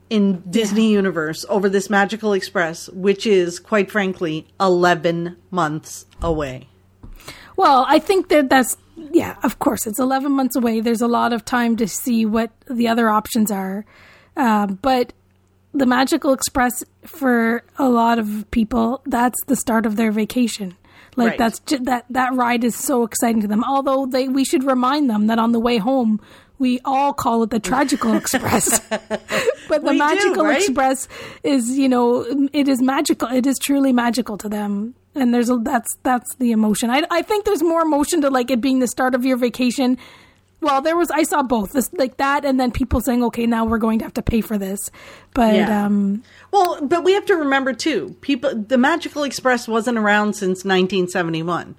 in 0.09 0.43
Disney 0.49 0.91
universe 0.91 1.45
over 1.47 1.69
this 1.69 1.89
Magical 1.89 2.33
Express, 2.33 2.89
which 2.89 3.25
is 3.25 3.59
quite 3.59 3.91
frankly 3.91 4.47
11 4.59 5.37
months 5.51 6.07
away. 6.21 6.67
Well, 7.59 7.85
I 7.87 7.99
think 7.99 8.29
that 8.29 8.49
that's 8.49 8.77
yeah. 9.11 9.35
Of 9.43 9.59
course, 9.59 9.85
it's 9.85 9.99
eleven 9.99 10.31
months 10.31 10.55
away. 10.55 10.79
There's 10.79 11.01
a 11.01 11.07
lot 11.07 11.33
of 11.33 11.43
time 11.43 11.75
to 11.77 11.87
see 11.87 12.25
what 12.25 12.51
the 12.69 12.87
other 12.87 13.09
options 13.09 13.51
are, 13.51 13.85
um, 14.37 14.79
but 14.81 15.13
the 15.73 15.85
Magical 15.85 16.31
Express 16.33 16.83
for 17.05 17.63
a 17.77 17.89
lot 17.89 18.17
of 18.17 18.49
people 18.51 19.01
that's 19.05 19.37
the 19.47 19.55
start 19.55 19.85
of 19.85 19.97
their 19.97 20.11
vacation. 20.11 20.75
Like 21.15 21.31
Right. 21.31 21.37
that's 21.37 21.59
that 21.81 22.05
that 22.09 22.33
ride 22.33 22.63
is 22.63 22.75
so 22.75 23.03
exciting 23.03 23.41
to 23.41 23.47
them. 23.47 23.63
Although 23.63 24.05
they, 24.05 24.29
we 24.29 24.45
should 24.45 24.63
remind 24.63 25.09
them 25.09 25.27
that 25.27 25.37
on 25.39 25.51
the 25.51 25.59
way 25.59 25.77
home. 25.77 26.21
We 26.59 26.81
all 26.83 27.13
call 27.13 27.43
it 27.43 27.51
the 27.51 27.59
Tragical 27.61 28.15
Express, 28.17 28.79
but 28.89 29.09
the 29.69 29.79
We 29.81 29.91
do, 29.93 29.97
Magical 29.97 30.43
right? 30.43 30.57
Express 30.61 31.07
is, 31.41 31.77
you 31.77 31.87
know, 31.87 32.25
it 32.51 32.67
is 32.67 32.81
magical. 32.81 33.29
It 33.29 33.47
is 33.47 33.57
truly 33.59 33.93
magical 33.93 34.37
to 34.39 34.49
them, 34.49 34.93
and 35.15 35.33
there's 35.33 35.49
a 35.49 35.57
that's 35.57 35.95
that's 36.03 36.35
the 36.35 36.51
emotion. 36.51 36.89
I 36.89 37.03
I 37.11 37.21
think 37.21 37.45
there's 37.45 37.63
more 37.63 37.81
emotion 37.81 38.21
to 38.21 38.29
like 38.29 38.51
it 38.51 38.61
being 38.61 38.79
the 38.79 38.87
start 38.87 39.15
of 39.15 39.25
your 39.25 39.37
vacation. 39.37 39.97
Well, 40.61 40.81
there 40.81 40.97
was 40.97 41.09
I 41.09 41.23
saw 41.23 41.41
both 41.41 41.71
this 41.71 41.89
like 41.93 42.17
that, 42.17 42.43
and 42.43 42.59
then 42.59 42.71
people 42.71 42.99
saying, 43.01 43.23
"Okay, 43.23 43.45
now 43.45 43.63
we're 43.65 43.77
going 43.77 43.99
to 43.99 44.05
have 44.05 44.13
to 44.15 44.21
pay 44.21 44.41
for 44.41 44.57
this." 44.57 44.91
But 45.33 45.55
Yeah. 45.55 45.85
um, 45.85 46.21
Well, 46.51 46.79
but 46.81 47.03
we 47.05 47.13
have 47.13 47.25
to 47.27 47.35
remember 47.35 47.71
too, 47.73 48.15
people 48.21 48.53
the 48.55 48.77
Magical 48.77 49.23
Express 49.23 49.67
wasn't 49.67 49.97
around 49.97 50.33
since 50.33 50.65
1971. 50.65 51.75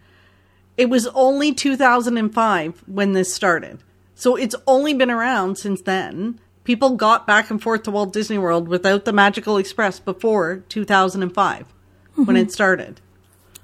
It 0.79 0.89
was 0.89 1.07
only 1.09 1.53
2005 1.53 2.83
when 2.87 3.13
this 3.13 3.35
started. 3.35 3.81
So 4.15 4.37
it's 4.37 4.55
only 4.67 4.95
been 4.95 5.11
around 5.11 5.57
since 5.59 5.83
then. 5.83 6.39
People 6.65 6.97
got 6.97 7.27
back 7.27 7.51
and 7.51 7.61
forth 7.63 7.83
to 7.83 7.91
Walt 7.91 8.13
Disney 8.13 8.39
World 8.39 8.67
without 8.69 9.05
the 9.05 9.13
Magical 9.13 9.57
Express 9.59 9.99
before 10.01 10.63
2005 10.69 11.67
when 12.15 12.37
it 12.37 12.53
started. 12.53 13.01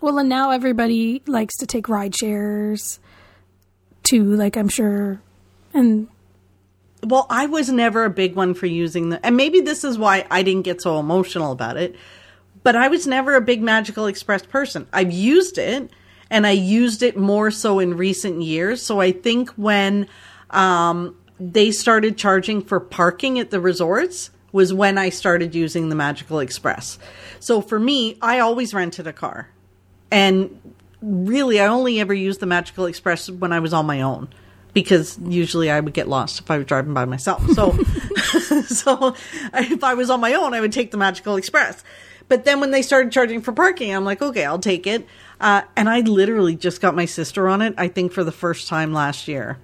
Well, 0.00 0.18
and 0.18 0.28
now 0.28 0.50
everybody 0.50 1.22
likes 1.26 1.56
to 1.58 1.66
take 1.66 1.88
ride 1.88 2.14
shares 2.14 3.00
too. 4.02 4.24
Like 4.24 4.56
I'm 4.56 4.68
sure, 4.68 5.20
and 5.74 6.08
well, 7.02 7.26
I 7.30 7.46
was 7.46 7.70
never 7.70 8.04
a 8.04 8.10
big 8.10 8.34
one 8.34 8.54
for 8.54 8.66
using 8.66 9.10
the, 9.10 9.24
and 9.24 9.36
maybe 9.36 9.60
this 9.60 9.84
is 9.84 9.98
why 9.98 10.26
I 10.30 10.42
didn't 10.42 10.62
get 10.62 10.82
so 10.82 10.98
emotional 10.98 11.52
about 11.52 11.76
it. 11.76 11.96
But 12.62 12.74
I 12.74 12.88
was 12.88 13.06
never 13.06 13.36
a 13.36 13.40
big 13.40 13.62
Magical 13.62 14.06
Express 14.06 14.44
person. 14.44 14.88
I've 14.92 15.12
used 15.12 15.56
it, 15.56 15.90
and 16.30 16.46
I 16.46 16.50
used 16.50 17.02
it 17.02 17.16
more 17.16 17.50
so 17.50 17.78
in 17.78 17.96
recent 17.96 18.42
years. 18.42 18.82
So 18.82 19.00
I 19.00 19.12
think 19.12 19.50
when 19.50 20.08
um, 20.50 21.16
they 21.38 21.70
started 21.70 22.18
charging 22.18 22.62
for 22.62 22.80
parking 22.80 23.38
at 23.38 23.50
the 23.50 23.60
resorts 23.60 24.30
was 24.52 24.72
when 24.72 24.98
I 24.98 25.10
started 25.10 25.54
using 25.54 25.90
the 25.90 25.94
Magical 25.94 26.40
Express. 26.40 26.98
So 27.40 27.60
for 27.60 27.78
me, 27.78 28.16
I 28.22 28.38
always 28.40 28.72
rented 28.72 29.06
a 29.06 29.12
car, 29.12 29.50
and 30.10 30.60
really, 31.02 31.60
I 31.60 31.66
only 31.66 32.00
ever 32.00 32.14
used 32.14 32.40
the 32.40 32.46
Magical 32.46 32.86
Express 32.86 33.30
when 33.30 33.52
I 33.52 33.60
was 33.60 33.72
on 33.72 33.86
my 33.86 34.02
own 34.02 34.28
because 34.72 35.18
usually 35.24 35.70
I 35.70 35.80
would 35.80 35.94
get 35.94 36.06
lost 36.06 36.40
if 36.40 36.50
I 36.50 36.58
was 36.58 36.66
driving 36.66 36.92
by 36.92 37.06
myself. 37.06 37.48
So, 37.52 37.72
so 38.66 39.14
if 39.54 39.82
I 39.82 39.94
was 39.94 40.10
on 40.10 40.20
my 40.20 40.34
own, 40.34 40.52
I 40.52 40.60
would 40.60 40.72
take 40.72 40.90
the 40.90 40.98
Magical 40.98 41.36
Express. 41.36 41.82
But 42.28 42.44
then 42.44 42.60
when 42.60 42.72
they 42.72 42.82
started 42.82 43.12
charging 43.12 43.40
for 43.40 43.52
parking, 43.52 43.94
I'm 43.94 44.04
like, 44.04 44.20
okay, 44.20 44.44
I'll 44.44 44.58
take 44.58 44.86
it. 44.86 45.06
Uh, 45.40 45.62
and 45.76 45.88
I 45.88 46.00
literally 46.00 46.56
just 46.56 46.80
got 46.80 46.94
my 46.94 47.04
sister 47.04 47.48
on 47.48 47.62
it. 47.62 47.74
I 47.78 47.88
think 47.88 48.12
for 48.12 48.24
the 48.24 48.32
first 48.32 48.68
time 48.68 48.92
last 48.92 49.28
year. 49.28 49.58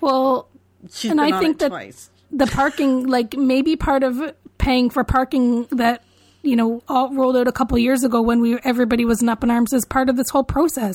Well, 0.00 0.48
She's 0.90 1.10
and 1.10 1.20
been 1.20 1.34
I 1.34 1.38
think 1.38 1.58
that 1.58 1.68
twice. 1.68 2.10
the 2.30 2.46
parking, 2.46 3.06
like 3.06 3.36
maybe 3.36 3.76
part 3.76 4.02
of 4.02 4.34
paying 4.58 4.90
for 4.90 5.04
parking 5.04 5.66
that 5.66 6.02
you 6.46 6.56
know 6.56 6.82
all 6.88 7.12
rolled 7.12 7.36
out 7.36 7.48
a 7.48 7.52
couple 7.52 7.76
years 7.78 8.04
ago 8.04 8.22
when 8.22 8.40
we 8.40 8.58
everybody 8.64 9.04
was 9.04 9.22
in 9.22 9.28
up 9.28 9.42
in 9.42 9.50
arms 9.50 9.72
as 9.72 9.84
part 9.84 10.08
of 10.08 10.16
this 10.16 10.30
whole 10.30 10.44
process. 10.44 10.94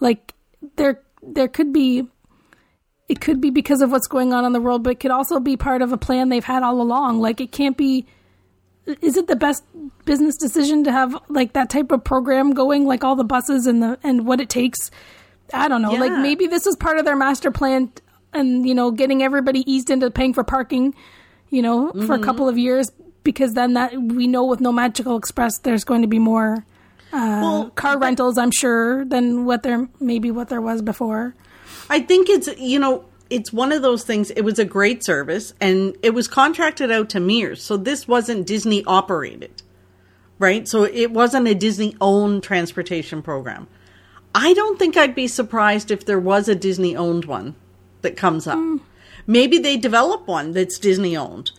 Like 0.00 0.34
there, 0.76 1.00
there 1.22 1.48
could 1.48 1.72
be. 1.72 2.08
It 3.08 3.20
could 3.20 3.42
be 3.42 3.50
because 3.50 3.82
of 3.82 3.90
what's 3.90 4.06
going 4.06 4.32
on 4.32 4.46
in 4.46 4.52
the 4.52 4.60
world, 4.60 4.84
but 4.84 4.90
it 4.90 5.00
could 5.00 5.10
also 5.10 5.38
be 5.38 5.54
part 5.54 5.82
of 5.82 5.92
a 5.92 5.98
plan 5.98 6.30
they've 6.30 6.42
had 6.42 6.62
all 6.62 6.80
along. 6.80 7.20
Like 7.20 7.42
it 7.42 7.52
can't 7.52 7.76
be 7.76 8.06
is 8.86 9.16
it 9.16 9.26
the 9.26 9.36
best 9.36 9.64
business 10.04 10.36
decision 10.36 10.84
to 10.84 10.92
have 10.92 11.16
like 11.28 11.52
that 11.52 11.70
type 11.70 11.92
of 11.92 12.02
program 12.02 12.52
going 12.52 12.84
like 12.86 13.04
all 13.04 13.14
the 13.14 13.24
buses 13.24 13.66
and 13.66 13.82
the 13.82 13.98
and 14.02 14.26
what 14.26 14.40
it 14.40 14.48
takes 14.48 14.90
i 15.52 15.68
don't 15.68 15.82
know 15.82 15.92
like 15.92 16.12
maybe 16.20 16.46
this 16.46 16.66
is 16.66 16.74
part 16.76 16.98
of 16.98 17.04
their 17.04 17.16
master 17.16 17.50
plan 17.50 17.92
and 18.32 18.66
you 18.66 18.74
know 18.74 18.90
getting 18.90 19.22
everybody 19.22 19.70
eased 19.70 19.90
into 19.90 20.10
paying 20.10 20.34
for 20.34 20.42
parking 20.42 20.94
you 21.50 21.62
know 21.62 21.92
for 22.06 22.14
a 22.14 22.18
couple 22.18 22.46
mm-hmm. 22.46 22.54
of 22.54 22.58
years 22.58 22.90
because 23.24 23.54
then 23.54 23.74
that 23.74 23.92
we 23.96 24.26
know 24.26 24.44
with 24.44 24.60
no 24.60 24.72
magical 24.72 25.16
express 25.16 25.58
there's 25.58 25.84
going 25.84 26.02
to 26.02 26.08
be 26.08 26.18
more 26.18 26.64
uh, 27.12 27.38
Well, 27.42 27.70
car 27.70 27.98
rentals 27.98 28.38
i'm 28.38 28.50
sure 28.50 29.04
than 29.04 29.44
what 29.44 29.62
there 29.62 29.88
maybe 30.00 30.30
what 30.30 30.48
there 30.48 30.60
was 30.60 30.82
before 30.82 31.34
I 31.90 32.00
think 32.00 32.28
it's 32.30 32.48
you 32.58 32.78
know 32.78 33.04
it's 33.28 33.52
one 33.52 33.72
of 33.72 33.82
those 33.82 34.04
things. 34.04 34.30
It 34.30 34.42
was 34.42 34.58
a 34.58 34.64
great 34.64 35.04
service, 35.04 35.52
and 35.60 35.96
it 36.02 36.10
was 36.14 36.28
contracted 36.28 36.90
out 36.90 37.08
to 37.10 37.20
Mears, 37.20 37.62
so 37.62 37.76
this 37.76 38.06
wasn't 38.06 38.46
Disney 38.46 38.84
operated, 38.86 39.62
right? 40.38 40.66
So 40.68 40.84
it 40.84 41.10
wasn't 41.10 41.48
a 41.48 41.54
Disney 41.54 41.96
owned 42.00 42.42
transportation 42.42 43.20
program. 43.22 43.68
I 44.34 44.54
don't 44.54 44.78
think 44.78 44.96
I'd 44.96 45.14
be 45.14 45.28
surprised 45.28 45.90
if 45.90 46.04
there 46.06 46.20
was 46.20 46.48
a 46.48 46.54
Disney 46.54 46.96
owned 46.96 47.24
one 47.26 47.54
that 48.02 48.16
comes 48.16 48.46
up. 48.46 48.58
Maybe 49.26 49.58
they 49.58 49.76
develop 49.76 50.26
one 50.26 50.52
that's 50.52 50.78
Disney 50.78 51.16
owned, 51.16 51.50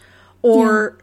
or 0.42 0.98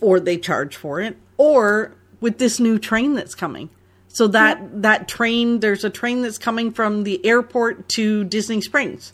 or 0.00 0.20
they 0.20 0.38
charge 0.38 0.76
for 0.76 1.00
it, 1.00 1.16
or 1.36 1.94
with 2.20 2.38
this 2.38 2.60
new 2.60 2.78
train 2.78 3.14
that's 3.14 3.34
coming. 3.34 3.70
So 4.08 4.28
that 4.28 4.82
that 4.82 5.08
train, 5.08 5.60
there's 5.60 5.84
a 5.84 5.90
train 5.90 6.22
that's 6.22 6.38
coming 6.38 6.72
from 6.72 7.04
the 7.04 7.24
airport 7.24 7.88
to 7.90 8.24
Disney 8.24 8.60
Springs. 8.60 9.12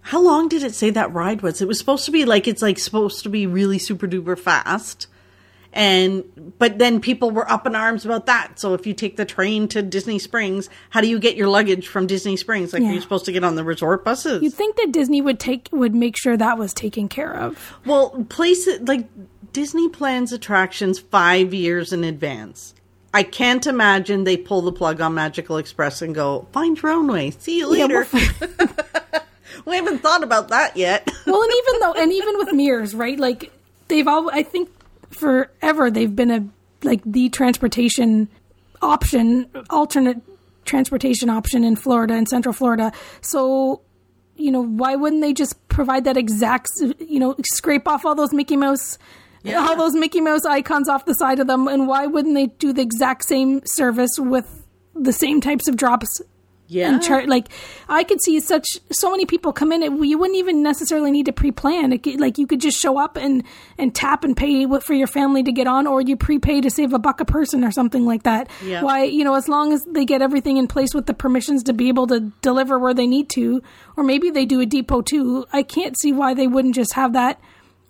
How 0.00 0.20
long 0.20 0.48
did 0.48 0.62
it 0.62 0.74
say 0.74 0.90
that 0.90 1.12
ride 1.12 1.42
was? 1.42 1.60
It 1.60 1.68
was 1.68 1.78
supposed 1.78 2.06
to 2.06 2.10
be 2.10 2.24
like 2.24 2.48
it's 2.48 2.62
like 2.62 2.78
supposed 2.78 3.22
to 3.22 3.28
be 3.28 3.46
really 3.46 3.78
super 3.78 4.08
duper 4.08 4.38
fast. 4.38 5.06
And 5.74 6.24
but 6.58 6.78
then 6.78 7.00
people 7.00 7.30
were 7.30 7.50
up 7.50 7.66
in 7.66 7.74
arms 7.74 8.04
about 8.04 8.26
that. 8.26 8.58
So 8.58 8.74
if 8.74 8.86
you 8.86 8.92
take 8.92 9.16
the 9.16 9.24
train 9.24 9.68
to 9.68 9.80
Disney 9.82 10.18
Springs, 10.18 10.68
how 10.90 11.00
do 11.00 11.08
you 11.08 11.18
get 11.18 11.34
your 11.36 11.48
luggage 11.48 11.88
from 11.88 12.06
Disney 12.06 12.36
Springs? 12.36 12.72
Like 12.72 12.82
Yeah. 12.82 12.90
are 12.90 12.92
you 12.92 13.00
supposed 13.00 13.24
to 13.24 13.32
get 13.32 13.42
on 13.42 13.54
the 13.56 13.64
resort 13.64 14.04
buses? 14.04 14.42
you'd 14.42 14.52
think 14.52 14.76
that 14.76 14.92
disney 14.92 15.22
would 15.22 15.40
take 15.40 15.68
would 15.72 15.94
make 15.94 16.16
sure 16.18 16.36
that 16.36 16.58
was 16.58 16.74
taken 16.74 17.08
care 17.08 17.32
of 17.34 17.74
Well, 17.86 18.26
places 18.28 18.80
like 18.86 19.06
Disney 19.54 19.88
plans 19.88 20.32
attractions 20.32 20.98
five 20.98 21.52
years 21.54 21.92
in 21.92 22.04
advance. 22.04 22.74
I 23.14 23.22
can't 23.22 23.66
imagine 23.66 24.24
they 24.24 24.38
pull 24.38 24.62
the 24.62 24.72
plug 24.72 25.00
on 25.02 25.14
Magical 25.14 25.58
Express 25.58 26.00
and 26.00 26.14
go, 26.14 26.46
find 26.52 26.80
your 26.80 26.92
own 26.92 27.06
way. 27.12 27.30
See 27.32 27.58
you 27.58 27.74
Yeah, 27.76 27.84
later. 27.86 28.06
we'll 28.12 28.68
we 29.66 29.76
haven't 29.76 29.98
thought 29.98 30.22
about 30.22 30.48
that 30.48 30.76
yet. 30.76 31.06
well, 31.26 31.42
and 31.42 31.52
even 31.52 31.80
though, 31.80 31.92
and 31.94 32.12
even 32.20 32.38
with 32.38 32.52
Mears, 32.52 32.94
right? 32.94 33.18
Like 33.18 33.52
they've 33.88 34.08
all, 34.08 34.30
I 34.30 34.42
think, 34.42 34.70
forever 35.12 35.90
they've 35.90 36.14
been 36.14 36.30
a 36.30 36.48
like 36.84 37.00
the 37.04 37.28
transportation 37.28 38.28
option, 38.80 39.48
alternate 39.70 40.20
transportation 40.64 41.30
option 41.30 41.64
in 41.64 41.76
Florida 41.76 42.14
and 42.14 42.28
Central 42.28 42.52
Florida. 42.52 42.92
So, 43.20 43.82
you 44.36 44.50
know, 44.50 44.62
why 44.62 44.96
wouldn't 44.96 45.22
they 45.22 45.32
just 45.32 45.68
provide 45.68 46.04
that 46.04 46.16
exact, 46.16 46.68
you 46.98 47.18
know, 47.18 47.34
scrape 47.52 47.86
off 47.88 48.04
all 48.04 48.14
those 48.14 48.32
Mickey 48.32 48.56
Mouse. 48.56 48.98
Yeah. 49.44 49.58
All 49.58 49.76
those 49.76 49.94
Mickey 49.94 50.20
Mouse 50.20 50.44
icons 50.44 50.88
off 50.88 51.04
the 51.04 51.14
side 51.14 51.40
of 51.40 51.48
them, 51.48 51.66
and 51.66 51.88
why 51.88 52.06
wouldn't 52.06 52.34
they 52.34 52.46
do 52.46 52.72
the 52.72 52.82
exact 52.82 53.24
same 53.24 53.60
service 53.64 54.16
with 54.16 54.64
the 54.94 55.12
same 55.12 55.40
types 55.40 55.66
of 55.66 55.76
drops 55.76 56.20
yeah. 56.72 56.88
and 56.88 57.02
chart 57.02 57.28
like 57.28 57.48
i 57.88 58.02
could 58.04 58.20
see 58.22 58.40
such 58.40 58.66
so 58.90 59.10
many 59.10 59.26
people 59.26 59.52
come 59.52 59.72
in 59.72 59.82
and 59.82 60.04
you 60.04 60.18
wouldn't 60.18 60.38
even 60.38 60.62
necessarily 60.62 61.10
need 61.10 61.26
to 61.26 61.32
pre-plan 61.32 61.92
it 61.92 62.02
could, 62.02 62.20
like 62.20 62.38
you 62.38 62.46
could 62.46 62.60
just 62.60 62.78
show 62.78 62.98
up 62.98 63.16
and 63.16 63.42
and 63.78 63.94
tap 63.94 64.24
and 64.24 64.36
pay 64.36 64.66
what- 64.66 64.82
for 64.82 64.94
your 64.94 65.06
family 65.06 65.42
to 65.42 65.52
get 65.52 65.66
on 65.66 65.86
or 65.86 66.00
you 66.00 66.16
prepay 66.16 66.60
to 66.60 66.70
save 66.70 66.92
a 66.92 66.98
buck 66.98 67.20
a 67.20 67.24
person 67.24 67.64
or 67.64 67.70
something 67.70 68.04
like 68.06 68.22
that 68.24 68.48
Yeah. 68.64 68.82
why 68.82 69.04
you 69.04 69.24
know 69.24 69.34
as 69.34 69.48
long 69.48 69.72
as 69.72 69.84
they 69.84 70.04
get 70.04 70.22
everything 70.22 70.56
in 70.56 70.66
place 70.66 70.94
with 70.94 71.06
the 71.06 71.14
permissions 71.14 71.62
to 71.64 71.72
be 71.72 71.88
able 71.88 72.06
to 72.08 72.20
deliver 72.42 72.78
where 72.78 72.94
they 72.94 73.06
need 73.06 73.28
to 73.30 73.62
or 73.96 74.04
maybe 74.04 74.30
they 74.30 74.46
do 74.46 74.60
a 74.60 74.66
depot 74.66 75.02
too 75.02 75.46
i 75.52 75.62
can't 75.62 75.98
see 75.98 76.12
why 76.12 76.34
they 76.34 76.46
wouldn't 76.46 76.74
just 76.74 76.94
have 76.94 77.12
that 77.12 77.40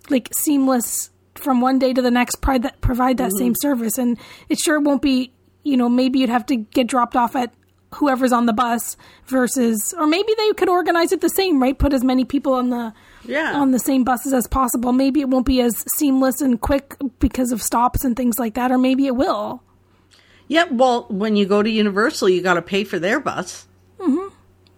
like 0.09 0.29
seamless 0.33 1.09
from 1.35 1.61
one 1.61 1.79
day 1.79 1.93
to 1.93 2.01
the 2.01 2.11
next 2.11 2.35
provide 2.41 2.63
that, 2.63 2.81
provide 2.81 3.17
that 3.17 3.29
mm-hmm. 3.29 3.37
same 3.37 3.55
service 3.55 3.97
and 3.97 4.17
it 4.49 4.59
sure 4.59 4.79
won't 4.79 5.01
be 5.01 5.33
you 5.63 5.77
know 5.77 5.89
maybe 5.89 6.19
you'd 6.19 6.29
have 6.29 6.45
to 6.45 6.55
get 6.55 6.87
dropped 6.87 7.15
off 7.15 7.35
at 7.35 7.53
whoever's 7.95 8.31
on 8.31 8.45
the 8.45 8.53
bus 8.53 8.97
versus 9.27 9.93
or 9.97 10.05
maybe 10.07 10.33
they 10.37 10.51
could 10.53 10.69
organize 10.69 11.11
it 11.11 11.21
the 11.21 11.29
same 11.29 11.61
right 11.61 11.77
put 11.77 11.93
as 11.93 12.03
many 12.03 12.25
people 12.25 12.53
on 12.53 12.69
the 12.69 12.93
Yeah. 13.25 13.53
on 13.55 13.71
the 13.71 13.79
same 13.79 14.03
buses 14.03 14.33
as 14.33 14.47
possible 14.47 14.91
maybe 14.91 15.21
it 15.21 15.29
won't 15.29 15.45
be 15.45 15.61
as 15.61 15.85
seamless 15.95 16.41
and 16.41 16.59
quick 16.59 16.95
because 17.19 17.51
of 17.51 17.61
stops 17.61 18.03
and 18.03 18.15
things 18.15 18.37
like 18.39 18.55
that 18.55 18.71
or 18.71 18.77
maybe 18.77 19.05
it 19.07 19.15
will 19.15 19.61
Yeah, 20.47 20.65
well, 20.69 21.05
when 21.09 21.35
you 21.37 21.45
go 21.45 21.63
to 21.63 21.69
Universal, 21.69 22.29
you 22.29 22.41
got 22.41 22.55
to 22.55 22.61
pay 22.61 22.83
for 22.83 22.99
their 22.99 23.19
bus. 23.19 23.65
mm-hmm. 23.99 24.27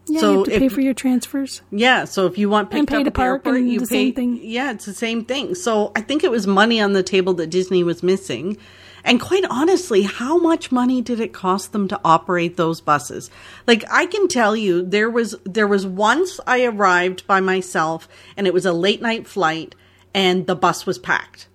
yeah 0.07 0.19
So 0.19 0.31
you 0.31 0.37
have 0.37 0.45
to 0.47 0.53
if- 0.53 0.59
pay 0.61 0.69
for 0.69 0.81
your 0.81 0.93
transfers 0.93 1.61
Yeah, 1.71 2.05
so 2.05 2.27
if 2.27 2.37
you 2.37 2.49
want 2.49 2.69
picked 2.69 2.79
And 2.79 2.87
pay 2.87 2.95
up 2.97 2.99
to 3.01 3.05
the 3.05 3.11
park 3.11 3.41
airport, 3.47 3.57
and 3.61 3.69
you 3.71 3.79
the 3.79 3.87
pay. 3.87 4.05
same 4.05 4.13
thing. 4.13 4.39
Yeah, 4.43 4.71
it's 4.71 4.85
the 4.85 4.93
same 4.93 5.25
thing. 5.25 5.55
So 5.55 5.91
I 5.95 6.01
think 6.01 6.23
it 6.23 6.31
was 6.31 6.45
money 6.47 6.79
on 6.79 6.93
the 6.93 7.03
table 7.03 7.33
that 7.35 7.47
Disney 7.47 7.83
was 7.83 8.03
missing. 8.03 8.57
And 9.05 9.21
quite 9.21 9.45
honestly, 9.51 10.01
how 10.01 10.39
much 10.39 10.71
money 10.71 10.99
did 10.99 11.19
it 11.19 11.31
cost 11.31 11.71
them 11.71 11.87
to 11.89 12.01
operate 12.03 12.57
those 12.57 12.81
buses? 12.81 13.29
Like 13.67 13.85
I 13.89 14.07
can 14.07 14.27
tell 14.27 14.55
you, 14.55 14.81
there 14.81 15.11
was 15.11 15.35
there 15.43 15.67
was 15.67 15.85
once 15.85 16.39
I 16.47 16.65
arrived 16.65 17.27
by 17.27 17.39
myself, 17.39 18.09
and 18.35 18.47
it 18.47 18.53
was 18.53 18.65
a 18.65 18.73
late 18.73 19.03
night 19.03 19.27
flight, 19.27 19.75
and 20.15 20.47
the 20.47 20.55
bus 20.55 20.87
was 20.87 20.97
packed. 20.97 21.47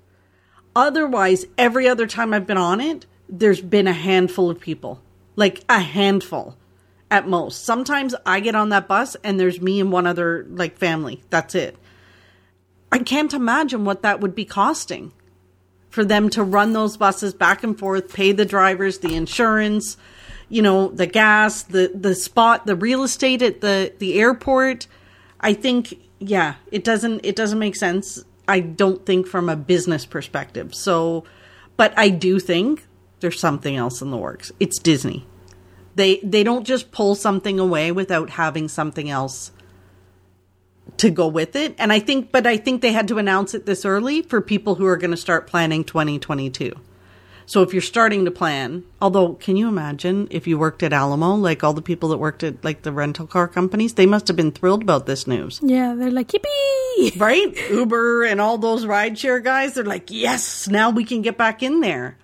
Otherwise, 0.77 1.45
every 1.59 1.89
other 1.89 2.07
time 2.07 2.33
I've 2.33 2.47
been 2.47 2.57
on 2.57 2.81
it, 2.81 3.05
there's 3.29 3.61
been 3.61 3.89
a 3.89 3.93
handful 3.93 4.49
of 4.49 4.61
people, 4.61 5.03
like 5.35 5.65
a 5.69 5.81
handful 5.81 6.57
at 7.11 7.27
most. 7.27 7.65
Sometimes 7.65 8.15
I 8.25 8.39
get 8.39 8.55
on 8.55 8.69
that 8.69 8.87
bus 8.87 9.17
and 9.25 9.41
there's 9.41 9.61
me 9.61 9.81
and 9.81 9.91
one 9.91 10.07
other 10.07 10.47
like 10.49 10.79
family. 10.79 11.25
That's 11.31 11.57
it. 11.57 11.77
I 12.93 12.99
can't 12.99 13.35
imagine 13.35 13.85
what 13.85 14.03
that 14.03 14.21
would 14.21 14.37
be 14.37 14.45
costing 14.45 15.13
for 15.91 16.05
them 16.05 16.31
to 16.31 16.43
run 16.43 16.73
those 16.73 16.97
buses 16.97 17.35
back 17.35 17.63
and 17.63 17.79
forth, 17.79 18.15
pay 18.15 18.33
the 18.33 18.45
drivers, 18.45 18.99
the 18.99 19.15
insurance, 19.15 19.97
you 20.49 20.63
know, 20.63 20.89
the 20.89 21.07
gas, 21.07 21.63
the 21.65 21.93
the 21.95 22.15
spot, 22.15 22.67
the 22.67 22.77
real 22.77 23.03
estate 23.03 23.43
at 23.43 23.61
the 23.61 23.93
the 23.99 24.19
airport. 24.19 24.87
I 25.41 25.53
think 25.53 25.95
yeah, 26.19 26.55
it 26.71 26.85
doesn't 26.85 27.21
it 27.25 27.37
doesn't 27.37 27.59
make 27.59 27.77
sense. 27.77 28.25
I 28.49 28.61
don't 28.61 29.05
think 29.05 29.27
from 29.27 29.49
a 29.49 29.57
business 29.57 30.07
perspective. 30.07 30.75
So, 30.75 31.25
but 31.77 31.93
I 31.97 32.09
do 32.09 32.41
think 32.41 32.87
there's 33.21 33.39
something 33.39 33.77
else 33.77 34.03
in 34.03 34.11
the 34.11 34.17
works. 34.17 34.51
It's 34.59 34.79
Disney. 34.79 35.27
They 35.95 36.21
they 36.23 36.43
don't 36.43 36.65
just 36.65 36.91
pull 36.93 37.15
something 37.15 37.59
away 37.59 37.93
without 37.93 38.31
having 38.31 38.69
something 38.69 39.11
else 39.11 39.53
to 40.99 41.11
go 41.11 41.27
with 41.29 41.57
it. 41.57 41.75
And 41.79 41.93
I 41.93 41.99
think 42.01 42.33
but 42.33 42.47
I 42.47 42.57
think 42.57 42.83
they 42.83 42.93
had 42.93 43.09
to 43.09 43.19
announce 43.19 43.55
it 43.55 43.67
this 43.67 43.85
early 43.85 44.23
for 44.23 44.41
people 44.41 44.75
who 44.77 44.87
are 44.87 44.97
going 44.97 45.11
to 45.13 45.17
start 45.17 45.47
planning 45.47 45.85
2022. 45.85 46.73
So 47.47 47.63
if 47.63 47.73
you're 47.73 47.83
starting 47.83 48.27
to 48.27 48.31
plan, 48.31 48.85
although 49.03 49.35
can 49.35 49.57
you 49.57 49.67
imagine 49.69 50.29
if 50.31 50.47
you 50.47 50.57
worked 50.57 50.85
at 50.85 50.93
Alamo, 50.93 51.35
like 51.35 51.65
all 51.65 51.73
the 51.73 51.83
people 51.83 52.11
that 52.11 52.19
worked 52.19 52.45
at 52.45 52.63
like 52.65 52.83
the 52.83 52.93
rental 52.93 53.27
car 53.27 53.49
companies, 53.49 53.95
they 53.95 54.07
must 54.07 54.29
have 54.29 54.37
been 54.37 54.53
thrilled 54.53 54.83
about 54.83 55.07
this 55.07 55.27
news. 55.27 55.59
yeah 55.63 55.95
they're 55.97 56.13
like 56.13 56.29
yippee 56.29 57.19
right? 57.21 57.57
Uber 57.71 58.25
and 58.25 58.41
all 58.41 58.57
those 58.59 58.85
rideshare 58.85 59.43
guys, 59.43 59.75
they're 59.75 59.85
like, 59.85 60.11
yes, 60.11 60.69
now 60.69 60.91
we 60.91 61.05
can 61.05 61.23
get 61.23 61.37
back 61.37 61.63
in 61.63 61.81
there. 61.81 62.17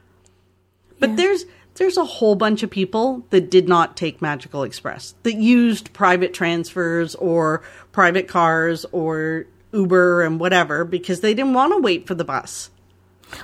But 1.01 1.11
Yeah. 1.11 1.17
there's 1.17 1.45
there's 1.77 1.97
a 1.97 2.05
whole 2.05 2.35
bunch 2.35 2.63
of 2.63 2.71
people 2.71 3.25
that 3.31 3.51
did 3.51 3.69
not 3.69 3.97
take 3.97 4.21
Magical 4.21 4.63
Express 4.63 5.15
that 5.23 5.37
used 5.37 5.93
private 5.93 6.35
transfers 6.35 7.15
or 7.17 7.63
private 7.93 8.29
cars 8.29 8.85
or 8.93 9.47
Uber 9.73 10.23
and 10.23 10.41
whatever 10.41 10.85
because 10.85 11.21
they 11.21 11.35
didn't 11.35 11.55
want 11.55 11.73
to 11.73 11.79
wait 11.79 12.07
for 12.07 12.15
the 12.15 12.25
bus. 12.25 12.71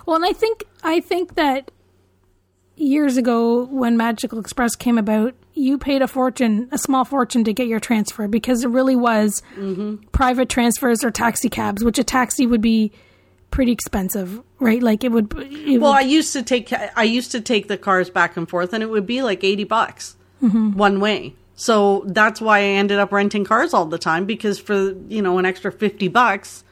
Well, 0.07 0.17
and 0.17 0.25
I 0.25 0.33
think 0.33 0.65
I 0.83 1.01
think 1.01 1.35
that 1.35 1.71
years 2.77 3.17
ago 3.17 3.65
when 3.67 3.97
Magical 3.97 4.39
Express 4.39 4.75
came 4.75 4.99
about, 4.99 5.35
you 5.55 5.79
paid 5.79 6.03
a 6.03 6.09
fortune, 6.09 6.69
a 6.73 6.79
small 6.79 7.05
fortune 7.05 7.45
to 7.45 7.53
get 7.53 7.67
your 7.67 7.81
transfer 7.81 8.27
because 8.29 8.65
it 8.65 8.69
really 8.69 8.97
was 8.97 9.43
mm-hmm. 9.57 9.97
private 10.13 10.49
transfers 10.49 11.05
or 11.05 11.11
taxi 11.11 11.49
cabs, 11.49 11.85
which 11.85 11.99
a 11.99 12.05
taxi 12.05 12.47
would 12.47 12.63
be 12.63 12.93
pretty 13.53 13.71
expensive, 13.71 14.43
right? 14.59 14.83
Like 14.83 15.05
it 15.05 15.13
would. 15.13 15.33
It 15.39 15.81
Well, 15.81 15.93
would 15.93 15.99
I 15.99 16.01
used 16.01 16.33
to 16.33 16.43
take 16.43 16.73
I 16.73 17.05
used 17.05 17.31
to 17.31 17.41
take 17.41 17.69
the 17.69 17.79
cars 17.79 18.11
back 18.11 18.37
and 18.37 18.49
forth, 18.49 18.73
and 18.73 18.83
it 18.83 18.91
would 18.91 19.07
be 19.07 19.23
like 19.23 19.45
eighty 19.45 19.63
bucks 19.63 20.17
mm-hmm. 20.43 20.73
one 20.73 20.99
way. 20.99 21.37
So 21.55 22.03
that's 22.07 22.41
why 22.41 22.59
I 22.59 22.63
ended 22.63 22.99
up 22.99 23.13
renting 23.13 23.45
cars 23.45 23.73
all 23.73 23.87
the 23.87 23.99
time 23.99 24.25
because 24.27 24.59
for 24.59 24.95
you 25.09 25.23
know 25.23 25.39
an 25.39 25.47
extra 25.47 25.71
fifty 25.71 26.09
bucks, 26.09 26.65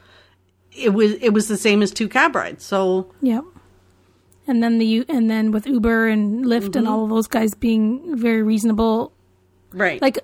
it 0.75 0.89
was 0.89 1.13
it 1.13 1.29
was 1.29 1.47
the 1.47 1.57
same 1.57 1.81
as 1.81 1.91
two 1.91 2.09
cab 2.09 2.35
rides. 2.35 2.65
So 2.65 3.13
Yep. 3.21 3.45
And 4.47 4.61
then 4.61 4.79
the 4.79 5.05
and 5.07 5.29
then 5.29 5.51
with 5.51 5.67
Uber 5.67 6.07
and 6.07 6.43
Lyft 6.43 6.63
and 6.63 6.73
mm-hmm. 6.73 6.87
all 6.87 7.03
of 7.05 7.09
those 7.09 7.27
guys 7.27 7.53
being 7.53 8.17
very 8.17 8.41
reasonable, 8.41 9.13
right, 9.71 10.01
like 10.01 10.19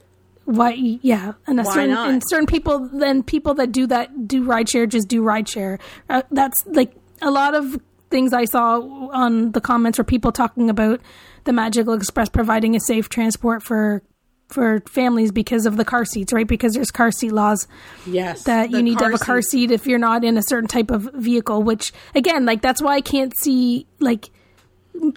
why? 0.48 0.72
Yeah, 1.02 1.34
and 1.46 1.66
certain 1.68 1.92
not? 1.92 2.10
and 2.10 2.24
certain 2.26 2.46
people 2.46 2.88
then 2.94 3.22
people 3.22 3.54
that 3.56 3.74
do 3.74 3.86
that 3.88 4.28
do 4.30 4.46
rideshare 4.46 4.88
just 4.88 5.10
do 5.10 5.22
rideshare. 5.22 5.78
Uh, 6.10 6.22
that's 6.32 6.66
like 6.68 6.94
a 7.22 7.30
lot 7.30 7.54
of 7.54 7.78
things 8.10 8.32
I 8.32 8.46
saw 8.46 8.80
on 9.12 9.52
the 9.52 9.60
comments 9.60 9.98
were 9.98 10.06
people 10.06 10.32
talking 10.32 10.70
about 10.70 11.02
the 11.44 11.52
Magical 11.52 11.94
Express 11.94 12.30
providing 12.30 12.78
a 12.78 12.80
safe 12.80 13.10
transport 13.10 13.62
for 13.62 14.02
for 14.48 14.80
families 14.88 15.34
because 15.34 15.66
of 15.66 15.76
the 15.76 15.84
car 15.84 16.06
seats, 16.06 16.32
right? 16.32 16.48
Because 16.48 16.76
there's 16.76 16.92
car 16.92 17.12
seat 17.12 17.34
laws 17.34 17.68
yes, 18.06 18.46
that 18.46 18.72
you 18.72 18.82
need 18.82 18.98
to 19.00 19.04
have 19.04 19.14
a 19.14 19.18
car 19.18 19.42
seat- 19.42 19.70
seat 19.70 19.72
if 19.72 19.86
you're 19.86 20.00
not 20.00 20.24
in 20.24 20.38
a 20.38 20.44
certain 20.44 20.70
type 20.70 20.92
of 20.92 21.10
vehicle 21.14 21.62
which 21.62 21.92
again 22.16 22.46
like 22.46 22.62
that's 22.62 22.82
why 22.82 22.96
i 22.96 23.02
can't 23.02 23.38
see 23.38 23.86
like 24.00 24.30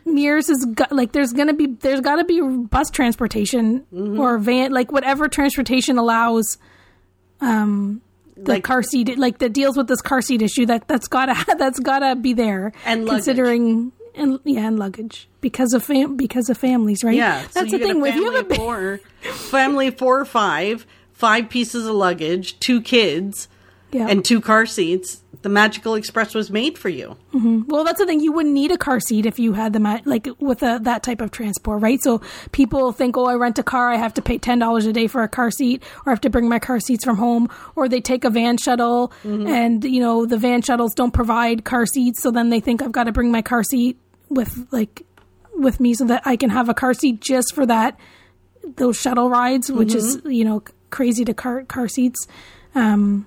Mears 0.05 0.49
is 0.49 0.64
got, 0.75 0.93
like 0.93 1.12
there's 1.12 1.33
gonna 1.33 1.55
be 1.55 1.66
there's 1.66 2.01
got 2.01 2.16
to 2.16 2.25
be 2.25 2.40
bus 2.40 2.90
transportation 2.90 3.81
Mm-hmm. 3.93 4.21
or 4.21 4.38
van 4.38 4.73
like 4.73 4.90
whatever 4.93 5.29
transportation 5.29 5.99
allows 5.99 6.59
um 7.40 8.01
the 8.37 8.53
Like- 8.53 8.64
car 8.64 8.83
seat 8.83 9.19
like 9.19 9.38
that 9.38 9.53
deals 9.53 9.77
with 9.77 9.87
this 9.88 10.01
car 10.01 10.23
seat 10.23 10.40
issue 10.43 10.66
that 10.66 10.88
that's 10.88 11.09
gotta 11.09 11.35
that's 11.59 11.79
gotta 11.81 12.16
be 12.16 12.33
there 12.33 12.73
And 12.87 13.05
luggage. 13.05 13.25
considering 13.25 13.93
and 14.14 14.38
yeah 14.45 14.66
and 14.66 14.79
luggage 14.79 15.29
because 15.40 15.73
of 15.73 15.83
fam- 15.85 16.16
because 16.16 16.49
of 16.51 16.57
families 16.59 17.05
right 17.05 17.14
Yeah, 17.14 17.45
that's 17.53 17.73
you 17.73 17.79
the 17.79 17.87
thing 17.87 18.01
with 18.01 18.11
if 18.11 18.16
you 18.16 18.31
have 18.33 18.51
a 18.51 18.55
four, 18.55 19.01
family 19.23 19.90
four 19.90 20.21
or 20.21 20.25
five, 20.25 20.87
five 21.12 21.49
pieces 21.49 21.87
of 21.87 21.95
luggage, 21.95 22.59
two 22.61 22.81
kids, 22.81 23.49
yeah 23.93 24.09
and 24.09 24.25
two 24.25 24.40
car 24.40 24.66
seats. 24.66 25.23
The 25.42 25.48
Magical 25.48 25.94
Express 25.94 26.35
was 26.35 26.50
made 26.50 26.76
for 26.76 26.88
you. 26.88 27.16
Mm-hmm. 27.33 27.62
Well, 27.68 27.85
that's 27.85 27.98
the 27.98 28.07
thing. 28.07 28.20
You 28.20 28.33
wouldn't 28.33 28.55
need 28.55 28.70
a 28.70 28.76
car 28.76 29.00
seat 29.00 29.24
if 29.24 29.38
you 29.38 29.55
had 29.55 29.72
them 29.72 29.87
at 29.87 30.07
like 30.07 30.29
with 30.38 30.62
a, 30.62 30.81
that 30.83 31.03
type 31.03 31.20
of 31.20 31.31
transport, 31.31 31.81
right? 31.83 32.00
So 32.03 32.20
people 32.53 32.92
think, 32.92 33.16
oh, 33.16 33.24
I 33.24 33.35
rent 33.35 33.59
a 33.59 33.62
car, 33.62 33.90
I 33.90 33.96
have 33.96 34.14
to 34.14 34.22
pay 34.22 34.38
ten 34.38 34.59
dollars 34.59 34.87
a 34.87 34.92
day 34.92 35.07
for 35.07 35.22
a 35.22 35.29
car 35.29 35.50
seat, 35.50 35.83
or 36.05 36.11
I 36.11 36.12
have 36.12 36.20
to 36.22 36.31
bring 36.31 36.48
my 36.48 36.59
car 36.59 36.79
seats 36.79 37.05
from 37.05 37.16
home, 37.16 37.48
or 37.74 37.88
they 37.88 38.00
take 38.00 38.24
a 38.24 38.31
van 38.31 38.59
shuttle, 38.59 39.12
mm-hmm. 39.24 39.46
and 39.46 39.85
you 39.85 40.00
know 40.00 40.26
the 40.26 40.37
van 40.38 40.62
shuttles 40.62 40.94
don't 40.94 41.12
provide 41.12 41.64
car 41.64 41.87
seats, 41.87 42.22
so 42.22 42.31
then 42.31 42.50
they 42.50 42.61
think 42.61 42.83
I've 42.83 42.92
got 42.92 43.05
to 43.05 43.12
bring 43.12 43.33
my 43.33 43.42
car 43.42 43.62
seat 43.62 43.98
with 44.29 44.66
like 44.70 45.05
with 45.55 45.81
me 45.81 45.94
so 45.94 46.05
that 46.05 46.22
I 46.26 46.37
can 46.37 46.50
have 46.50 46.68
a 46.68 46.74
car 46.74 46.94
seat 46.94 47.20
just 47.20 47.55
for 47.55 47.66
that 47.66 47.98
those 48.76 49.00
shuttle 49.00 49.31
rides, 49.31 49.70
which 49.70 49.88
mm-hmm. 49.88 50.29
is 50.29 50.37
you 50.37 50.44
know 50.44 50.62
crazy 50.90 51.24
to 51.24 51.35
car 51.35 51.64
car 51.64 51.88
seats. 51.88 52.26
Um, 52.74 53.26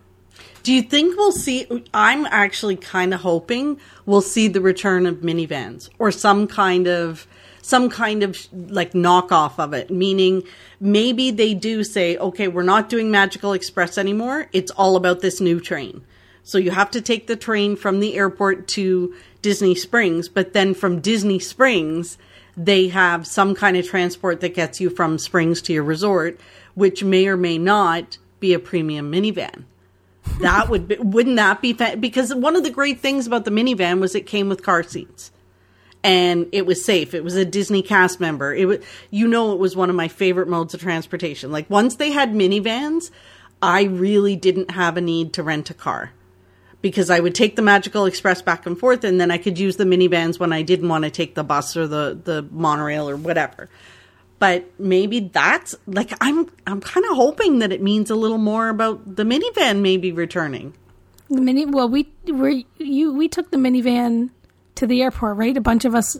Do 0.64 0.72
you 0.72 0.82
think 0.82 1.18
we'll 1.18 1.34
see? 1.34 1.68
I'm 1.94 2.26
actually 2.28 2.78
kind 2.78 3.14
of 3.14 3.20
hoping 3.20 3.80
we'll 4.06 4.22
see 4.22 4.48
the 4.48 4.62
return 4.62 5.06
of 5.06 5.22
Minnie 5.22 5.46
Vans 5.46 5.90
or 6.00 6.10
some 6.10 6.48
kind 6.48 6.88
of 6.88 7.28
some 7.62 7.90
kind 7.90 8.24
of 8.24 8.38
like 8.52 8.94
knockoff 8.94 9.60
of 9.60 9.74
it. 9.74 9.92
Meaning, 9.92 10.44
maybe 10.80 11.32
they 11.32 11.54
do 11.54 11.84
say, 11.84 12.18
okay, 12.18 12.48
we're 12.48 12.64
not 12.64 12.88
doing 12.88 13.12
Magical 13.12 13.52
Express 13.52 13.98
anymore. 13.98 14.48
It's 14.54 14.72
all 14.72 14.96
about 14.96 15.20
this 15.20 15.42
new 15.42 15.60
train. 15.60 16.02
So 16.44 16.58
you 16.58 16.72
have 16.72 16.92
to 16.92 17.02
take 17.02 17.28
the 17.28 17.36
train 17.36 17.76
from 17.76 18.00
the 18.00 18.16
airport 18.16 18.68
to 18.70 19.14
Disney 19.42 19.76
Springs, 19.76 20.30
but 20.30 20.54
then 20.54 20.74
from 20.74 21.02
Disney 21.02 21.40
Springs, 21.40 22.18
they 22.56 22.88
have 22.88 23.28
some 23.28 23.54
kind 23.54 23.76
of 23.76 23.86
transport 23.88 24.40
that 24.42 24.56
gets 24.56 24.80
you 24.80 24.90
from 24.90 25.18
Springs 25.18 25.62
to 25.64 25.74
your 25.74 25.84
resort, 25.84 26.40
which 26.74 27.04
may 27.04 27.28
or 27.28 27.38
may 27.38 27.58
not 27.58 28.18
be 28.40 28.54
a 28.54 28.60
premium 28.60 29.10
Minnie 29.10 29.32
Van. 29.32 29.66
That 30.40 30.70
would 30.70 30.88
be, 30.88 30.96
wouldn't 30.98 31.36
that 31.36 31.62
be 31.62 31.74
fa- 31.74 31.98
because 32.00 32.34
one 32.34 32.56
of 32.56 32.64
the 32.64 32.70
great 32.70 33.00
things 33.00 33.28
about 33.28 33.46
the 33.46 33.52
Minnie 33.52 33.74
Van 33.74 34.00
was 34.00 34.16
it 34.16 34.26
came 34.26 34.50
with 34.50 34.64
car 34.64 34.84
seats. 34.84 35.32
And 36.06 36.48
it 36.52 36.66
was 36.66 36.84
safe. 36.84 37.14
It 37.14 37.24
was 37.24 37.36
a 37.36 37.46
Disney 37.46 37.82
cast 37.82 38.20
member. 38.20 38.54
It 38.54 38.66
was, 38.66 38.80
you 39.10 39.26
know, 39.26 39.54
it 39.54 39.60
was 39.60 39.76
one 39.76 39.90
of 39.90 39.96
my 39.96 40.10
favorite 40.10 40.50
modes 40.50 40.74
of 40.74 40.82
transportation. 40.82 41.52
Like 41.52 41.70
once 41.70 41.96
they 41.96 42.12
had 42.12 42.36
Minnie 42.36 42.60
Vans, 42.60 43.10
I 43.62 43.84
really 43.84 44.36
didn't 44.36 44.72
have 44.72 44.98
a 44.98 45.02
need 45.02 45.32
to 45.34 45.44
rent 45.44 45.70
a 45.70 45.74
car 45.74 46.12
because 46.82 47.10
I 47.10 47.22
would 47.22 47.34
take 47.34 47.56
the 47.56 47.62
Magical 47.62 48.06
Express 48.06 48.42
back 48.42 48.66
and 48.66 48.78
forth, 48.78 49.06
and 49.06 49.20
then 49.20 49.32
I 49.32 49.38
could 49.38 49.58
use 49.58 49.78
the 49.78 49.86
Minnie 49.86 50.08
Vans 50.08 50.38
when 50.38 50.52
I 50.52 50.64
didn't 50.64 50.90
want 50.90 51.06
to 51.06 51.10
take 51.10 51.34
the 51.34 51.44
bus 51.44 51.78
or 51.78 51.88
the 51.88 52.20
the 52.22 52.46
monorail 52.52 53.10
or 53.10 53.16
whatever. 53.16 53.70
But 54.44 54.78
maybe 54.78 55.22
that's 55.22 55.74
like 55.88 56.12
I'm 56.20 56.50
I'm 56.68 56.82
kind 56.82 57.06
of 57.06 57.16
hoping 57.16 57.60
that 57.60 57.72
it 57.72 57.82
means 57.82 58.10
a 58.10 58.16
little 58.16 58.38
more 58.38 58.68
about 58.68 59.16
the 59.16 59.24
Minnie 59.24 59.50
Van 59.56 59.82
maybe 59.82 60.12
returning. 60.12 60.74
The 61.30 61.40
mini 61.40 61.66
well 61.66 61.88
we 61.88 62.10
were 62.28 62.62
you 62.78 63.14
we 63.14 63.30
took 63.30 63.52
the 63.52 63.58
Minnie 63.58 63.80
Van 63.80 64.32
to 64.76 64.86
the 64.86 65.02
airport 65.02 65.38
right 65.38 65.56
a 65.56 65.62
bunch 65.62 65.86
of 65.86 65.96
us 65.96 66.18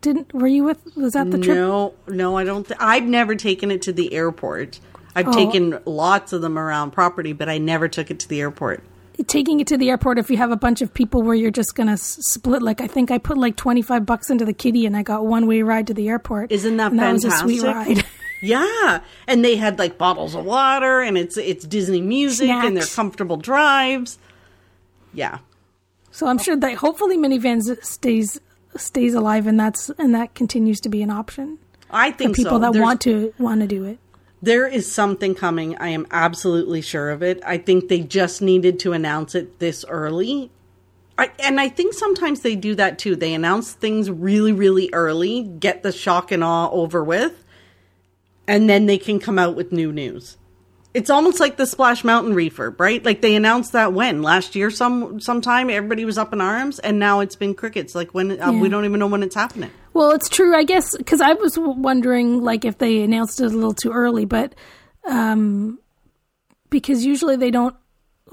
didn't 0.00 0.34
were 0.34 0.48
you 0.48 0.64
with 0.64 0.78
was 0.96 1.12
that 1.12 1.30
the 1.30 1.38
trip 1.38 1.56
No, 1.56 1.94
no, 2.08 2.36
I 2.36 2.42
don't. 2.42 2.66
Th- 2.66 2.76
I've 2.80 3.04
never 3.04 3.36
taken 3.36 3.70
it 3.70 3.82
to 3.82 3.92
the 3.92 4.12
airport. 4.12 4.80
I've 5.14 5.28
Oh. 5.28 5.32
taken 5.32 5.78
lots 5.84 6.32
of 6.32 6.40
them 6.42 6.58
around 6.58 6.90
property, 6.90 7.32
but 7.32 7.48
I 7.48 7.58
never 7.58 7.86
took 7.86 8.10
it 8.10 8.18
to 8.20 8.28
the 8.28 8.40
airport. 8.40 8.82
Taking 9.26 9.60
it 9.60 9.66
to 9.68 9.76
the 9.76 9.90
airport 9.90 10.18
if 10.18 10.30
you 10.30 10.36
have 10.38 10.50
a 10.50 10.56
bunch 10.56 10.80
of 10.82 10.92
people 10.94 11.22
where 11.22 11.34
you're 11.34 11.50
just 11.50 11.74
gonna 11.74 11.92
s- 11.92 12.16
split 12.32 12.62
like 12.62 12.80
i 12.80 12.86
think 12.86 13.10
i 13.10 13.18
put 13.18 13.36
like 13.36 13.54
25 13.56 14.06
bucks 14.06 14.30
into 14.30 14.44
the 14.44 14.52
kitty 14.52 14.86
and 14.86 14.96
i 14.96 15.02
got 15.02 15.26
one 15.26 15.46
way 15.46 15.62
ride 15.62 15.86
to 15.88 15.94
the 15.94 16.08
airport 16.08 16.50
Isn't 16.52 16.76
that 16.78 16.90
and 16.92 17.00
that 17.00 17.12
was 17.12 17.22
fantastic? 17.22 17.46
a 17.50 17.58
sweet 17.60 17.62
ride 17.66 18.04
Yeah, 18.42 19.00
and 19.26 19.44
they 19.44 19.56
had 19.56 19.78
like 19.78 19.98
bottles 19.98 20.34
of 20.34 20.46
water, 20.46 21.00
and 21.02 21.18
it's 21.18 21.36
it's 21.36 21.66
Disney 21.66 22.00
music, 22.00 22.48
and 22.48 22.74
they're 22.74 22.86
comfortable 22.86 23.36
drives. 23.36 24.18
Yeah, 25.12 25.40
so 26.10 26.26
i'm 26.26 26.38
sure 26.38 26.56
that 26.56 26.74
hopefully 26.76 27.18
Minnie 27.18 27.36
Vans 27.36 27.70
stays 27.86 28.40
stays 28.76 29.12
alive 29.12 29.46
and 29.46 29.60
that's 29.60 29.90
and 29.98 30.14
that 30.14 30.34
continues 30.34 30.80
to 30.80 30.88
be 30.88 31.02
an 31.02 31.10
option 31.10 31.58
I 31.90 32.12
think 32.12 32.30
for 32.30 32.36
people 32.36 32.52
so. 32.52 32.58
that 32.60 32.72
There's- 32.72 32.82
want 32.86 33.00
to 33.02 33.34
want 33.38 33.60
to 33.60 33.66
do 33.66 33.84
it 33.84 33.98
There 34.42 34.66
is 34.66 34.90
something 34.90 35.34
coming. 35.34 35.76
I 35.76 35.88
am 35.88 36.06
absolutely 36.10 36.80
sure 36.80 37.10
of 37.10 37.22
it. 37.22 37.42
I 37.44 37.58
think 37.58 37.88
they 37.88 38.00
just 38.00 38.40
needed 38.40 38.78
to 38.80 38.92
announce 38.92 39.34
it 39.34 39.58
this 39.58 39.84
early. 39.88 40.50
I, 41.18 41.30
and 41.38 41.60
I 41.60 41.68
think 41.68 41.92
sometimes 41.92 42.40
they 42.40 42.56
do 42.56 42.74
that 42.76 42.98
too. 42.98 43.14
They 43.14 43.34
announce 43.34 43.72
things 43.72 44.10
really, 44.10 44.52
really 44.52 44.88
early, 44.94 45.42
get 45.42 45.82
the 45.82 45.92
shock 45.92 46.32
and 46.32 46.42
awe 46.42 46.70
over 46.70 47.04
with, 47.04 47.44
and 48.48 48.70
then 48.70 48.86
they 48.86 48.96
can 48.96 49.20
come 49.20 49.38
out 49.38 49.54
with 49.54 49.72
new 49.72 49.92
news. 49.92 50.38
It's 50.92 51.08
almost 51.08 51.38
like 51.38 51.56
the 51.56 51.66
Splash 51.66 52.02
Mountain 52.02 52.34
refurb, 52.34 52.80
right? 52.80 53.04
Like 53.04 53.20
they 53.20 53.36
announced 53.36 53.72
that 53.72 53.92
when 53.92 54.22
last 54.22 54.56
year, 54.56 54.70
some 54.70 55.20
sometime 55.20 55.70
everybody 55.70 56.04
was 56.04 56.18
up 56.18 56.32
in 56.32 56.40
arms, 56.40 56.80
and 56.80 56.98
now 56.98 57.20
it's 57.20 57.36
been 57.36 57.54
crickets. 57.54 57.94
Like 57.94 58.12
when 58.12 58.40
uh, 58.40 58.50
we 58.52 58.68
don't 58.68 58.84
even 58.84 58.98
know 58.98 59.06
when 59.06 59.22
it's 59.22 59.36
happening. 59.36 59.70
Well, 59.92 60.10
it's 60.12 60.28
true, 60.28 60.54
I 60.56 60.64
guess, 60.64 60.96
because 60.96 61.20
I 61.20 61.34
was 61.34 61.54
w- 61.54 61.78
wondering, 61.80 62.42
like, 62.42 62.64
if 62.64 62.78
they 62.78 63.02
announced 63.02 63.40
it 63.40 63.44
a 63.46 63.48
little 63.48 63.72
too 63.74 63.90
early, 63.92 64.24
but 64.24 64.54
um, 65.08 65.78
because 66.70 67.04
usually 67.04 67.36
they 67.36 67.50
don't 67.50 67.74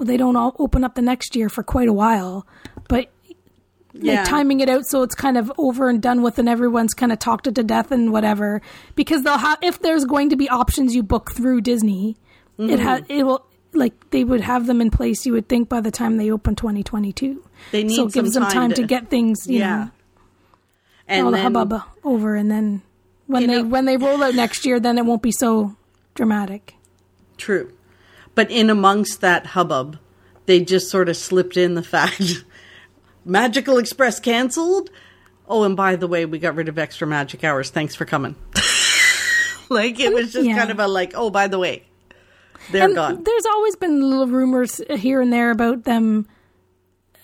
they 0.00 0.16
don't 0.16 0.36
all 0.36 0.54
open 0.58 0.84
up 0.84 0.94
the 0.94 1.02
next 1.02 1.34
year 1.36 1.48
for 1.48 1.62
quite 1.62 1.88
a 1.88 1.92
while, 1.92 2.46
but 2.88 3.10
Yeah. 3.92 4.16
like 4.20 4.28
timing 4.28 4.60
it 4.60 4.68
out 4.68 4.84
so 4.86 5.02
it's 5.02 5.14
kind 5.16 5.36
of 5.38 5.52
over 5.58 5.88
and 5.88 6.00
done 6.02 6.22
with, 6.22 6.38
and 6.38 6.48
everyone's 6.48 6.94
kind 6.94 7.12
of 7.12 7.18
talked 7.20 7.46
it 7.46 7.54
to 7.56 7.62
death 7.64 7.90
and 7.92 8.12
whatever. 8.12 8.62
Because 8.94 9.22
they'll 9.22 9.38
have 9.38 9.58
if 9.62 9.80
there's 9.80 10.04
going 10.04 10.30
to 10.30 10.36
be 10.36 10.48
options 10.48 10.94
you 10.94 11.02
book 11.02 11.32
through 11.32 11.62
Disney, 11.62 12.16
Mm-hmm. 12.58 12.70
it 12.70 12.80
ha- 12.80 13.00
it 13.08 13.24
will. 13.24 13.44
Like 13.74 14.10
they 14.10 14.24
would 14.24 14.40
have 14.40 14.66
them 14.66 14.80
in 14.80 14.90
place, 14.90 15.26
you 15.26 15.32
would 15.34 15.46
think 15.48 15.68
by 15.68 15.80
the 15.82 15.90
time 15.90 16.16
they 16.16 16.30
open 16.30 16.56
2022. 16.56 17.44
They 17.70 17.84
need 17.84 17.94
so 17.96 18.06
it 18.06 18.14
gives 18.14 18.32
some 18.32 18.44
them 18.44 18.50
time 18.52 18.70
to, 18.70 18.76
to- 18.76 18.86
get 18.86 19.10
things, 19.10 19.46
you 19.46 19.58
yeah. 19.58 19.76
know, 19.76 19.90
And 21.06 21.26
all 21.26 21.32
the 21.32 21.42
hubbub 21.42 21.82
over, 22.02 22.34
and 22.34 22.50
then 22.50 22.80
when 23.26 23.46
they 23.46 23.62
know- 23.62 23.68
when 23.68 23.84
they 23.84 23.98
roll 23.98 24.22
out 24.22 24.34
next 24.34 24.64
year, 24.64 24.80
then 24.80 24.96
it 24.96 25.04
won't 25.04 25.20
be 25.22 25.32
so 25.32 25.76
dramatic. 26.14 26.74
True. 27.36 27.70
But 28.34 28.50
in 28.50 28.70
amongst 28.70 29.20
that 29.20 29.46
hubbub, 29.48 29.98
they 30.46 30.60
just 30.60 30.88
sort 30.90 31.08
of 31.10 31.16
slipped 31.16 31.56
in 31.58 31.74
the 31.74 31.82
fact 31.82 32.44
Magical 33.24 33.76
Express 33.78 34.18
canceled. 34.18 34.88
Oh, 35.46 35.62
and 35.64 35.76
by 35.76 35.96
the 35.96 36.06
way, 36.06 36.24
we 36.24 36.38
got 36.38 36.54
rid 36.54 36.68
of 36.68 36.78
extra 36.78 37.06
magic 37.06 37.44
hours. 37.44 37.68
Thanks 37.70 37.94
for 37.94 38.06
coming. 38.06 38.34
like 39.68 40.00
it 40.00 40.12
was 40.12 40.32
just 40.32 40.46
Yeah. 40.46 40.56
kind 40.56 40.70
of 40.70 40.78
a 40.80 40.88
like, 40.88 41.12
oh, 41.14 41.28
by 41.30 41.48
the 41.48 41.58
way, 41.58 41.84
they're 42.70 42.84
And 42.84 42.94
gone. 42.94 43.22
There's 43.24 43.46
always 43.46 43.76
been 43.76 44.00
little 44.08 44.26
rumors 44.26 44.80
here 44.96 45.20
and 45.20 45.32
there 45.32 45.50
about 45.50 45.84
them 45.84 46.26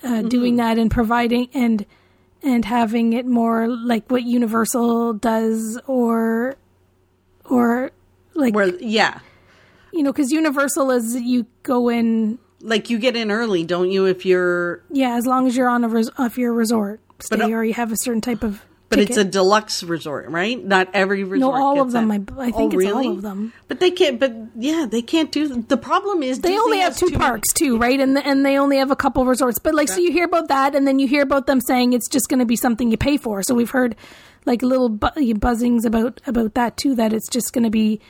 uh, 0.02 0.08
Mm-hmm. 0.08 0.28
doing 0.28 0.56
that 0.56 0.78
and 0.78 0.90
providing 0.90 1.48
and 1.54 1.86
and 2.42 2.64
having 2.66 3.14
it 3.14 3.24
more 3.24 3.66
like 3.68 4.10
what 4.10 4.22
Universal 4.22 5.14
does, 5.14 5.80
or 5.86 6.56
or 7.48 7.90
like 8.34 8.54
Where 8.54 8.74
yeah, 8.82 9.20
you 9.92 10.02
know, 10.02 10.12
because 10.12 10.30
Universal 10.30 10.90
is 10.90 11.16
you 11.16 11.46
go 11.62 11.88
in, 11.88 12.38
like 12.60 12.90
you 12.90 12.98
get 12.98 13.16
in 13.16 13.30
early, 13.30 13.64
don't 13.64 13.90
you? 13.90 14.04
If 14.04 14.26
you're, 14.26 14.82
yeah, 14.90 15.16
as 15.16 15.24
long 15.26 15.46
as 15.46 15.56
you're 15.56 15.68
on 15.68 15.84
a 15.84 15.88
res- 15.88 16.10
off 16.18 16.36
your 16.36 16.52
resort 16.52 17.00
stay 17.20 17.36
But, 17.36 17.44
uh, 17.46 17.54
or 17.54 17.64
you 17.64 17.72
have 17.74 17.92
a 17.92 17.96
certain 17.96 18.20
type 18.20 18.42
of. 18.42 18.62
But 18.96 19.08
it's 19.08 19.16
a 19.16 19.24
deluxe 19.24 19.82
resort, 19.82 20.28
right? 20.28 20.62
Not 20.62 20.88
every 20.94 21.24
resort. 21.24 21.40
no, 21.40 21.52
all 21.52 21.80
of 21.80 21.92
them. 21.92 22.08
that. 22.08 22.32
I, 22.36 22.42
I 22.42 22.50
think 22.50 22.56
oh, 22.56 22.66
it's 22.66 22.76
really? 22.76 23.06
all 23.06 23.12
of 23.14 23.22
them. 23.22 23.52
But 23.68 23.80
they 23.80 23.90
can't. 23.90 24.18
But 24.20 24.34
yeah, 24.56 24.86
they 24.90 25.02
can't 25.02 25.30
do. 25.32 25.62
The 25.62 25.76
problem 25.76 26.22
is 26.22 26.40
They 26.40 26.50
Disney 26.50 26.62
only 26.62 26.78
have 26.80 26.96
two 26.96 27.06
too 27.06 27.12
many- 27.12 27.24
parks 27.24 27.52
too, 27.52 27.78
right? 27.78 27.98
And 28.00 28.18
and 28.18 28.44
they 28.44 28.58
only 28.58 28.78
have 28.78 28.90
a 28.90 28.96
couple 28.96 29.24
resorts. 29.24 29.58
But 29.58 29.74
like, 29.74 29.88
so 29.88 29.98
you 30.00 30.12
hear 30.12 30.24
about 30.24 30.48
that, 30.48 30.74
and 30.74 30.86
then 30.86 30.98
you 30.98 31.06
hear 31.06 31.22
about 31.22 31.46
them 31.46 31.60
saying 31.60 31.92
it's 31.92 32.08
just 32.08 32.28
going 32.28 32.40
to 32.40 32.46
be 32.46 32.56
something 32.56 32.90
you 32.90 32.96
pay 32.96 33.16
for. 33.16 33.42
So 33.42 33.54
we've 33.54 33.70
heard 33.70 33.96
like 34.46 34.62
little 34.62 34.88
bu- 34.88 35.34
buzzings 35.34 35.84
about 35.84 36.20
about 36.26 36.54
that 36.54 36.76
too. 36.76 36.94
That 36.94 37.12
it's 37.12 37.28
just 37.28 37.52
going 37.52 37.64
to 37.64 37.70
be 37.70 38.00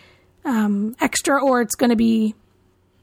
um, 0.44 0.94
extra, 1.00 1.42
or 1.42 1.60
it's 1.60 1.74
going 1.74 1.90
to 1.90 1.96
be. 1.96 2.34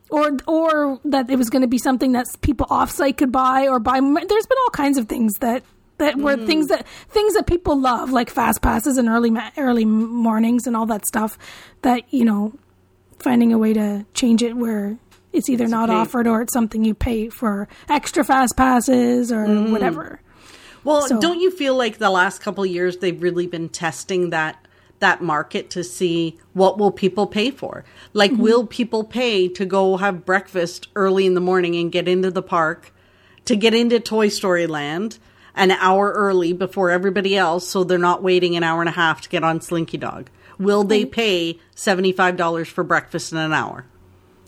Or, 0.10 0.36
or 0.46 1.00
that 1.06 1.30
it 1.30 1.38
was 1.38 1.50
going 1.50 1.62
to 1.62 1.70
be 1.70 1.78
something 1.78 2.12
that 2.12 2.26
people 2.42 2.66
offsite 2.68 3.16
could 3.16 3.32
buy 3.32 3.70
or 3.70 3.80
buy. 3.80 4.02
There's 4.02 4.46
been 4.46 4.58
all 4.66 4.70
kinds 4.72 4.98
of 4.98 5.08
things 5.08 5.36
that 5.40 5.64
that 6.02 6.18
were 6.18 6.36
Mm. 6.36 6.46
things 6.48 6.68
that 6.68 6.86
things 7.10 7.34
that 7.36 7.46
people 7.48 7.80
love, 7.80 8.12
like 8.12 8.30
fast 8.30 8.62
passes 8.62 8.98
and 8.98 9.08
early 9.08 9.30
ma- 9.32 9.50
early 9.58 9.86
mornings 9.86 10.68
and 10.68 10.76
all 10.76 10.86
that 10.88 11.06
stuff. 11.06 11.38
That 11.84 12.02
you 12.14 12.26
know, 12.26 12.54
finding 13.20 13.54
a 13.54 13.58
way 13.58 13.74
to 13.74 14.06
change 14.14 14.42
it 14.44 14.56
where 14.58 14.98
it's 15.32 15.48
either 15.50 15.68
not 15.68 15.90
pay- 15.90 15.96
offered 15.96 16.28
or 16.28 16.42
it's 16.42 16.52
something 16.54 16.84
you 16.84 16.94
pay 16.94 17.30
for 17.30 17.68
extra 17.88 18.24
fast 18.24 18.58
passes 18.58 19.32
or 19.32 19.46
Mm-hmm. 19.46 19.72
whatever. 19.72 20.20
Well, 20.84 21.04
So- 21.08 21.20
don't 21.22 21.40
you 21.40 21.52
feel 21.52 21.76
like 21.76 22.00
the 22.00 22.10
last 22.10 22.42
couple 22.42 22.64
of 22.64 22.70
years 22.70 22.98
they've 22.98 23.22
really 23.22 23.48
been 23.48 23.70
testing 23.70 24.32
that 24.32 24.58
that 25.00 25.20
market 25.22 25.70
to 25.72 25.84
see 25.84 26.38
what 26.54 26.78
will 26.78 26.92
people 26.92 27.26
pay 27.28 27.50
for? 27.50 27.84
Like 28.14 28.32
Mm-hmm. 28.34 28.42
will 28.44 28.66
people 28.66 29.04
pay 29.04 29.48
to 29.48 29.66
go 29.66 29.98
have 29.98 30.26
breakfast 30.26 30.88
early 30.96 31.26
in 31.26 31.34
the 31.34 31.42
morning 31.42 31.76
and 31.76 31.92
get 31.92 32.08
into 32.08 32.30
the 32.30 32.44
park, 32.44 32.94
to 33.46 33.56
get 33.56 33.74
into 33.74 34.00
Toy 34.00 34.28
Story 34.28 34.68
Land 34.68 35.18
an 35.56 35.72
hour 35.72 36.12
early 36.14 36.54
before 36.54 36.90
everybody 36.92 37.36
else 37.38 37.68
so 37.68 37.84
they're 37.84 37.98
not 37.98 38.24
waiting 38.24 38.56
an 38.56 38.64
hour 38.64 38.82
and 38.82 38.90
a 38.90 38.94
half 38.94 39.22
to 39.22 39.30
get 39.30 39.44
on 39.44 39.62
Slinky 39.62 39.98
Dog? 39.98 40.30
Will 40.60 40.84
they 40.84 41.06
pay 41.06 41.60
$75 41.76 42.68
for 42.68 42.84
breakfast 42.84 43.32
in 43.32 43.38
an 43.38 43.54
hour? 43.54 43.86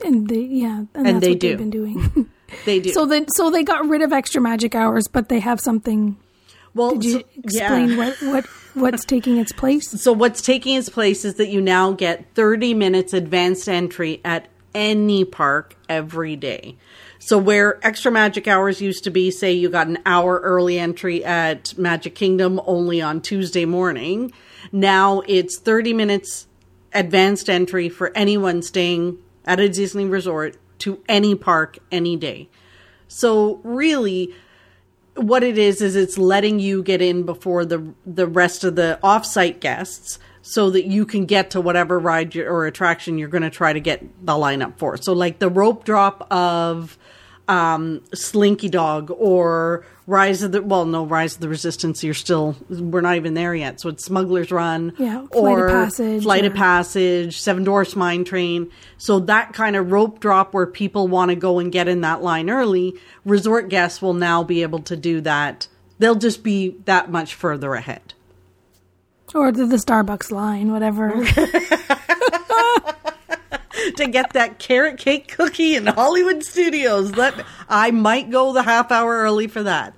And 0.05 0.27
they, 0.27 0.39
yeah, 0.41 0.83
and, 0.93 1.05
that's 1.05 1.19
they 1.21 1.29
what 1.31 1.39
do. 1.39 1.49
they've 1.49 1.57
been 1.57 1.69
doing. 1.69 2.29
They 2.65 2.79
do. 2.79 2.91
so 2.91 3.07
then, 3.07 3.25
so 3.29 3.49
they 3.49 3.63
got 3.63 3.87
rid 3.87 4.03
of 4.03 4.13
extra 4.13 4.39
magic 4.39 4.75
hours, 4.75 5.07
but 5.07 5.27
they 5.27 5.39
have 5.39 5.59
something. 5.59 6.17
well, 6.75 6.91
Did 6.91 7.03
you 7.05 7.11
so- 7.13 7.23
explain 7.43 7.89
yeah. 7.89 7.97
what 7.97 8.21
what 8.21 8.45
what's 8.75 9.05
taking 9.05 9.37
its 9.37 9.51
place? 9.51 9.89
So 9.99 10.13
what's 10.13 10.39
taking 10.39 10.75
its 10.75 10.87
place 10.87 11.25
is 11.25 11.35
that 11.35 11.49
you 11.49 11.61
now 11.61 11.93
get 11.93 12.27
30 12.35 12.75
minutes 12.75 13.11
advanced 13.11 13.67
entry 13.67 14.21
at 14.23 14.49
any 14.75 15.25
park 15.25 15.75
every 15.89 16.35
day. 16.35 16.75
So 17.25 17.37
where 17.37 17.79
extra 17.87 18.11
magic 18.11 18.49
hours 18.49 18.81
used 18.81 19.05
to 19.05 19.09
be, 19.09 19.31
say 19.31 19.53
you 19.53 19.69
got 19.69 19.87
an 19.87 19.99
hour 20.05 20.41
early 20.41 20.77
entry 20.77 21.23
at 21.23 21.73
Magic 21.77 22.15
Kingdom 22.15 22.59
only 22.65 23.01
on 23.01 23.21
Tuesday 23.21 23.63
morning, 23.63 24.33
now 24.73 25.21
it's 25.25 25.57
30 25.57 25.93
minutes 25.93 26.47
advanced 26.93 27.49
entry 27.49 27.87
for 27.87 28.11
anyone 28.13 28.61
staying 28.61 29.19
at 29.45 29.61
a 29.61 29.69
Disney 29.69 30.03
resort 30.03 30.57
to 30.79 31.01
any 31.07 31.33
park 31.33 31.79
any 31.93 32.17
day. 32.17 32.49
So 33.07 33.61
really 33.63 34.35
what 35.15 35.43
it 35.43 35.57
is 35.57 35.81
is 35.81 35.95
it's 35.95 36.17
letting 36.17 36.59
you 36.59 36.83
get 36.83 37.01
in 37.01 37.23
before 37.23 37.63
the 37.63 37.93
the 38.05 38.27
rest 38.27 38.65
of 38.65 38.75
the 38.75 38.99
offsite 39.01 39.61
guests 39.61 40.19
so 40.41 40.69
that 40.71 40.85
you 40.85 41.05
can 41.05 41.25
get 41.25 41.51
to 41.51 41.61
whatever 41.61 41.97
ride 41.97 42.35
or 42.35 42.65
attraction 42.65 43.17
you're 43.17 43.29
going 43.29 43.43
to 43.43 43.49
try 43.49 43.71
to 43.71 43.79
get 43.79 44.01
the 44.25 44.33
lineup 44.33 44.77
for. 44.77 44.97
So 44.97 45.13
like 45.13 45.39
the 45.39 45.49
rope 45.49 45.85
drop 45.85 46.27
of 46.29 46.97
um 47.47 48.01
Slinky 48.13 48.69
Dog 48.69 49.11
or 49.11 49.85
Rise 50.07 50.43
of 50.43 50.51
the 50.51 50.61
well 50.61 50.85
no 50.85 51.05
Rise 51.05 51.35
of 51.35 51.41
the 51.41 51.49
Resistance 51.49 52.03
you're 52.03 52.13
still 52.13 52.55
we're 52.69 53.01
not 53.01 53.15
even 53.15 53.33
there 53.33 53.53
yet. 53.55 53.79
So 53.79 53.89
it's 53.89 54.05
Smuggler's 54.05 54.51
Run 54.51 54.93
Yeah, 54.97 55.25
Flight 55.27 55.53
of 55.53 55.59
or 55.59 55.69
Passage 55.69 56.23
Flight 56.23 56.45
of 56.45 56.53
Passage, 56.53 57.39
Seven 57.39 57.63
Dwarfs 57.63 57.95
Mine 57.95 58.23
Train. 58.23 58.71
So 58.97 59.19
that 59.21 59.53
kind 59.53 59.75
of 59.75 59.91
rope 59.91 60.19
drop 60.19 60.53
where 60.53 60.67
people 60.67 61.07
want 61.07 61.29
to 61.29 61.35
go 61.35 61.59
and 61.59 61.71
get 61.71 61.87
in 61.87 62.01
that 62.01 62.21
line 62.21 62.49
early, 62.49 62.95
resort 63.25 63.69
guests 63.69 64.01
will 64.01 64.13
now 64.13 64.43
be 64.43 64.61
able 64.61 64.79
to 64.79 64.95
do 64.95 65.21
that. 65.21 65.67
They'll 65.99 66.15
just 66.15 66.43
be 66.43 66.77
that 66.85 67.11
much 67.11 67.33
further 67.33 67.73
ahead. 67.75 68.13
Or 69.33 69.51
the, 69.51 69.65
the 69.65 69.77
Starbucks 69.77 70.31
line, 70.31 70.71
whatever. 70.71 71.09
to 73.97 74.07
get 74.07 74.33
that 74.33 74.59
carrot 74.59 74.97
cake 74.97 75.27
cookie 75.29 75.75
in 75.75 75.85
Hollywood 75.87 76.43
Studios. 76.43 77.11
That 77.13 77.45
I 77.69 77.91
might 77.91 78.29
go 78.29 78.53
the 78.53 78.63
half 78.63 78.91
hour 78.91 79.17
early 79.17 79.47
for 79.47 79.63
that. 79.63 79.93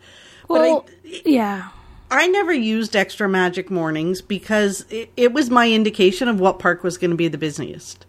well, 0.47 0.81
but 0.81 0.93
I, 1.09 1.21
yeah. 1.25 1.69
I 2.11 2.27
never 2.27 2.53
used 2.53 2.95
extra 2.95 3.27
magic 3.27 3.71
mornings 3.71 4.21
because 4.21 4.85
it, 4.89 5.11
it 5.17 5.33
was 5.33 5.49
my 5.49 5.71
indication 5.71 6.27
of 6.27 6.39
what 6.39 6.59
park 6.59 6.83
was 6.83 6.97
going 6.97 7.11
to 7.11 7.17
be 7.17 7.27
the 7.27 7.37
busiest. 7.37 8.05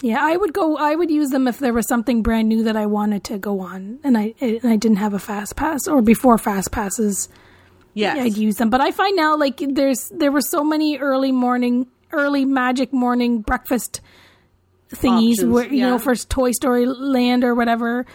Yeah, 0.00 0.18
I 0.20 0.36
would 0.36 0.52
go. 0.52 0.76
I 0.76 0.94
would 0.96 1.10
use 1.10 1.30
them 1.30 1.46
if 1.46 1.58
there 1.60 1.72
was 1.72 1.86
something 1.86 2.22
brand 2.22 2.48
new 2.48 2.64
that 2.64 2.76
I 2.76 2.86
wanted 2.86 3.24
to 3.24 3.38
go 3.38 3.60
on, 3.60 4.00
and 4.02 4.18
I 4.18 4.34
and 4.40 4.64
I 4.64 4.76
didn't 4.76 4.96
have 4.98 5.14
a 5.14 5.18
fast 5.18 5.56
pass, 5.56 5.86
or 5.86 6.02
before 6.02 6.36
fast 6.36 6.72
passes, 6.72 7.28
Yes. 7.94 8.18
I'd 8.18 8.36
use 8.36 8.56
them. 8.56 8.70
But 8.70 8.80
I 8.80 8.90
find 8.90 9.16
now, 9.16 9.36
like 9.36 9.62
there's 9.66 10.08
there 10.10 10.32
were 10.32 10.42
so 10.42 10.64
many 10.64 10.98
early 10.98 11.32
morning, 11.32 11.86
early 12.12 12.44
magic 12.44 12.92
morning 12.92 13.40
breakfast 13.40 14.00
thingies, 14.94 15.34
Options, 15.34 15.52
where 15.52 15.66
you 15.66 15.78
yeah. 15.80 15.90
know, 15.90 15.98
for 15.98 16.14
Toy 16.14 16.52
Story 16.52 16.86
Land 16.86 17.44
or 17.44 17.54
whatever. 17.54 18.06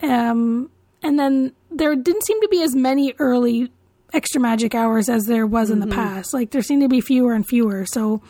Um, 0.00 0.70
and 1.02 1.18
then 1.18 1.52
there 1.70 1.94
didn't 1.96 2.24
seem 2.24 2.40
to 2.40 2.48
be 2.48 2.62
as 2.62 2.74
many 2.74 3.14
early 3.18 3.70
extra 4.12 4.40
magic 4.40 4.74
hours 4.74 5.08
as 5.08 5.24
there 5.26 5.46
was 5.46 5.70
Mm-hmm. 5.70 5.82
in 5.82 5.88
the 5.88 5.94
past. 5.94 6.32
Like 6.32 6.50
there 6.50 6.62
seemed 6.62 6.82
to 6.82 6.88
be 6.88 7.00
fewer 7.00 7.34
and 7.34 7.46
fewer. 7.46 7.84
So, 7.86 8.22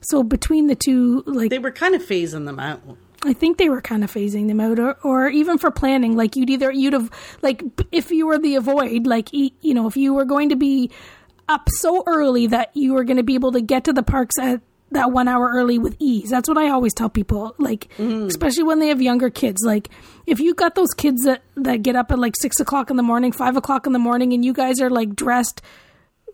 so 0.00 0.22
between 0.22 0.66
the 0.66 0.74
two, 0.74 1.22
like 1.26 1.50
they 1.50 1.58
were 1.58 1.70
kind 1.70 1.94
of 1.94 2.02
phasing 2.02 2.46
them 2.46 2.58
out. 2.58 2.80
I 3.24 3.32
think 3.34 3.56
they 3.56 3.68
were 3.68 3.80
kind 3.80 4.02
of 4.02 4.10
phasing 4.12 4.48
them 4.48 4.58
out, 4.60 4.80
or, 4.80 4.96
or 5.04 5.28
even 5.28 5.56
for 5.56 5.70
planning. 5.70 6.16
Like 6.16 6.34
you'd 6.34 6.50
either 6.50 6.72
you'd 6.72 6.92
have 6.92 7.08
like 7.40 7.62
if 7.92 8.10
you 8.10 8.26
were 8.26 8.36
the 8.38 8.56
avoid, 8.56 9.06
like 9.06 9.28
you 9.32 9.52
know, 9.62 9.86
if 9.86 9.96
you 9.96 10.12
were 10.12 10.24
going 10.24 10.48
to 10.48 10.56
be 10.56 10.90
up 11.48 11.68
so 11.68 12.02
early 12.06 12.48
that 12.48 12.76
you 12.76 12.94
were 12.94 13.04
going 13.04 13.18
to 13.18 13.22
be 13.22 13.34
able 13.34 13.52
to 13.52 13.60
get 13.60 13.84
to 13.84 13.92
the 13.92 14.02
parks 14.02 14.34
at 14.40 14.60
that 14.94 15.12
one 15.12 15.28
hour 15.28 15.50
early 15.52 15.78
with 15.78 15.96
ease. 15.98 16.30
That's 16.30 16.48
what 16.48 16.58
I 16.58 16.70
always 16.70 16.94
tell 16.94 17.08
people. 17.08 17.54
Like 17.58 17.88
mm. 17.98 18.26
especially 18.26 18.64
when 18.64 18.78
they 18.78 18.88
have 18.88 19.02
younger 19.02 19.30
kids. 19.30 19.62
Like 19.64 19.88
if 20.26 20.40
you 20.40 20.54
got 20.54 20.74
those 20.74 20.92
kids 20.96 21.24
that 21.24 21.42
that 21.56 21.82
get 21.82 21.96
up 21.96 22.10
at 22.12 22.18
like 22.18 22.34
six 22.36 22.60
o'clock 22.60 22.90
in 22.90 22.96
the 22.96 23.02
morning, 23.02 23.32
five 23.32 23.56
o'clock 23.56 23.86
in 23.86 23.92
the 23.92 23.98
morning, 23.98 24.32
and 24.32 24.44
you 24.44 24.52
guys 24.52 24.80
are 24.80 24.90
like 24.90 25.14
dressed 25.14 25.62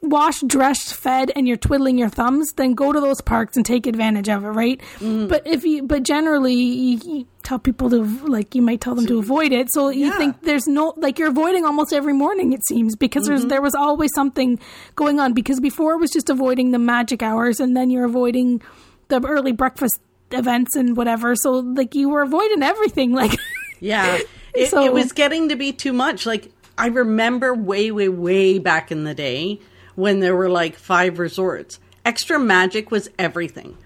washed, 0.02 0.46
dressed, 0.46 0.94
fed, 0.94 1.30
and 1.34 1.46
you're 1.48 1.56
twiddling 1.56 1.98
your 1.98 2.08
thumbs, 2.08 2.52
then 2.56 2.74
go 2.74 2.92
to 2.92 3.00
those 3.00 3.20
parks 3.20 3.56
and 3.56 3.66
take 3.66 3.86
advantage 3.86 4.28
of 4.28 4.44
it, 4.44 4.48
right? 4.48 4.80
Mm. 4.98 5.28
But 5.28 5.46
if 5.46 5.64
you, 5.64 5.82
but 5.82 6.02
generally, 6.04 6.54
you, 6.54 7.00
you 7.04 7.26
tell 7.42 7.58
people 7.58 7.90
to 7.90 8.04
like 8.26 8.54
you 8.54 8.62
might 8.62 8.80
tell 8.80 8.94
them 8.94 9.06
to 9.06 9.18
avoid 9.18 9.52
it. 9.52 9.68
So 9.72 9.88
you 9.88 10.06
Yeah. 10.06 10.18
think 10.18 10.42
there's 10.42 10.66
no 10.66 10.92
like 10.98 11.18
you're 11.18 11.28
avoiding 11.28 11.64
almost 11.64 11.92
every 11.92 12.12
morning 12.12 12.52
it 12.52 12.60
seems 12.66 12.94
because 12.94 13.28
Mm-hmm. 13.28 13.48
there 13.48 13.62
was 13.62 13.74
always 13.74 14.12
something 14.14 14.58
going 14.96 15.18
on 15.18 15.32
because 15.32 15.58
before 15.58 15.94
it 15.94 15.98
was 15.98 16.10
just 16.10 16.28
avoiding 16.30 16.70
the 16.72 16.78
magic 16.78 17.22
hours 17.22 17.58
and 17.58 17.76
then 17.76 17.90
you're 17.90 18.04
avoiding 18.04 18.60
the 19.08 19.20
early 19.26 19.52
breakfast 19.52 19.98
events 20.30 20.76
and 20.76 20.96
whatever. 20.96 21.34
So 21.34 21.52
like 21.60 21.94
you 21.94 22.08
were 22.10 22.22
avoiding 22.22 22.62
everything, 22.62 23.12
like. 23.22 23.32
Yeah. 23.80 24.18
It, 24.54 24.70
So- 24.70 24.82
it 24.84 24.92
was 24.92 25.12
getting 25.12 25.50
to 25.50 25.56
be 25.56 25.72
too 25.72 25.92
much. 25.92 26.24
Like, 26.26 26.50
I 26.76 26.86
remember 26.88 27.54
way, 27.54 27.90
way, 27.92 28.08
way 28.08 28.58
back 28.58 28.90
in 28.90 29.04
the 29.04 29.14
day 29.14 29.60
when 29.98 30.20
there 30.20 30.36
were 30.36 30.48
like 30.48 30.76
five 30.76 31.18
resorts. 31.18 31.80
Extra 32.04 32.38
Magic 32.38 32.92
was 32.92 33.10
everything. 33.18 33.76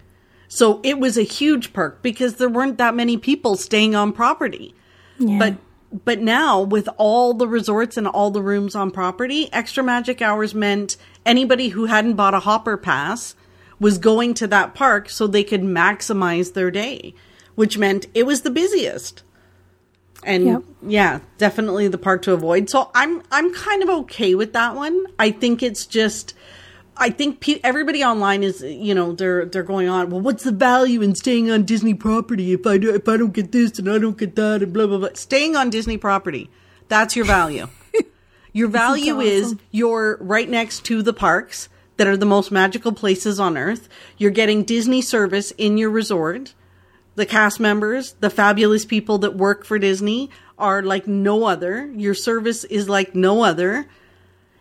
So 0.47 0.79
it 0.83 0.99
was 0.99 1.17
a 1.17 1.23
huge 1.23 1.73
perk 1.73 2.03
because 2.03 2.35
there 2.35 2.51
weren't 2.51 2.77
that 2.77 2.95
many 2.95 3.17
people 3.17 3.57
staying 3.57 3.95
on 3.95 4.13
property. 4.13 4.75
Yeah. 5.19 5.39
But 5.39 5.55
but 6.05 6.21
now 6.21 6.61
with 6.61 6.87
all 6.99 7.33
the 7.33 7.49
resorts 7.49 7.97
and 7.97 8.07
all 8.07 8.31
the 8.31 8.43
rooms 8.43 8.75
on 8.75 8.91
property, 8.91 9.51
extra 9.55 9.83
magic 9.83 10.21
hours 10.21 10.55
meant 10.55 10.99
anybody 11.25 11.69
who 11.69 11.87
hadn't 11.87 12.17
bought 12.17 12.35
a 12.35 12.41
hopper 12.41 12.77
pass 12.77 13.35
was 13.81 13.97
going 13.97 14.35
to 14.35 14.47
that 14.49 14.75
park 14.75 15.09
so 15.09 15.27
they 15.27 15.43
could 15.43 15.63
maximize 15.63 16.53
their 16.53 16.71
day, 16.71 17.15
which 17.55 17.79
meant 17.79 18.05
it 18.13 18.27
was 18.27 18.43
the 18.43 18.51
busiest. 18.51 19.23
And 20.25 20.45
Yep. 20.47 20.63
yeah, 20.87 21.21
definitely 21.39 21.89
the 21.89 21.99
part 21.99 22.23
to 22.25 22.33
avoid. 22.33 22.71
So 22.71 22.91
I'm 22.95 23.23
I'm 23.33 23.53
kind 23.53 23.83
of 23.83 23.89
okay 23.91 24.35
with 24.35 24.53
that 24.53 24.75
one. 24.77 25.05
I 25.19 25.31
think 25.33 25.63
it's 25.63 25.85
just 25.87 26.35
I 26.97 27.11
think 27.11 27.41
pe- 27.41 27.61
everybody 27.65 28.05
online 28.05 28.43
is 28.45 28.63
you 28.63 28.95
know 28.95 29.13
they're 29.13 29.47
they're 29.47 29.63
going 29.65 29.89
on. 29.89 30.11
Well, 30.11 30.21
what's 30.21 30.45
the 30.45 30.53
value 30.53 31.03
in 31.03 31.15
staying 31.17 31.51
on 31.51 31.65
Disney 31.65 31.95
property 31.95 32.53
if 32.53 32.67
I 32.67 32.79
do, 32.79 32.95
if 32.95 33.09
I 33.09 33.17
don't 33.17 33.33
get 33.33 33.51
this 33.51 33.79
and 33.79 33.91
I 33.91 33.99
don't 33.99 34.17
get 34.17 34.37
that 34.37 34.63
and 34.63 34.73
blah 34.73 34.87
blah 34.87 34.99
blah. 34.99 35.09
Staying 35.15 35.57
on 35.57 35.71
Disney 35.71 35.97
property, 35.97 36.51
that's 36.89 37.17
your 37.17 37.25
value. 37.25 37.69
Your 38.55 38.69
value 38.69 39.19
is 39.21 39.57
you're 39.71 40.19
right 40.21 40.47
next 40.47 40.85
to 40.85 41.03
the 41.03 41.15
parks 41.15 41.71
that 41.97 42.07
are 42.07 42.19
the 42.19 42.27
most 42.27 42.53
magical 42.53 42.93
places 42.93 43.41
on 43.41 43.57
earth. 43.57 43.89
You're 44.19 44.31
getting 44.31 44.63
Disney 44.63 45.01
service 45.01 45.53
in 45.53 45.79
your 45.79 45.89
resort. 45.89 46.53
The 47.15 47.27
cast 47.27 47.61
members, 47.61 48.15
the 48.21 48.31
fabulous 48.31 48.85
people 48.85 49.19
that 49.19 49.37
work 49.37 49.65
for 49.67 49.79
Disney 49.79 50.31
are 50.59 50.83
like 50.83 51.07
no 51.07 51.45
other. 51.45 51.87
Your 51.95 52.15
service 52.15 52.65
is 52.65 52.89
like 52.89 53.15
no 53.15 53.43
other. 53.43 53.87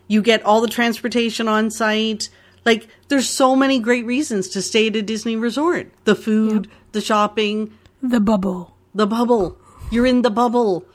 You 0.08 0.22
get 0.22 0.44
all 0.44 0.60
the 0.62 0.68
transportation 0.68 1.48
on 1.48 1.72
site. 1.72 2.30
Like 2.66 2.88
there's 3.08 3.30
so 3.30 3.56
many 3.56 3.80
great 3.80 4.06
reasons 4.06 4.50
to 4.50 4.62
stay 4.62 4.88
at 4.88 4.96
a 4.96 5.02
Disney 5.02 5.36
resort. 5.38 5.92
The 6.04 6.16
food, 6.16 6.70
the 6.92 7.00
shopping, 7.02 7.72
The 8.04 8.20
bubble. 8.20 8.76
the 8.94 9.08
bubble. 9.08 9.58
You're 9.90 10.06
in 10.06 10.22
the 10.22 10.30
bubble. 10.30 10.86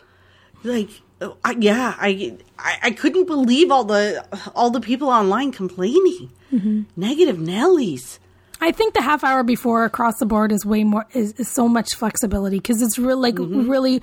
Like, 0.63 0.91
I, 1.45 1.57
yeah, 1.59 1.95
I, 1.99 2.37
I, 2.59 2.79
I 2.85 2.91
couldn't 2.91 3.27
believe 3.27 3.71
all 3.71 3.85
the 3.85 4.27
all 4.55 4.71
the 4.71 4.81
people 4.81 5.09
online 5.09 5.53
complaining. 5.53 6.31
Mm-hmm. 6.53 6.83
Negative 6.97 7.37
Nellies. 7.37 8.19
I 8.61 8.73
think 8.73 8.95
the 8.95 9.03
half 9.03 9.25
hour 9.25 9.43
before 9.43 9.85
across 9.85 10.19
the 10.19 10.27
board 10.27 10.53
is 10.53 10.65
way 10.65 10.85
more 10.85 11.07
is, 11.13 11.33
is 11.33 11.49
so 11.49 11.69
much 11.69 11.95
flexibility 11.95 12.59
because 12.59 12.83
it's 12.83 12.99
real 12.99 13.19
like 13.19 13.35
mm-hmm. 13.37 13.69
really 13.69 14.03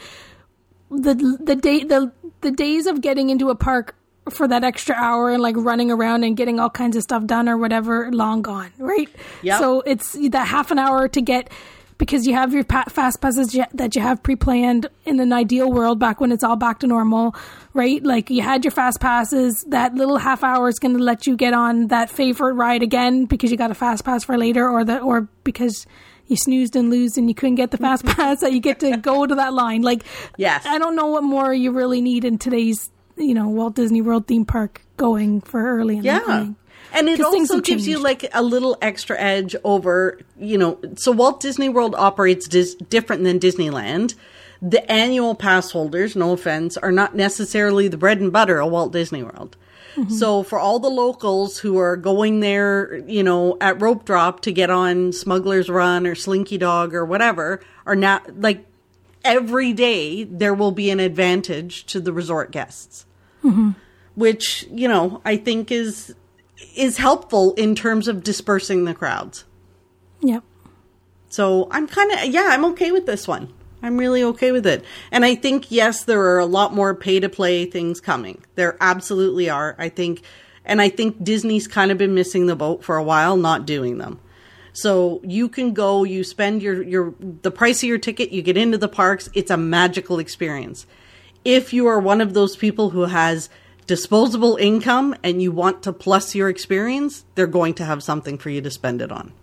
the 0.91 1.37
the 1.39 1.55
day 1.55 1.83
the 1.83 2.11
the 2.41 2.51
days 2.51 2.85
of 2.85 3.01
getting 3.01 3.29
into 3.29 3.49
a 3.49 3.55
park 3.55 3.95
for 4.29 4.47
that 4.47 4.63
extra 4.63 4.95
hour 4.95 5.31
and 5.31 5.41
like 5.41 5.55
running 5.57 5.91
around 5.91 6.23
and 6.23 6.37
getting 6.37 6.59
all 6.59 6.69
kinds 6.69 6.95
of 6.95 7.03
stuff 7.03 7.25
done 7.25 7.49
or 7.49 7.57
whatever 7.57 8.09
long 8.11 8.41
gone 8.41 8.71
right 8.77 9.09
Yep. 9.41 9.59
so 9.59 9.81
it's 9.81 10.13
that 10.29 10.47
half 10.47 10.71
an 10.71 10.79
hour 10.79 11.07
to 11.09 11.21
get 11.21 11.49
because 11.97 12.25
you 12.27 12.33
have 12.33 12.53
your 12.53 12.63
pa- 12.63 12.85
fast 12.89 13.21
passes 13.21 13.57
that 13.73 13.95
you 13.95 14.01
have 14.01 14.21
pre-planned 14.23 14.87
in 15.05 15.19
an 15.19 15.31
ideal 15.33 15.71
world 15.71 15.99
back 15.99 16.19
when 16.19 16.31
it's 16.31 16.43
all 16.43 16.55
back 16.55 16.79
to 16.79 16.87
normal 16.87 17.35
right 17.73 18.03
like 18.03 18.29
you 18.29 18.41
had 18.41 18.63
your 18.63 18.71
fast 18.71 18.99
passes 18.99 19.63
that 19.69 19.95
little 19.95 20.17
half 20.17 20.43
hour 20.43 20.67
is 20.67 20.79
going 20.79 20.95
to 20.97 21.03
let 21.03 21.25
you 21.27 21.35
get 21.35 21.53
on 21.53 21.87
that 21.87 22.09
favorite 22.09 22.53
ride 22.53 22.83
again 22.83 23.25
because 23.25 23.51
you 23.51 23.57
got 23.57 23.71
a 23.71 23.75
fast 23.75 24.03
pass 24.05 24.23
for 24.23 24.37
later 24.37 24.69
or 24.69 24.83
the 24.83 24.99
or 24.99 25.27
because 25.43 25.85
you 26.27 26.35
snoozed 26.37 26.75
and 26.75 26.89
lose 26.89 27.17
and 27.17 27.27
you 27.29 27.35
couldn't 27.35 27.55
get 27.55 27.71
the 27.71 27.77
fast 27.77 28.05
pass 28.15 28.41
that 28.41 28.53
you 28.53 28.59
get 28.59 28.79
to 28.79 28.95
go 28.97 29.25
to 29.25 29.35
that 29.35 29.53
line 29.53 29.81
like 29.81 30.03
Yes. 30.37 30.65
i 30.65 30.77
don't 30.77 30.95
know 30.95 31.07
what 31.07 31.23
more 31.23 31.53
you 31.53 31.71
really 31.71 32.01
need 32.01 32.25
in 32.25 32.37
today's 32.37 32.89
you 33.17 33.33
know 33.33 33.47
walt 33.49 33.75
disney 33.75 34.01
world 34.01 34.25
theme 34.27 34.45
park 34.45 34.81
going 34.97 35.41
for 35.41 35.61
early 35.77 35.95
in 35.97 36.01
the 36.01 36.07
Yeah. 36.07 36.19
morning 36.27 36.55
And 36.93 37.09
it 37.09 37.19
also 37.21 37.59
gives 37.59 37.87
you 37.87 37.99
like 37.99 38.29
a 38.33 38.43
little 38.43 38.77
extra 38.81 39.19
edge 39.19 39.55
over, 39.63 40.19
you 40.39 40.57
know, 40.57 40.79
so 40.95 41.11
Walt 41.11 41.39
Disney 41.39 41.67
World 41.67 41.95
operates 41.95 42.47
dis- 42.47 42.75
different 42.75 43.23
than 43.23 43.39
Disneyland. 43.39 44.13
The 44.61 44.89
annual 44.89 45.35
pass 45.35 45.71
holders, 45.71 46.15
no 46.15 46.31
offense, 46.31 46.77
are 46.77 46.91
not 46.91 47.15
necessarily 47.15 47.87
the 47.87 47.97
bread 47.97 48.21
and 48.21 48.31
butter 48.31 48.61
of 48.61 48.71
Walt 48.71 48.93
Disney 48.93 49.23
World. 49.23 49.57
So 50.09 50.41
for 50.41 50.57
all 50.57 50.79
the 50.79 50.89
locals 50.89 51.59
who 51.59 51.77
are 51.77 51.95
going 51.95 52.39
there, 52.39 52.97
you 53.05 53.21
know, 53.21 53.57
at 53.61 53.79
rope 53.79 54.05
drop 54.05 54.39
to 54.41 54.51
get 54.51 54.71
on 54.71 55.11
Smuggler's 55.11 55.69
Run 55.69 56.07
or 56.07 56.15
Slinky 56.15 56.57
Dog 56.57 56.95
or 56.95 57.05
whatever, 57.05 57.59
are 57.85 57.95
not 57.95 58.41
like 58.41 58.65
every 59.23 59.71
day 59.71 60.23
there 60.23 60.55
will 60.55 60.71
be 60.71 60.89
an 60.89 60.99
advantage 60.99 61.85
to 61.85 61.99
the 61.99 62.11
resort 62.11 62.49
guests 62.49 63.05
which 64.15 64.65
you 64.71 64.87
know 64.87 65.21
I 65.25 65.37
think 65.37 65.71
is 65.71 66.15
is 66.75 66.97
helpful 66.97 67.53
in 67.53 67.75
terms 67.75 68.07
of 68.07 68.23
dispersing 68.23 68.85
the 68.85 68.93
crowds. 68.93 69.45
yep 70.21 70.43
So 71.29 71.67
I'm 71.71 71.87
kind 71.87 72.11
of 72.11 72.25
yeah, 72.25 72.49
I'm 72.51 72.65
okay 72.65 72.91
with 72.91 73.05
this 73.05 73.27
one. 73.27 73.53
I'm 73.81 73.97
really 73.97 74.23
okay 74.23 74.53
with 74.53 74.65
it. 74.65 74.85
And 75.11 75.25
I 75.25 75.35
think 75.35 75.69
yes, 75.69 76.05
there 76.05 76.21
are 76.21 76.39
a 76.39 76.45
lot 76.45 76.73
more 76.73 76.95
pay 76.95 77.19
to 77.19 77.27
play 77.27 77.65
things 77.65 77.99
coming. 77.99 78.41
There 78.55 78.77
absolutely 78.79 79.49
are. 79.49 79.75
I 79.77 79.89
think 79.89 80.21
and 80.65 80.81
I 80.81 80.89
think 80.89 81.23
Disney's 81.23 81.67
kind 81.67 81.91
of 81.91 81.97
been 81.97 82.15
missing 82.15 82.45
the 82.45 82.55
boat 82.55 82.83
for 82.83 82.95
a 82.95 83.03
while 83.03 83.35
not 83.35 83.65
doing 83.65 83.97
them. 83.97 84.19
So 84.71 85.21
you 85.23 85.49
can 85.49 85.73
go, 85.73 86.03
you 86.03 86.23
spend 86.23 86.63
your 86.63 86.81
your 86.81 87.13
the 87.19 87.51
price 87.51 87.83
of 87.83 87.89
your 87.89 87.99
ticket, 87.99 88.31
you 88.31 88.41
get 88.41 88.57
into 88.57 88.77
the 88.77 88.87
parks, 88.87 89.29
it's 89.33 89.51
a 89.51 89.57
magical 89.57 90.19
experience. 90.19 90.87
If 91.45 91.73
you 91.73 91.87
are 91.87 91.99
one 91.99 92.21
of 92.21 92.33
those 92.33 92.55
people 92.55 92.91
who 92.91 93.01
has 93.01 93.49
disposable 93.87 94.55
income 94.57 95.15
and 95.23 95.41
you 95.41 95.51
want 95.51 95.83
to 95.83 95.93
plus 95.93 96.35
your 96.35 96.49
experience, 96.49 97.25
they're 97.35 97.47
going 97.47 97.73
to 97.75 97.85
have 97.85 98.03
something 98.03 98.37
for 98.37 98.49
you 98.49 98.61
to 98.61 98.71
spend 98.71 99.01
it 99.01 99.11
on. 99.11 99.33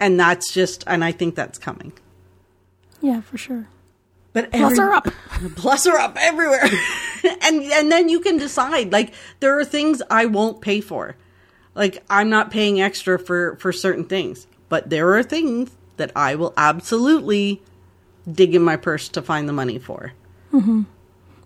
And 0.00 0.18
that's 0.18 0.52
just 0.52 0.84
and 0.86 1.04
i 1.04 1.12
think 1.12 1.34
that's 1.34 1.58
coming. 1.58 1.92
Yeah 3.00 3.20
for 3.20 3.36
sure. 3.36 3.68
But 4.32 4.50
plus 4.52 4.72
every- 4.72 4.84
her 4.84 4.92
up. 4.92 5.08
Plus 5.56 5.86
her 5.86 5.98
up 5.98 6.16
everywhere. 6.20 6.64
And 7.42 7.62
and 7.62 7.90
then 7.90 8.08
you 8.08 8.20
can 8.20 8.36
decide 8.36 8.92
like 8.92 9.12
there 9.40 9.58
are 9.58 9.64
things 9.64 10.00
i 10.10 10.26
won't 10.26 10.60
pay 10.60 10.80
for. 10.80 11.16
Like 11.74 12.04
i'm 12.08 12.30
not 12.30 12.50
paying 12.50 12.80
extra 12.80 13.18
for 13.18 13.56
for 13.56 13.72
certain 13.72 14.04
things. 14.04 14.46
But 14.68 14.90
there 14.90 15.16
are 15.16 15.22
things 15.22 15.70
that 15.96 16.12
i 16.14 16.34
will 16.36 16.54
absolutely 16.56 17.60
dig 18.30 18.54
in 18.54 18.62
my 18.62 18.76
purse 18.76 19.08
to 19.08 19.22
find 19.22 19.48
the 19.48 19.52
money 19.52 19.78
for 19.78 20.12
mm-hmm. 20.52 20.82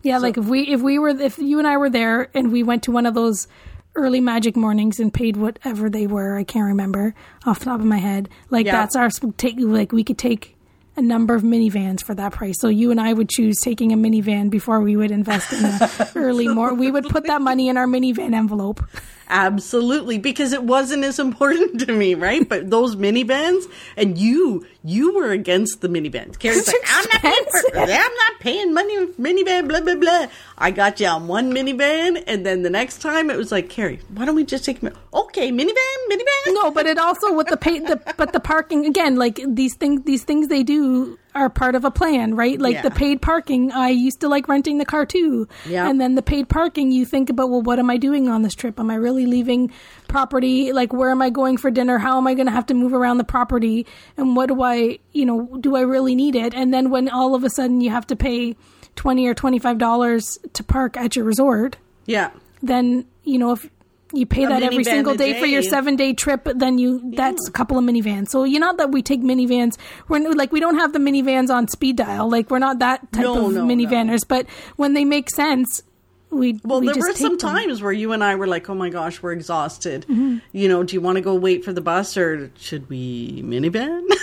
Yeah, 0.02 0.18
like 0.18 0.36
if 0.36 0.44
we 0.46 0.62
if 0.62 0.80
we 0.82 0.98
were 0.98 1.10
if 1.10 1.38
you 1.38 1.58
and 1.58 1.66
I 1.66 1.76
were 1.76 1.90
there 1.90 2.28
and 2.34 2.52
we 2.52 2.62
went 2.62 2.82
to 2.84 2.92
one 2.92 3.06
of 3.06 3.14
those 3.14 3.46
early 3.94 4.20
magic 4.20 4.56
mornings 4.56 4.98
and 4.98 5.12
paid 5.12 5.36
whatever 5.36 5.90
they 5.90 6.06
were, 6.06 6.36
I 6.36 6.44
can't 6.44 6.66
remember 6.66 7.14
off 7.46 7.58
the 7.60 7.66
top 7.66 7.80
of 7.80 7.86
my 7.86 7.98
head. 7.98 8.28
Like 8.50 8.66
Yeah. 8.66 8.72
that's 8.72 8.96
our 8.96 9.10
take 9.36 9.56
like 9.58 9.92
we 9.92 10.02
could 10.04 10.18
take 10.18 10.56
a 10.96 11.02
number 11.02 11.34
of 11.34 11.42
Minnie 11.42 11.70
Vans 11.70 12.02
for 12.02 12.14
that 12.14 12.32
price. 12.32 12.56
So 12.60 12.68
you 12.68 12.90
and 12.90 13.00
I 13.00 13.12
would 13.12 13.28
choose 13.30 13.60
taking 13.60 13.92
a 13.92 13.96
Minnie 13.96 14.20
Van 14.20 14.48
before 14.50 14.80
we 14.80 14.96
would 14.96 15.10
invest 15.10 15.52
in 15.52 15.62
the 15.62 16.12
early 16.16 16.48
more. 16.48 16.74
We 16.74 16.90
would 16.90 17.04
put 17.08 17.26
that 17.28 17.40
money 17.40 17.68
in 17.68 17.76
our 17.78 17.86
Minnie 17.86 18.12
Van 18.12 18.34
envelope. 18.34 18.84
Absolutely, 19.32 20.18
because 20.18 20.52
it 20.52 20.62
wasn't 20.62 21.04
as 21.04 21.18
important 21.18 21.80
to 21.86 21.92
me, 21.92 22.14
right? 22.14 22.46
But 22.46 22.68
those 22.70 22.96
Minnie 22.96 23.22
Vans, 23.22 23.66
and 23.96 24.18
you, 24.18 24.66
you 24.84 25.14
were 25.14 25.30
against 25.30 25.80
the 25.80 25.88
Minnie 25.88 26.10
Vans. 26.10 26.36
Carrie's 26.36 26.66
like, 26.66 26.76
I'm 26.86 27.06
not 27.10 27.22
paying 27.22 27.44
for. 27.50 27.78
I'm 27.78 27.88
not 27.88 28.40
paying 28.40 28.74
money 28.74 29.06
for 29.06 29.20
Minnie 29.20 29.42
Van, 29.42 29.66
blah 29.66 29.80
blah 29.80 29.94
blah. 29.94 30.26
I 30.58 30.70
got 30.70 31.00
you 31.00 31.06
on 31.06 31.28
one 31.28 31.50
Minnie 31.52 31.72
Van, 31.72 32.18
and 32.18 32.44
then 32.44 32.62
the 32.62 32.68
next 32.68 33.00
time 33.00 33.30
it 33.30 33.38
was 33.38 33.50
like, 33.50 33.70
Carrie, 33.70 34.00
why 34.14 34.26
don't 34.26 34.34
we 34.36 34.44
just 34.44 34.66
take, 34.66 34.82
mi- 34.82 34.90
okay, 35.14 35.50
Minnie 35.50 35.72
Van, 35.72 36.18
minivan? 36.18 36.54
No, 36.54 36.70
but 36.70 36.84
it 36.86 36.98
also 36.98 37.32
with 37.32 37.46
the 37.46 37.56
pay 37.56 37.78
the 37.78 38.00
but 38.18 38.34
the 38.34 38.40
parking 38.40 38.84
again, 38.84 39.16
like 39.16 39.40
these 39.48 39.74
things 39.76 40.02
these 40.02 40.24
things 40.24 40.48
they 40.48 40.62
do 40.62 41.18
are 41.34 41.48
part 41.48 41.74
of 41.74 41.84
a 41.84 41.90
plan, 41.90 42.34
right? 42.36 42.60
Like 42.60 42.74
Yeah. 42.74 42.82
the 42.82 42.90
paid 42.90 43.22
parking, 43.22 43.72
I 43.72 43.88
used 43.88 44.20
to 44.20 44.28
like 44.28 44.48
renting 44.48 44.78
the 44.78 44.84
car 44.84 45.06
too. 45.06 45.48
Yeah. 45.66 45.88
And 45.88 46.00
then 46.00 46.14
the 46.14 46.22
paid 46.22 46.48
parking, 46.48 46.92
you 46.92 47.04
think 47.06 47.30
about, 47.30 47.48
well, 47.50 47.62
what 47.62 47.78
am 47.78 47.88
I 47.88 47.96
doing 47.96 48.28
on 48.28 48.42
this 48.42 48.54
trip? 48.54 48.78
Am 48.78 48.90
I 48.90 48.96
really 48.96 49.24
leaving 49.26 49.70
property? 50.08 50.72
Like 50.72 50.92
where 50.92 51.10
am 51.10 51.22
I 51.22 51.30
going 51.30 51.56
for 51.56 51.70
dinner? 51.70 51.98
How 51.98 52.18
am 52.18 52.26
I 52.26 52.34
going 52.34 52.46
to 52.46 52.52
have 52.52 52.66
to 52.66 52.74
move 52.74 52.92
around 52.92 53.18
the 53.18 53.24
property? 53.24 53.86
And 54.16 54.36
what 54.36 54.46
do 54.48 54.62
I, 54.62 54.98
you 55.12 55.24
know, 55.24 55.48
do 55.60 55.74
I 55.76 55.80
really 55.80 56.14
need 56.14 56.34
it? 56.36 56.54
And 56.54 56.72
then 56.72 56.90
when 56.90 57.08
all 57.08 57.34
of 57.34 57.44
a 57.44 57.50
sudden 57.50 57.80
you 57.80 57.90
have 57.90 58.06
to 58.08 58.16
pay 58.16 58.56
20 58.96 59.26
or 59.26 59.34
25 59.34 59.78
dollars 59.78 60.38
to 60.52 60.62
park 60.62 60.96
at 60.98 61.16
your 61.16 61.24
resort, 61.24 61.76
Yeah, 62.04 62.30
then 62.62 63.06
you 63.24 63.38
know 63.38 63.52
if 63.52 63.70
you 64.12 64.26
pay 64.26 64.44
A 64.44 64.48
that 64.48 64.62
every 64.62 64.84
single 64.84 65.14
a 65.14 65.16
day, 65.16 65.38
for 65.40 65.46
your 65.46 65.62
seven 65.62 65.96
day 65.96 66.12
trip, 66.12 66.46
then 66.54 66.78
you 66.78 67.00
that's 67.14 67.48
a 67.48 67.50
couple 67.52 67.78
of 67.78 67.84
Minnie 67.84 68.00
Vans. 68.02 68.30
So 68.30 68.44
you're 68.44 68.60
not 68.60 68.76
that 68.78 68.90
we 68.90 69.02
take 69.02 69.20
Minnie 69.20 69.46
Vans. 69.46 69.78
We're 70.08 70.20
like 70.32 70.52
we 70.52 70.60
don't 70.60 70.76
have 70.78 70.92
the 70.92 70.98
Minnie 70.98 71.22
Vans 71.22 71.50
on 71.50 71.68
speed 71.68 71.96
dial. 71.96 72.30
Like 72.30 72.50
we're 72.50 72.58
not 72.58 72.78
that 72.80 73.10
type 73.12 73.22
No, 73.24 73.46
of 73.46 73.52
no, 73.54 73.64
minivanners. 73.64 74.20
But 74.26 74.46
when 74.76 74.94
they 74.94 75.04
make 75.04 75.30
sense, 75.30 75.82
we 76.30 76.60
Well, 76.64 76.80
we 76.80 76.86
there 76.86 76.96
were 76.96 77.12
some 77.14 77.36
them. 77.36 77.38
times 77.38 77.82
where 77.82 77.92
you 77.92 78.12
and 78.12 78.22
I 78.24 78.34
were 78.36 78.46
like, 78.46 78.68
"Oh 78.70 78.74
my 78.74 78.88
gosh, 78.88 79.22
we're 79.22 79.32
exhausted." 79.32 80.06
Mm-hmm. 80.08 80.38
You 80.52 80.68
know, 80.68 80.82
do 80.82 80.94
you 80.94 81.00
want 81.00 81.16
to 81.16 81.22
go 81.22 81.34
wait 81.34 81.64
for 81.64 81.72
the 81.72 81.80
bus, 81.82 82.16
or 82.16 82.50
should 82.58 82.88
we 82.88 83.42
Minnie 83.44 83.68
Van? 83.68 84.06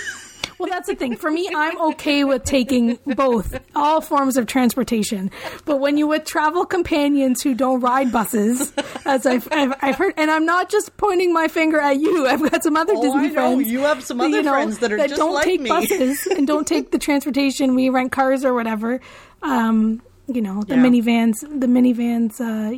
Well, 0.60 0.68
that's 0.68 0.88
the 0.88 0.94
thing. 0.94 1.16
For 1.16 1.30
me, 1.30 1.48
I'm 1.54 1.80
okay 1.92 2.22
with 2.22 2.44
taking 2.44 2.98
both, 3.06 3.58
all 3.74 4.00
forms 4.02 4.36
of 4.36 4.46
transportation. 4.46 5.30
But 5.64 5.78
when 5.78 5.96
you 5.96 6.06
with 6.06 6.24
travel 6.26 6.66
companions 6.66 7.40
who 7.42 7.54
don't 7.54 7.80
ride 7.80 8.12
buses, 8.12 8.70
as 9.06 9.24
I've, 9.24 9.48
I've, 9.50 9.72
I've 9.80 9.96
heard, 9.96 10.14
and 10.18 10.30
I'm 10.30 10.44
not 10.44 10.68
just 10.70 10.94
pointing 10.98 11.32
my 11.32 11.48
finger 11.48 11.80
at 11.80 11.98
you, 11.98 12.26
I've 12.26 12.42
got 12.50 12.62
some 12.62 12.76
other 12.76 12.92
Oh, 12.94 13.02
Disney 13.02 13.18
I 13.18 13.26
know. 13.28 13.32
friends. 13.32 13.70
You 13.70 13.80
have 13.80 14.04
some 14.04 14.20
other 14.20 14.42
friends 14.42 14.78
that 14.80 14.92
are 14.92 14.98
just 14.98 15.16
don't 15.16 15.32
like 15.32 15.44
take 15.46 15.60
me. 15.62 15.70
buses 15.70 16.26
and 16.26 16.46
don't 16.46 16.66
take 16.66 16.90
the 16.90 16.98
transportation. 16.98 17.74
We 17.74 17.88
rent 17.88 18.12
cars 18.12 18.44
or 18.44 18.52
whatever. 18.52 19.00
Um, 19.42 20.02
you 20.26 20.42
know, 20.42 20.62
the 20.62 20.74
Yeah. 20.74 20.82
Minnie 20.82 21.00
Vans, 21.00 21.40
the 21.40 21.68
Minnie 21.68 21.94
Vans, 21.94 22.38
uh, 22.40 22.72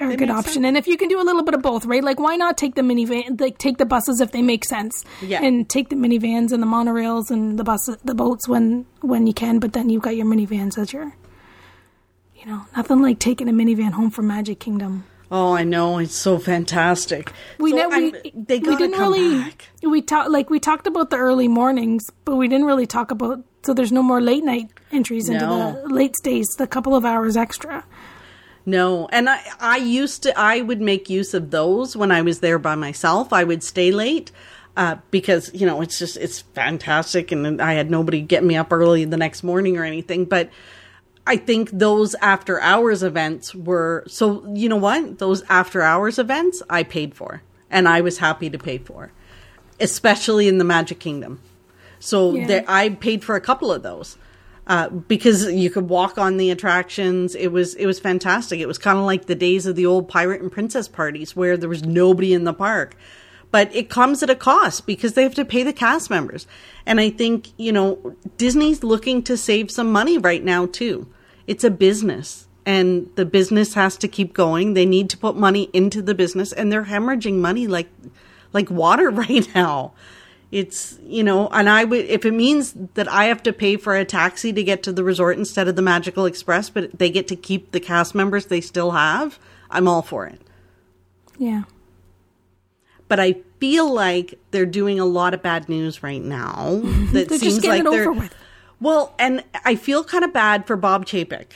are 0.00 0.10
a 0.10 0.16
good 0.16 0.30
option. 0.30 0.64
And 0.64 0.76
if 0.76 0.86
you 0.86 0.96
can 0.96 1.08
do 1.08 1.20
a 1.20 1.24
little 1.24 1.42
bit 1.42 1.54
of 1.54 1.62
both, 1.62 1.84
right? 1.86 2.02
Like, 2.02 2.18
why 2.18 2.36
not 2.36 2.56
take 2.56 2.74
the 2.74 2.82
Minnie 2.82 3.04
Van, 3.04 3.36
like 3.38 3.58
take 3.58 3.78
the 3.78 3.84
buses 3.86 4.20
if 4.20 4.32
they 4.32 4.42
make 4.42 4.64
sense, 4.64 5.04
Yeah. 5.22 5.42
and 5.42 5.68
take 5.68 5.88
the 5.90 5.96
Minnie 5.96 6.18
Vans 6.18 6.52
and 6.52 6.62
the 6.62 6.66
monorails 6.66 7.30
and 7.30 7.58
the 7.58 7.64
bus, 7.64 7.86
the 8.04 8.14
boats 8.14 8.48
when 8.48 8.86
when 9.00 9.26
you 9.26 9.34
can. 9.34 9.58
But 9.58 9.72
then 9.74 9.90
you've 9.90 10.02
got 10.02 10.16
your 10.16 10.26
Minnie 10.26 10.46
Vans 10.46 10.78
as 10.78 10.92
your, 10.92 11.14
you 12.36 12.46
know, 12.46 12.62
nothing 12.76 13.02
like 13.02 13.18
taking 13.18 13.48
a 13.48 13.52
Minnie 13.52 13.74
Van 13.74 13.92
home 13.92 14.10
from 14.10 14.26
Magic 14.26 14.58
Kingdom. 14.60 15.04
Oh, 15.32 15.52
I 15.52 15.62
know 15.62 15.98
it's 15.98 16.14
so 16.16 16.38
fantastic. 16.38 17.32
We 17.60 17.70
so 17.70 17.76
know 17.76 17.88
we, 17.90 18.10
they 18.34 18.58
we 18.58 18.74
didn't 18.76 18.98
really 18.98 19.38
back. 19.38 19.68
we 19.82 20.02
talked 20.02 20.28
like 20.30 20.50
we 20.50 20.58
talked 20.58 20.86
about 20.88 21.10
the 21.10 21.18
early 21.18 21.46
mornings, 21.46 22.10
but 22.24 22.34
we 22.36 22.48
didn't 22.48 22.66
really 22.66 22.86
talk 22.86 23.10
about 23.12 23.44
so 23.62 23.72
there's 23.74 23.92
no 23.92 24.02
more 24.02 24.20
late 24.20 24.42
night 24.42 24.70
entries 24.90 25.28
into 25.28 25.46
No. 25.46 25.82
the 25.86 25.94
late 25.94 26.16
stays, 26.16 26.48
the 26.58 26.66
couple 26.66 26.96
of 26.96 27.04
hours 27.04 27.36
extra. 27.36 27.84
No, 28.66 29.08
and 29.10 29.28
I 29.28 29.40
I 29.58 29.76
used 29.78 30.22
to 30.24 30.38
I 30.38 30.60
would 30.60 30.80
make 30.80 31.08
use 31.10 31.34
of 31.34 31.50
those 31.50 31.96
when 31.96 32.12
I 32.12 32.22
was 32.22 32.40
there 32.40 32.58
by 32.58 32.74
myself. 32.74 33.32
I 33.32 33.44
would 33.44 33.62
stay 33.62 33.90
late 33.90 34.30
uh, 34.76 34.96
because 35.10 35.50
you 35.54 35.66
know 35.66 35.80
it's 35.80 35.98
just 35.98 36.16
it's 36.16 36.40
fantastic, 36.40 37.32
and 37.32 37.60
I 37.60 37.74
had 37.74 37.90
nobody 37.90 38.20
get 38.20 38.44
me 38.44 38.56
up 38.56 38.72
early 38.72 39.04
the 39.04 39.16
next 39.16 39.42
morning 39.42 39.76
or 39.76 39.84
anything. 39.84 40.24
But 40.24 40.50
I 41.26 41.36
think 41.36 41.70
those 41.70 42.14
after 42.16 42.60
hours 42.60 43.02
events 43.02 43.54
were 43.54 44.04
so 44.06 44.44
you 44.54 44.68
know 44.68 44.76
what 44.76 45.18
those 45.18 45.42
after 45.48 45.82
hours 45.82 46.18
events 46.18 46.62
I 46.68 46.82
paid 46.82 47.14
for, 47.14 47.42
and 47.70 47.88
I 47.88 48.00
was 48.02 48.18
happy 48.18 48.50
to 48.50 48.58
pay 48.58 48.78
for, 48.78 49.12
especially 49.80 50.48
in 50.48 50.58
the 50.58 50.64
Magic 50.64 50.98
Kingdom. 50.98 51.40
So 51.98 52.34
Yeah. 52.34 52.46
there, 52.46 52.64
I 52.68 52.90
paid 52.90 53.24
for 53.24 53.36
a 53.36 53.40
couple 53.40 53.72
of 53.72 53.82
those 53.82 54.16
uh, 54.70 54.88
because 54.88 55.52
you 55.52 55.68
could 55.68 55.88
walk 55.88 56.16
on 56.16 56.36
the 56.36 56.48
attractions. 56.48 57.34
It 57.34 57.48
was 57.48 57.74
it 57.74 57.86
was 57.86 57.98
fantastic. 57.98 58.60
It 58.60 58.68
was 58.68 58.78
kind 58.78 58.96
of 58.96 59.04
like 59.04 59.26
the 59.26 59.34
days 59.34 59.66
of 59.66 59.74
the 59.74 59.84
old 59.84 60.08
pirate 60.08 60.40
and 60.40 60.50
princess 60.50 60.86
parties 60.86 61.34
where 61.34 61.56
there 61.56 61.68
was 61.68 61.82
nobody 61.82 62.32
in 62.32 62.44
the 62.44 62.54
park. 62.54 62.94
But 63.50 63.74
it 63.74 63.90
comes 63.90 64.22
at 64.22 64.30
a 64.30 64.36
cost 64.36 64.86
because 64.86 65.14
they 65.14 65.24
have 65.24 65.34
to 65.34 65.44
pay 65.44 65.64
the 65.64 65.72
cast 65.72 66.08
members. 66.08 66.46
And 66.86 67.00
I 67.00 67.10
think, 67.10 67.48
you 67.56 67.72
know, 67.72 68.14
Disney's 68.36 68.84
looking 68.84 69.24
to 69.24 69.36
save 69.36 69.72
some 69.72 69.90
money 69.90 70.18
right 70.18 70.44
now 70.44 70.66
too. 70.66 71.12
It's 71.48 71.64
a 71.64 71.70
business 71.70 72.46
and 72.64 73.10
the 73.16 73.24
business 73.24 73.74
has 73.74 73.96
to 73.96 74.06
keep 74.06 74.34
going. 74.34 74.74
They 74.74 74.86
need 74.86 75.10
to 75.10 75.18
put 75.18 75.34
money 75.34 75.68
into 75.72 76.00
the 76.00 76.14
business 76.14 76.52
and 76.52 76.70
they're 76.70 76.84
hemorrhaging 76.84 77.38
money 77.38 77.66
like 77.66 77.88
like 78.52 78.70
water 78.70 79.10
right 79.24 79.52
now. 79.52 79.94
It's, 80.50 80.98
you 81.04 81.22
know, 81.22 81.48
and 81.48 81.68
I 81.68 81.84
would, 81.84 82.06
if 82.06 82.24
it 82.24 82.32
means 82.32 82.74
that 82.94 83.06
I 83.06 83.26
have 83.26 83.42
to 83.44 83.52
pay 83.52 83.76
for 83.76 83.94
a 83.94 84.04
taxi 84.04 84.52
to 84.52 84.64
get 84.64 84.82
to 84.82 84.92
the 84.92 85.04
resort 85.04 85.38
instead 85.38 85.68
of 85.68 85.76
the 85.76 85.82
Magical 85.82 86.26
Express, 86.26 86.70
but 86.70 86.98
they 86.98 87.08
get 87.08 87.28
to 87.28 87.36
keep 87.36 87.70
the 87.70 87.78
cast 87.78 88.14
members 88.16 88.46
they 88.46 88.60
still 88.60 88.90
have, 88.90 89.38
I'm 89.70 89.86
all 89.86 90.02
for 90.02 90.26
it. 90.26 90.40
Yeah. 91.38 91.62
But 93.06 93.20
I 93.20 93.36
feel 93.60 93.92
like 93.92 94.38
they're 94.50 94.66
doing 94.66 94.98
a 94.98 95.04
lot 95.04 95.34
of 95.34 95.42
bad 95.42 95.68
news 95.68 96.02
right 96.02 96.22
now. 96.22 96.80
That 97.12 97.28
They're 97.28 97.38
seems 97.38 97.54
just 97.54 97.62
getting 97.62 97.84
like 97.84 97.92
it 97.92 97.96
they're, 97.96 98.10
over 98.10 98.20
with. 98.20 98.34
Well, 98.80 99.14
and 99.18 99.44
I 99.64 99.74
feel 99.74 100.04
kind 100.04 100.24
of 100.24 100.32
bad 100.32 100.66
for 100.66 100.76
Bob 100.76 101.06
Chapek. 101.06 101.46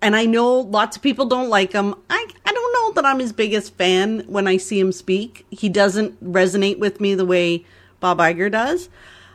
And 0.00 0.16
I 0.16 0.26
know 0.26 0.60
lots 0.60 0.96
of 0.96 1.02
people 1.02 1.26
don't 1.26 1.48
like 1.48 1.72
him. 1.72 1.94
I, 2.08 2.26
I 2.46 2.52
don't 2.52 2.72
know 2.72 2.92
that 2.92 3.04
I'm 3.04 3.18
his 3.18 3.32
biggest 3.32 3.74
fan 3.74 4.20
when 4.28 4.46
I 4.46 4.56
see 4.56 4.80
him 4.80 4.92
speak. 4.92 5.44
He 5.50 5.68
doesn't 5.68 6.22
resonate 6.24 6.78
with 6.78 7.00
me 7.00 7.14
the 7.14 7.26
way 7.26 7.66
Bob 8.00 8.18
Iger 8.18 8.50
does. 8.50 8.88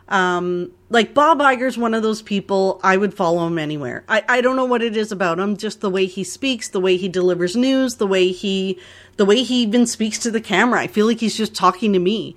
Um, 0.08 0.72
like 0.90 1.16
Bob 1.16 1.40
Iger's 1.40 1.78
one 1.78 1.94
of 1.96 2.04
those 2.04 2.22
people 2.22 2.80
I 2.84 2.98
would 2.98 3.14
follow 3.14 3.48
him 3.48 3.58
anywhere. 3.58 4.04
I, 4.08 4.24
I 4.28 4.42
don't 4.42 4.56
know 4.56 4.66
what 4.66 4.84
it 4.84 4.96
is 4.96 5.12
about 5.12 5.40
him, 5.40 5.58
just 5.58 5.82
the 5.82 5.90
way 5.90 6.06
he 6.06 6.24
speaks, 6.24 6.70
the 6.70 6.80
way 6.80 6.96
he 6.98 7.10
delivers 7.10 7.56
news, 7.56 7.96
the 7.96 8.08
way 8.08 8.32
he 8.32 8.80
the 9.18 9.26
way 9.26 9.44
he 9.44 9.64
even 9.64 9.88
speaks 9.88 10.20
to 10.20 10.32
the 10.32 10.42
camera. 10.42 10.82
I 10.82 10.88
feel 10.88 11.08
like 11.08 11.20
he's 11.20 11.38
just 11.38 11.56
talking 11.56 11.94
to 11.94 12.00
me. 12.00 12.36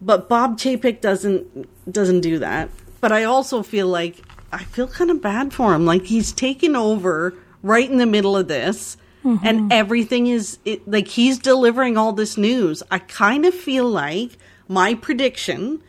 But 0.00 0.28
Bob 0.28 0.58
Chapek 0.58 1.00
doesn't 1.00 1.92
doesn't 1.92 2.20
do 2.20 2.38
that. 2.40 2.70
But 3.00 3.12
I 3.12 3.24
also 3.24 3.62
feel 3.62 3.86
like 3.86 4.22
I 4.52 4.64
feel 4.64 4.88
kind 4.88 5.10
of 5.10 5.22
bad 5.22 5.52
for 5.52 5.74
him. 5.74 5.86
Like 5.86 6.04
he's 6.04 6.32
taken 6.32 6.74
over 6.74 7.34
right 7.62 7.88
in 7.88 7.98
the 7.98 8.06
middle 8.06 8.36
of 8.36 8.48
this 8.48 8.96
and 9.22 9.70
everything 9.72 10.26
is 10.28 10.58
it, 10.64 10.88
like 10.88 11.06
he's 11.08 11.38
delivering 11.38 11.96
all 11.98 12.12
this 12.12 12.36
news. 12.38 12.82
I 12.90 12.98
kind 12.98 13.44
of 13.44 13.54
feel 13.54 13.84
like 13.84 14.38
my 14.70 14.94
prediction 14.94 15.82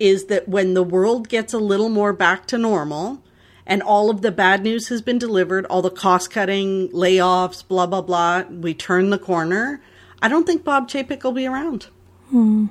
is 0.00 0.24
that 0.24 0.48
when 0.48 0.72
the 0.72 0.82
world 0.82 1.28
gets 1.28 1.52
a 1.52 1.58
little 1.58 1.90
more 1.90 2.14
back 2.14 2.46
to 2.46 2.56
normal 2.56 3.22
and 3.66 3.82
all 3.82 4.08
of 4.08 4.22
the 4.22 4.32
bad 4.32 4.62
news 4.62 4.88
has 4.88 5.02
been 5.02 5.18
delivered, 5.18 5.66
all 5.66 5.82
the 5.82 5.90
cost 5.90 6.30
cutting, 6.30 6.88
layoffs, 6.88 7.66
blah, 7.66 7.86
blah, 7.86 8.00
blah, 8.00 8.42
we 8.44 8.72
turn 8.72 9.10
the 9.10 9.18
corner. 9.18 9.82
I 10.22 10.28
don't 10.28 10.46
think 10.46 10.64
Bob 10.64 10.88
Chapek 10.88 11.22
will 11.22 11.32
be 11.32 11.46
around. 11.46 11.88
Hmm. 12.30 12.66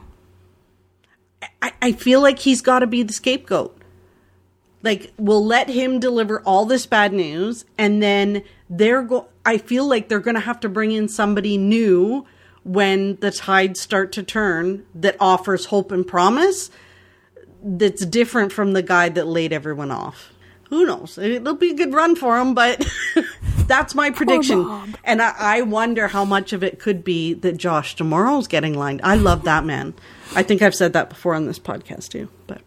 I, 1.61 1.73
I 1.79 1.91
feel 1.91 2.21
like 2.21 2.39
he's 2.39 2.61
got 2.61 2.79
to 2.79 2.87
be 2.87 3.03
the 3.03 3.13
scapegoat. 3.13 3.77
Like, 4.81 5.13
we'll 5.17 5.45
let 5.45 5.69
him 5.69 5.99
deliver 5.99 6.41
all 6.41 6.65
this 6.65 6.87
bad 6.87 7.13
news, 7.13 7.65
and 7.77 8.01
then 8.01 8.43
they're 8.67 9.03
go. 9.03 9.27
I 9.45 9.59
feel 9.59 9.85
like 9.85 10.09
they're 10.09 10.19
going 10.19 10.35
to 10.35 10.41
have 10.41 10.59
to 10.61 10.69
bring 10.69 10.91
in 10.91 11.07
somebody 11.07 11.55
new 11.55 12.25
when 12.63 13.15
the 13.17 13.31
tides 13.31 13.79
start 13.79 14.11
to 14.13 14.23
turn 14.23 14.85
that 14.95 15.15
offers 15.19 15.65
hope 15.65 15.91
and 15.91 16.07
promise. 16.07 16.69
That's 17.63 18.05
different 18.05 18.51
from 18.51 18.73
the 18.73 18.81
guy 18.81 19.09
that 19.09 19.27
laid 19.27 19.53
everyone 19.53 19.91
off. 19.91 20.33
Who 20.69 20.85
knows? 20.85 21.17
It'll 21.17 21.53
be 21.53 21.71
a 21.71 21.75
good 21.75 21.93
run 21.93 22.15
for 22.15 22.39
him, 22.39 22.55
but 22.55 22.83
that's 23.67 23.93
my 23.93 24.09
prediction. 24.09 24.95
And 25.03 25.21
I, 25.21 25.33
I 25.37 25.61
wonder 25.61 26.07
how 26.07 26.25
much 26.25 26.53
of 26.53 26.63
it 26.63 26.79
could 26.79 27.03
be 27.03 27.33
that 27.35 27.57
Josh 27.57 27.95
D'Amaro's 27.95 28.47
getting 28.47 28.73
lined. 28.73 29.01
I 29.03 29.15
love 29.15 29.43
that 29.43 29.63
man. 29.65 29.93
I 30.33 30.43
think 30.43 30.61
I've 30.61 30.73
said 30.73 30.93
that 30.93 31.09
before 31.09 31.35
on 31.35 31.45
this 31.45 31.59
podcast 31.59 32.09
too, 32.09 32.29
but 32.47 32.61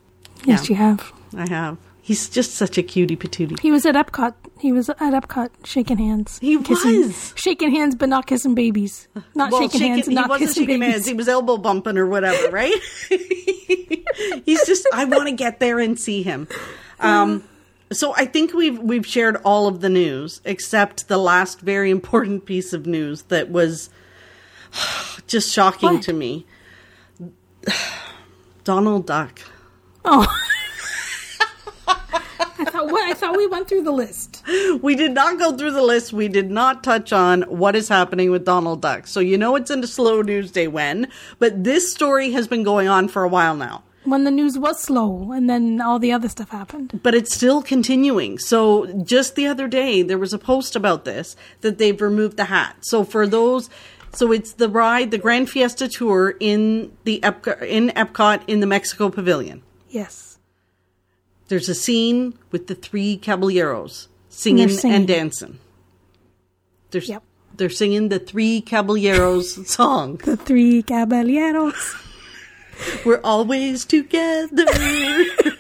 Yes, 0.44 0.68
you 0.68 0.76
have. 0.76 1.12
I 1.36 1.48
have. 1.48 1.78
He's 2.02 2.28
just 2.28 2.54
such 2.54 2.76
a 2.76 2.82
cutie 2.82 3.16
patootie. 3.16 3.58
He 3.60 3.70
was 3.70 3.86
at 3.86 3.94
Epcot. 3.94 4.34
He 4.60 4.72
was 4.72 4.88
at 4.88 4.98
Epcot 4.98 5.50
shaking 5.64 5.98
hands. 5.98 6.38
He 6.38 6.60
kissing, 6.62 7.02
was. 7.02 7.34
shaking 7.36 7.70
hands, 7.72 7.94
but 7.94 8.08
not 8.08 8.26
kissing 8.26 8.54
babies. 8.54 9.08
Not 9.34 9.52
shaking, 9.52 9.80
hands, 9.88 10.06
and 10.06 10.12
he 10.12 10.14
not 10.14 10.28
wasn't 10.28 10.48
kissing 10.50 10.62
shaking 10.64 10.80
babies. 10.80 10.94
hands. 10.94 11.06
He 11.06 11.14
was 11.14 11.28
elbow 11.28 11.56
bumping 11.58 11.98
or 11.98 12.06
whatever, 12.06 12.50
right? 12.50 12.72
He's 14.46 14.64
just. 14.66 14.86
I 14.92 15.04
want 15.06 15.28
to 15.28 15.32
get 15.34 15.60
there 15.60 15.78
and 15.80 15.98
see 15.98 16.22
him. 16.22 16.48
Um, 17.00 17.44
so 17.92 18.14
I 18.16 18.24
think 18.24 18.54
we've 18.54 18.78
we've 18.78 19.06
shared 19.06 19.36
all 19.44 19.66
of 19.66 19.80
the 19.80 19.90
news 19.90 20.40
except 20.44 21.08
the 21.08 21.18
last 21.18 21.60
very 21.60 21.90
important 21.90 22.46
piece 22.46 22.72
of 22.72 22.86
news 22.86 23.22
that 23.22 23.50
was 23.50 23.90
just 25.26 25.52
shocking 25.52 25.94
What? 25.94 26.02
to 26.04 26.12
me. 26.12 26.46
Donald 28.64 29.06
Duck. 29.06 29.40
Oh. 30.04 30.26
I 32.66 32.70
thought 32.70 32.86
what? 32.86 33.04
I 33.04 33.14
thought 33.14 33.36
we 33.36 33.46
went 33.46 33.68
through 33.68 33.82
the 33.82 33.92
list. 33.92 34.42
We 34.80 34.94
did 34.94 35.12
not 35.12 35.38
go 35.38 35.56
through 35.56 35.72
the 35.72 35.82
list. 35.82 36.12
We 36.12 36.28
did 36.28 36.50
not 36.50 36.82
touch 36.82 37.12
on 37.12 37.42
what 37.42 37.76
is 37.76 37.88
happening 37.88 38.30
with 38.30 38.44
Donald 38.44 38.80
Duck. 38.80 39.06
So 39.06 39.20
you 39.20 39.36
know 39.36 39.54
it's 39.56 39.70
in 39.70 39.84
a 39.84 39.86
slow 39.86 40.22
news 40.22 40.50
day 40.50 40.68
when, 40.68 41.08
but 41.38 41.64
this 41.64 41.92
story 41.92 42.30
has 42.30 42.48
been 42.48 42.62
going 42.62 42.88
on 42.88 43.08
for 43.08 43.22
a 43.22 43.28
while 43.28 43.54
now. 43.54 43.82
When 44.04 44.24
the 44.24 44.30
news 44.30 44.58
was 44.58 44.80
slow, 44.80 45.32
and 45.32 45.48
then 45.48 45.80
all 45.80 45.98
the 45.98 46.12
other 46.12 46.28
stuff 46.28 46.50
happened. 46.50 47.00
But 47.02 47.14
it's 47.14 47.34
still 47.34 47.62
continuing. 47.62 48.38
So 48.38 48.86
just 49.02 49.34
the 49.34 49.46
other 49.46 49.66
day, 49.66 50.02
there 50.02 50.18
was 50.18 50.32
a 50.32 50.38
post 50.38 50.76
about 50.76 51.04
this 51.04 51.36
that 51.62 51.78
they've 51.78 52.00
removed 52.00 52.36
the 52.36 52.44
hat. 52.44 52.76
So 52.82 53.04
for 53.04 53.26
those, 53.26 53.70
so 54.12 54.30
it's 54.30 54.52
the 54.52 54.68
ride, 54.68 55.10
the 55.10 55.18
Grand 55.18 55.50
Fiesta 55.50 55.88
Tour 55.88 56.34
in 56.38 56.96
the 57.04 57.20
Epcot, 57.20 57.62
in 57.62 57.88
Epcot 57.90 58.42
in 58.46 58.60
the 58.60 58.66
Mexico 58.66 59.10
Pavilion. 59.10 59.62
Yes. 59.88 60.23
There's 61.48 61.68
a 61.68 61.74
scene 61.74 62.34
with 62.50 62.66
the 62.68 62.74
three 62.74 63.16
caballeros 63.16 64.08
singing, 64.28 64.68
singing. 64.68 64.96
and 64.96 65.08
dancing. 65.08 65.58
They're, 66.90 67.02
Yep. 67.02 67.22
they're 67.56 67.70
singing 67.70 68.08
the 68.08 68.18
three 68.18 68.60
caballeros 68.60 69.66
song. 69.70 70.16
The 70.24 70.36
three 70.36 70.82
caballeros. 70.82 71.94
We're 73.04 73.20
always 73.22 73.84
together. 73.84 74.64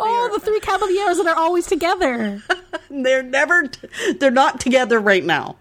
Oh, 0.00 0.30
the 0.32 0.40
three 0.44 0.60
caballeros 0.60 1.18
that 1.18 1.26
are 1.26 1.36
always 1.36 1.66
together. 1.66 2.42
they're 2.90 3.22
never, 3.22 3.68
t- 3.68 4.14
they're 4.18 4.30
not 4.30 4.58
together 4.60 4.98
right 4.98 5.24
now. 5.24 5.56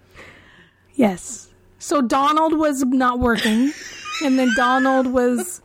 Yes. 0.96 1.50
So 1.78 2.02
Donald 2.02 2.58
was 2.58 2.84
not 2.86 3.20
working, 3.20 3.74
and 4.24 4.40
then 4.40 4.50
Donald 4.56 5.08
was 5.08 5.62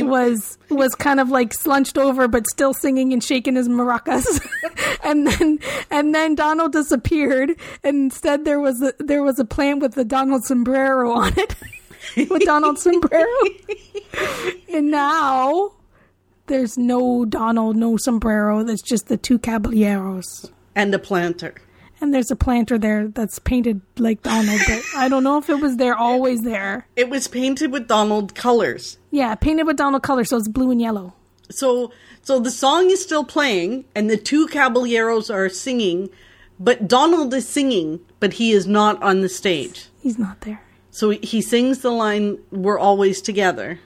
was 0.00 0.56
was 0.70 0.94
kind 0.94 1.20
of 1.20 1.28
like 1.28 1.52
slunched 1.52 1.98
over, 1.98 2.26
but 2.28 2.46
still 2.48 2.72
singing 2.72 3.12
and 3.12 3.22
shaking 3.22 3.56
his 3.56 3.68
maracas. 3.68 4.24
and 5.04 5.26
then 5.26 5.58
and 5.90 6.14
then 6.14 6.34
Donald 6.34 6.72
disappeared, 6.72 7.50
and 7.84 7.96
instead 7.96 8.46
there 8.46 8.60
was 8.60 8.80
a, 8.80 8.94
there 8.98 9.22
was 9.22 9.38
a 9.38 9.44
plant 9.44 9.82
with 9.82 9.94
the 9.94 10.04
Donald 10.04 10.44
sombrero 10.44 11.12
on 11.12 11.34
it, 11.36 11.54
with 12.30 12.42
Donald 12.44 12.78
sombrero. 12.78 13.26
and 14.72 14.90
now 14.90 15.72
there's 16.46 16.78
no 16.78 17.26
Donald, 17.26 17.76
no 17.76 17.98
sombrero. 17.98 18.62
There's 18.64 18.82
just 18.82 19.08
the 19.08 19.18
two 19.18 19.38
caballeros 19.38 20.50
And 20.74 20.94
the 20.94 20.98
planter. 20.98 21.54
And 22.02 22.12
there's 22.12 22.30
a 22.30 22.36
planter 22.36 22.78
there 22.78 23.08
that's 23.08 23.38
painted 23.38 23.80
like 23.96 24.22
Donald, 24.22 24.60
but 24.68 24.82
I 24.96 25.08
don't 25.08 25.24
know 25.24 25.38
if 25.38 25.48
it 25.48 25.60
was 25.60 25.76
there 25.76 25.94
always 25.94 26.42
there. 26.42 26.86
It 26.96 27.08
was 27.08 27.28
painted 27.28 27.72
with 27.72 27.88
Donald 27.88 28.34
colors. 28.34 28.98
Yeah, 29.10 29.34
painted 29.36 29.66
with 29.66 29.76
Donald 29.76 30.02
colors, 30.02 30.30
so 30.30 30.36
it's 30.36 30.48
blue 30.48 30.70
and 30.70 30.80
yellow. 30.80 31.14
So 31.50 31.92
so 32.22 32.38
the 32.38 32.50
song 32.50 32.90
is 32.90 33.02
still 33.02 33.24
playing 33.24 33.84
and 33.94 34.10
the 34.10 34.16
two 34.16 34.46
caballeros 34.48 35.30
are 35.30 35.48
singing, 35.48 36.10
but 36.58 36.88
Donald 36.88 37.32
is 37.32 37.48
singing, 37.48 38.00
but 38.20 38.34
he 38.34 38.52
is 38.52 38.66
not 38.66 39.02
on 39.02 39.20
the 39.20 39.28
stage. 39.28 39.86
He's 40.00 40.18
not 40.18 40.42
there. 40.42 40.62
So 40.90 41.10
he 41.10 41.40
sings 41.40 41.78
the 41.78 41.90
line 41.90 42.38
"We're 42.50 42.78
always 42.78 43.22
together." 43.22 43.80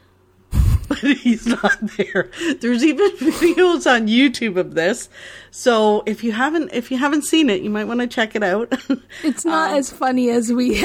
But 1.03 1.17
he's 1.19 1.47
not 1.47 1.77
there. 1.97 2.31
There's 2.61 2.85
even 2.85 3.11
videos 3.17 3.91
on 3.91 4.07
YouTube 4.09 4.57
of 4.57 4.75
this. 4.75 5.09
So 5.51 6.03
if 6.07 6.23
you 6.23 6.33
haven't 6.33 6.71
if 6.73 6.91
you 6.91 6.99
haven't 6.99 7.23
seen 7.25 7.49
it, 7.51 7.63
you 7.63 7.71
might 7.71 7.85
want 7.85 8.01
to 8.01 8.07
check 8.07 8.35
it 8.37 8.43
out. 8.43 8.73
It's 9.25 9.45
not 9.45 9.71
Um, 9.73 9.79
as 9.79 9.91
funny 9.91 10.31
as 10.31 10.53
we. 10.53 10.85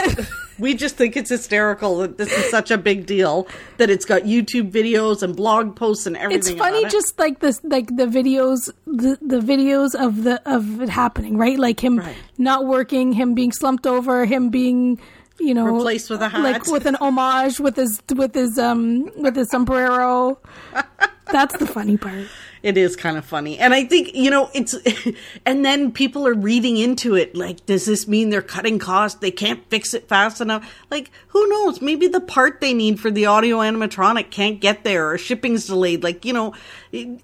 we 0.59 0.73
just 0.75 0.95
think 0.95 1.17
it's 1.17 1.29
hysterical 1.29 1.97
that 1.99 2.17
this 2.17 2.31
is 2.31 2.49
such 2.49 2.71
a 2.71 2.77
big 2.77 3.05
deal 3.05 3.47
that 3.77 3.89
it's 3.89 4.05
got 4.05 4.21
YouTube 4.23 4.71
videos 4.71 5.21
and 5.23 5.35
blog 5.35 5.75
posts 5.75 6.05
and 6.05 6.15
everything. 6.15 6.39
it's 6.39 6.51
funny 6.51 6.79
it. 6.79 6.91
just 6.91 7.17
like 7.19 7.39
this 7.39 7.59
like 7.63 7.87
the 7.87 8.05
videos 8.05 8.71
the, 8.87 9.17
the 9.21 9.39
videos 9.39 9.93
of 9.95 10.23
the 10.23 10.41
of 10.49 10.81
it 10.81 10.89
happening 10.89 11.37
right 11.37 11.59
like 11.59 11.79
him 11.83 11.99
Right. 11.99 12.15
not 12.37 12.65
working 12.65 13.11
him 13.13 13.33
being 13.33 13.51
slumped 13.51 13.85
over 13.85 14.25
him 14.25 14.49
being 14.49 14.99
you 15.41 15.53
know 15.53 15.65
Replaced 15.65 16.09
with 16.09 16.21
a 16.21 16.29
hat. 16.29 16.41
like 16.41 16.67
with 16.67 16.85
an 16.85 16.95
homage 16.95 17.59
with 17.59 17.75
his 17.75 18.01
with 18.15 18.33
his 18.33 18.57
um 18.57 19.11
with 19.21 19.35
his 19.35 19.49
sombrero 19.49 20.37
that's 21.31 21.57
the 21.57 21.67
funny 21.67 21.97
part 21.97 22.27
It 22.63 22.77
is 22.77 22.95
kind 22.95 23.17
of 23.17 23.25
funny. 23.25 23.57
And 23.57 23.73
I 23.73 23.85
think, 23.85 24.13
you 24.13 24.29
know, 24.29 24.51
it's, 24.53 24.75
and 25.47 25.65
then 25.65 25.91
people 25.91 26.27
are 26.27 26.35
reading 26.35 26.77
into 26.77 27.15
it. 27.15 27.35
Like, 27.35 27.65
does 27.65 27.85
this 27.85 28.07
mean 28.07 28.29
they're 28.29 28.43
cutting 28.43 28.77
costs? 28.77 29.17
They 29.19 29.31
can't 29.31 29.67
fix 29.71 29.95
it 29.95 30.07
fast 30.07 30.41
enough? 30.41 30.61
Like, 30.91 31.09
who 31.29 31.47
knows? 31.49 31.81
Maybe 31.81 32.07
the 32.07 32.19
part 32.21 32.61
they 32.61 32.75
need 32.75 32.99
for 32.99 33.09
the 33.09 33.25
audio 33.25 33.57
animatronic 33.61 34.29
can't 34.29 34.61
get 34.61 34.83
there 34.83 35.09
or 35.09 35.17
shipping's 35.17 35.65
delayed. 35.65 36.03
Like, 36.03 36.23
you 36.23 36.33
know, 36.33 36.53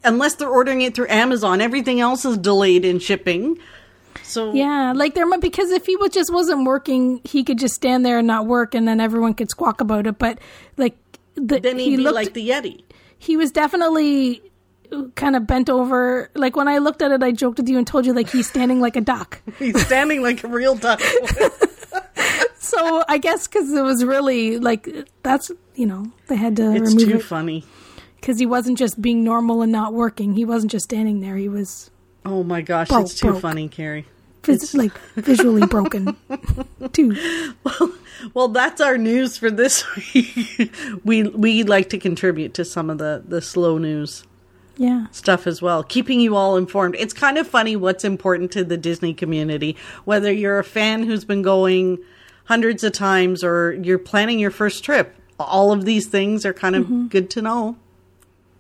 unless 0.04 0.34
they're 0.36 0.50
ordering 0.50 0.82
it 0.82 0.96
through 0.96 1.10
Amazon, 1.10 1.62
everything 1.62 2.00
else 2.02 2.26
is 2.26 2.36
delayed 2.40 2.84
in 2.84 2.98
shipping. 2.98 3.60
So, 4.28 4.54
yeah 4.54 4.92
like 4.94 5.16
there 5.16 5.26
might 5.26 5.40
because 5.40 5.72
if 5.72 5.86
he 5.86 5.96
was 5.96 6.10
just 6.12 6.32
wasn't 6.34 6.66
working 6.66 7.22
he 7.24 7.44
could 7.46 7.58
just 7.58 7.76
stand 7.76 8.06
there 8.06 8.18
and 8.18 8.28
not 8.28 8.46
work 8.46 8.76
and 8.76 8.86
then 8.86 9.00
everyone 9.00 9.34
could 9.34 9.50
squawk 9.50 9.80
about 9.80 10.06
it 10.06 10.18
but 10.20 10.40
like 10.76 10.98
the, 11.36 11.60
then 11.62 11.80
he'd 11.80 11.92
he 11.92 11.96
be 11.98 12.04
looked 12.04 12.16
like 12.16 12.34
the 12.34 12.50
Yeti. 12.50 12.84
he 13.18 13.38
was 13.38 13.52
definitely 13.52 14.42
kind 15.16 15.36
of 15.38 15.48
bent 15.48 15.70
over 15.70 16.30
like 16.36 16.56
when 16.58 16.68
i 16.68 16.78
looked 16.78 17.02
at 17.02 17.12
it 17.12 17.24
i 17.24 17.32
joked 17.32 17.58
with 17.58 17.70
you 17.70 17.78
and 17.78 17.88
told 17.88 18.06
you 18.06 18.14
like 18.14 18.30
he's 18.30 18.48
standing 18.50 18.82
like 18.82 18.96
a 18.98 19.02
duck 19.02 19.42
He's 19.60 19.80
standing 19.86 20.22
like 20.22 20.44
a 20.44 20.48
real 20.50 20.76
duck. 20.76 21.00
so 22.60 23.04
i 23.08 23.18
guess 23.18 23.48
because 23.48 23.72
it 23.72 23.82
was 23.82 24.04
really 24.04 24.60
like 24.60 24.90
that's 25.24 25.52
you 25.76 25.86
know 25.86 26.12
they 26.28 26.36
had 26.36 26.56
to 26.58 26.74
it's 26.74 26.94
remove 26.94 27.10
too 27.12 27.18
it 27.18 27.24
funny. 27.24 27.64
because 28.20 28.40
he 28.40 28.46
wasn't 28.46 28.78
just 28.78 29.02
being 29.02 29.24
normal 29.24 29.62
and 29.62 29.72
not 29.72 29.94
working 29.94 30.34
he 30.34 30.44
wasn't 30.46 30.72
just 30.72 30.86
standing 30.86 31.22
there 31.22 31.38
he 31.38 31.48
was 31.50 31.92
Oh 32.26 32.44
my 32.44 32.60
gosh, 32.62 32.90
Broke, 32.90 33.04
it's 33.06 33.18
too 33.18 33.30
broke. 33.30 33.42
funny, 33.42 33.70
Carrie. 33.70 34.06
Vis- 34.48 34.74
like 34.74 34.98
visually 35.16 35.66
broken 35.68 36.16
too 36.94 37.16
Well, 37.64 37.92
well, 38.34 38.48
that's 38.48 38.82
our 38.82 38.98
news 38.98 39.38
for 39.38 39.52
this 39.52 39.84
week. 40.14 40.74
we 41.04 41.24
we 41.24 41.64
like 41.64 41.90
to 41.90 41.98
contribute 42.00 42.54
to 42.56 42.66
some 42.66 42.90
of 42.90 42.98
the 42.98 43.22
the 43.28 43.42
slow 43.42 43.78
news 43.78 44.24
yeah 44.78 45.08
stuff 45.12 45.46
as 45.48 45.62
well, 45.62 45.84
keeping 45.84 46.20
you 46.20 46.36
all 46.36 46.56
informed. 46.58 46.96
It's 47.00 47.14
kind 47.14 47.38
of 47.38 47.48
funny 47.48 47.76
what's 47.76 48.04
important 48.04 48.52
to 48.54 48.64
the 48.64 48.78
Disney 48.78 49.14
community, 49.14 49.76
whether 50.06 50.32
you're 50.32 50.60
a 50.60 50.64
fan 50.64 51.04
who's 51.04 51.26
been 51.26 51.42
going 51.42 51.98
hundreds 52.46 52.84
of 52.84 52.92
times 52.94 53.44
or 53.44 53.74
you're 53.74 53.98
planning 54.00 54.40
your 54.40 54.52
first 54.52 54.84
trip. 54.84 55.16
All 55.40 55.72
of 55.72 55.86
these 55.86 56.08
things 56.08 56.46
are 56.46 56.54
kind 56.54 56.76
of 56.76 56.84
Mm-hmm. 56.86 57.08
good 57.08 57.30
to 57.32 57.42
know. 57.42 57.76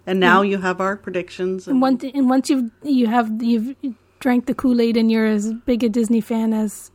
And 0.05 0.19
now 0.19 0.41
you 0.41 0.57
have 0.59 0.79
our 0.81 0.95
predictions. 0.95 1.67
and 1.67 1.73
And 1.75 1.81
once 1.81 2.03
and 2.03 2.29
once 2.29 2.49
you 2.49 2.71
you 2.83 3.07
have 3.07 3.41
you've 3.41 3.75
drank 4.20 4.45
the 4.47 4.53
kool-aid 4.55 4.97
and 4.97 5.11
you're 5.11 5.26
as 5.26 5.53
big 5.65 5.84
a 5.84 5.89
disney 5.89 6.22
fan 6.22 6.53
as 6.53 6.91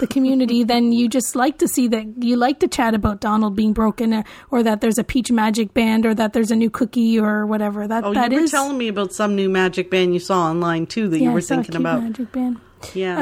the 0.00 0.06
community 0.08 0.62
then 0.72 0.92
you 0.92 1.08
just 1.08 1.34
like 1.34 1.58
to 1.58 1.66
see 1.68 1.88
that 1.88 2.06
you 2.22 2.36
like 2.36 2.60
to 2.60 2.68
chat 2.68 2.94
about 2.94 3.20
donald 3.20 3.56
being 3.56 3.72
broken 3.72 4.12
or, 4.12 4.24
or 4.50 4.62
that 4.62 4.80
there's 4.80 4.98
a 4.98 5.04
peach 5.04 5.30
magic 5.30 5.72
band 5.74 6.04
or 6.04 6.14
that 6.14 6.32
there's 6.34 6.50
a 6.50 6.56
new 6.56 6.68
cookie 6.70 7.18
or 7.18 7.46
whatever 7.46 7.86
that 7.88 8.04
oh, 8.04 8.12
that 8.12 8.30
you 8.30 8.38
were 8.38 8.44
is- 8.44 8.50
telling 8.50 8.76
me 8.76 8.88
about 8.88 9.12
some 9.12 9.34
new 9.34 9.48
magic 9.48 9.90
band 9.90 10.12
you 10.12 10.20
saw 10.20 10.44
online 10.50 10.86
too 10.86 11.08
that 11.08 11.18
yeah, 11.18 11.24
you 11.24 11.30
were 11.32 11.38
I 11.38 11.40
saw 11.40 11.54
a 11.54 11.56
thinking 11.58 11.76
about. 11.76 12.02
magic 12.02 12.32
band 12.32 12.60
Yeah. 12.94 13.16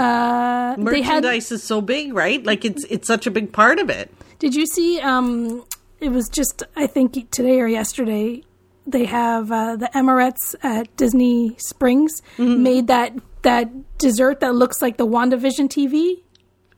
uh, 0.77 0.83
they 0.83 1.01
had 1.03 1.23
Merchandise 1.25 1.51
is 1.53 1.63
so 1.63 1.81
big, 1.81 2.13
right? 2.15 2.45
Like 2.45 2.65
it's 2.65 2.85
it's 2.91 3.07
such 3.07 3.27
a 3.27 3.31
big 3.31 3.53
part 3.53 3.79
of 3.79 3.89
it. 3.89 4.13
Did 4.39 4.55
you 4.55 4.67
see? 4.67 5.01
Um, 5.01 5.65
it 5.99 6.11
was 6.11 6.29
just 6.29 6.63
I 6.77 6.87
think 6.87 7.31
today 7.31 7.61
or 7.61 7.67
yesterday. 7.67 8.43
They 8.87 9.07
have 9.07 9.51
uh, 9.51 9.77
the 9.77 9.89
Amorette's 9.97 10.55
at 10.63 10.95
Disney 10.97 11.57
Springs 11.59 12.21
Mm-hmm. 12.37 12.63
made 12.63 12.87
that 12.89 13.15
that 13.47 13.71
dessert 13.99 14.41
that 14.41 14.55
looks 14.55 14.83
like 14.83 14.97
the 14.99 15.07
WandaVision 15.07 15.69
TV. 15.71 16.23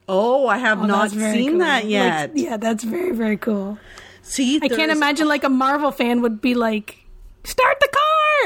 Oh, 0.08 0.46
I 0.46 0.58
have 0.58 0.80
Oh, 0.82 0.86
not 0.86 1.10
seen 1.10 1.50
cool. 1.50 1.58
that 1.60 1.82
Like, 1.84 1.90
yet. 1.90 2.36
yeah, 2.36 2.56
that's 2.56 2.84
very 2.84 3.12
very 3.12 3.36
cool. 3.36 3.78
See, 4.22 4.60
I 4.62 4.68
can't 4.68 4.92
imagine 4.92 5.26
like 5.28 5.44
a 5.44 5.48
Marvel 5.48 5.90
fan 5.90 6.20
would 6.22 6.40
be 6.40 6.54
like, 6.54 7.04
"Start 7.44 7.76
the 7.80 7.88
car!" 7.88 8.04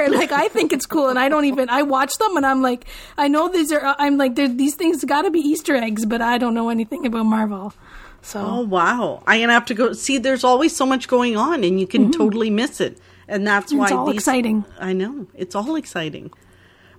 Like 0.20 0.32
I 0.32 0.48
think 0.48 0.72
it's 0.72 0.86
cool, 0.86 1.08
and 1.08 1.18
I 1.18 1.28
don't 1.28 1.44
even. 1.44 1.68
I 1.68 1.82
watch 1.82 2.12
them, 2.18 2.36
and 2.38 2.46
I'm 2.46 2.62
like, 2.62 2.86
I 3.18 3.28
know 3.28 3.48
these 3.48 3.70
are. 3.72 3.94
I'm 3.98 4.16
like, 4.16 4.34
these 4.36 4.74
things 4.74 5.04
got 5.04 5.22
to 5.22 5.30
be 5.30 5.40
Easter 5.40 5.76
eggs, 5.76 6.06
but 6.06 6.20
I 6.22 6.38
don't 6.38 6.54
know 6.54 6.70
anything 6.70 7.04
about 7.06 7.26
Marvel. 7.26 7.74
So 8.22 8.40
Oh 8.40 8.60
wow! 8.62 9.22
I'm 9.26 9.40
gonna 9.42 9.52
have 9.52 9.66
to 9.66 9.74
go 9.74 9.92
see. 9.92 10.16
There's 10.18 10.44
always 10.44 10.74
so 10.74 10.86
much 10.86 11.08
going 11.08 11.36
on, 11.36 11.62
and 11.62 11.78
you 11.80 11.86
can 11.86 12.10
totally 12.10 12.50
miss 12.50 12.80
it. 12.80 12.98
And 13.28 13.46
that's 13.46 13.70
why 13.72 13.78
Mm-hmm. 13.78 13.84
it's 13.84 13.92
all 13.92 14.06
these, 14.06 14.14
exciting. 14.22 14.64
I 14.80 14.92
know 14.94 15.26
it's 15.34 15.54
all 15.54 15.76
exciting. 15.76 16.30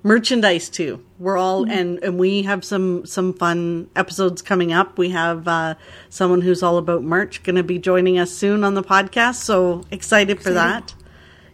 Merchandise 0.03 0.69
too. 0.69 1.03
We're 1.17 1.37
all 1.37 1.63
Mm-hmm. 1.63 1.71
and 1.71 2.03
and 2.03 2.19
we 2.19 2.41
have 2.43 2.63
some 2.65 3.05
some 3.05 3.33
fun 3.33 3.89
episodes 3.95 4.41
coming 4.41 4.73
up. 4.73 4.97
We 4.97 5.09
have 5.11 5.47
uh, 5.47 5.75
someone 6.09 6.41
who's 6.41 6.61
all 6.61 6.77
about 6.77 7.03
merch 7.03 7.41
going 7.43 7.55
to 7.55 7.63
be 7.63 7.79
joining 7.79 8.19
us 8.19 8.31
soon 8.31 8.63
on 8.63 8.73
the 8.73 8.83
podcast. 8.83 9.35
So 9.35 9.83
excited 9.91 10.41
for 10.41 10.51
that. 10.51 10.93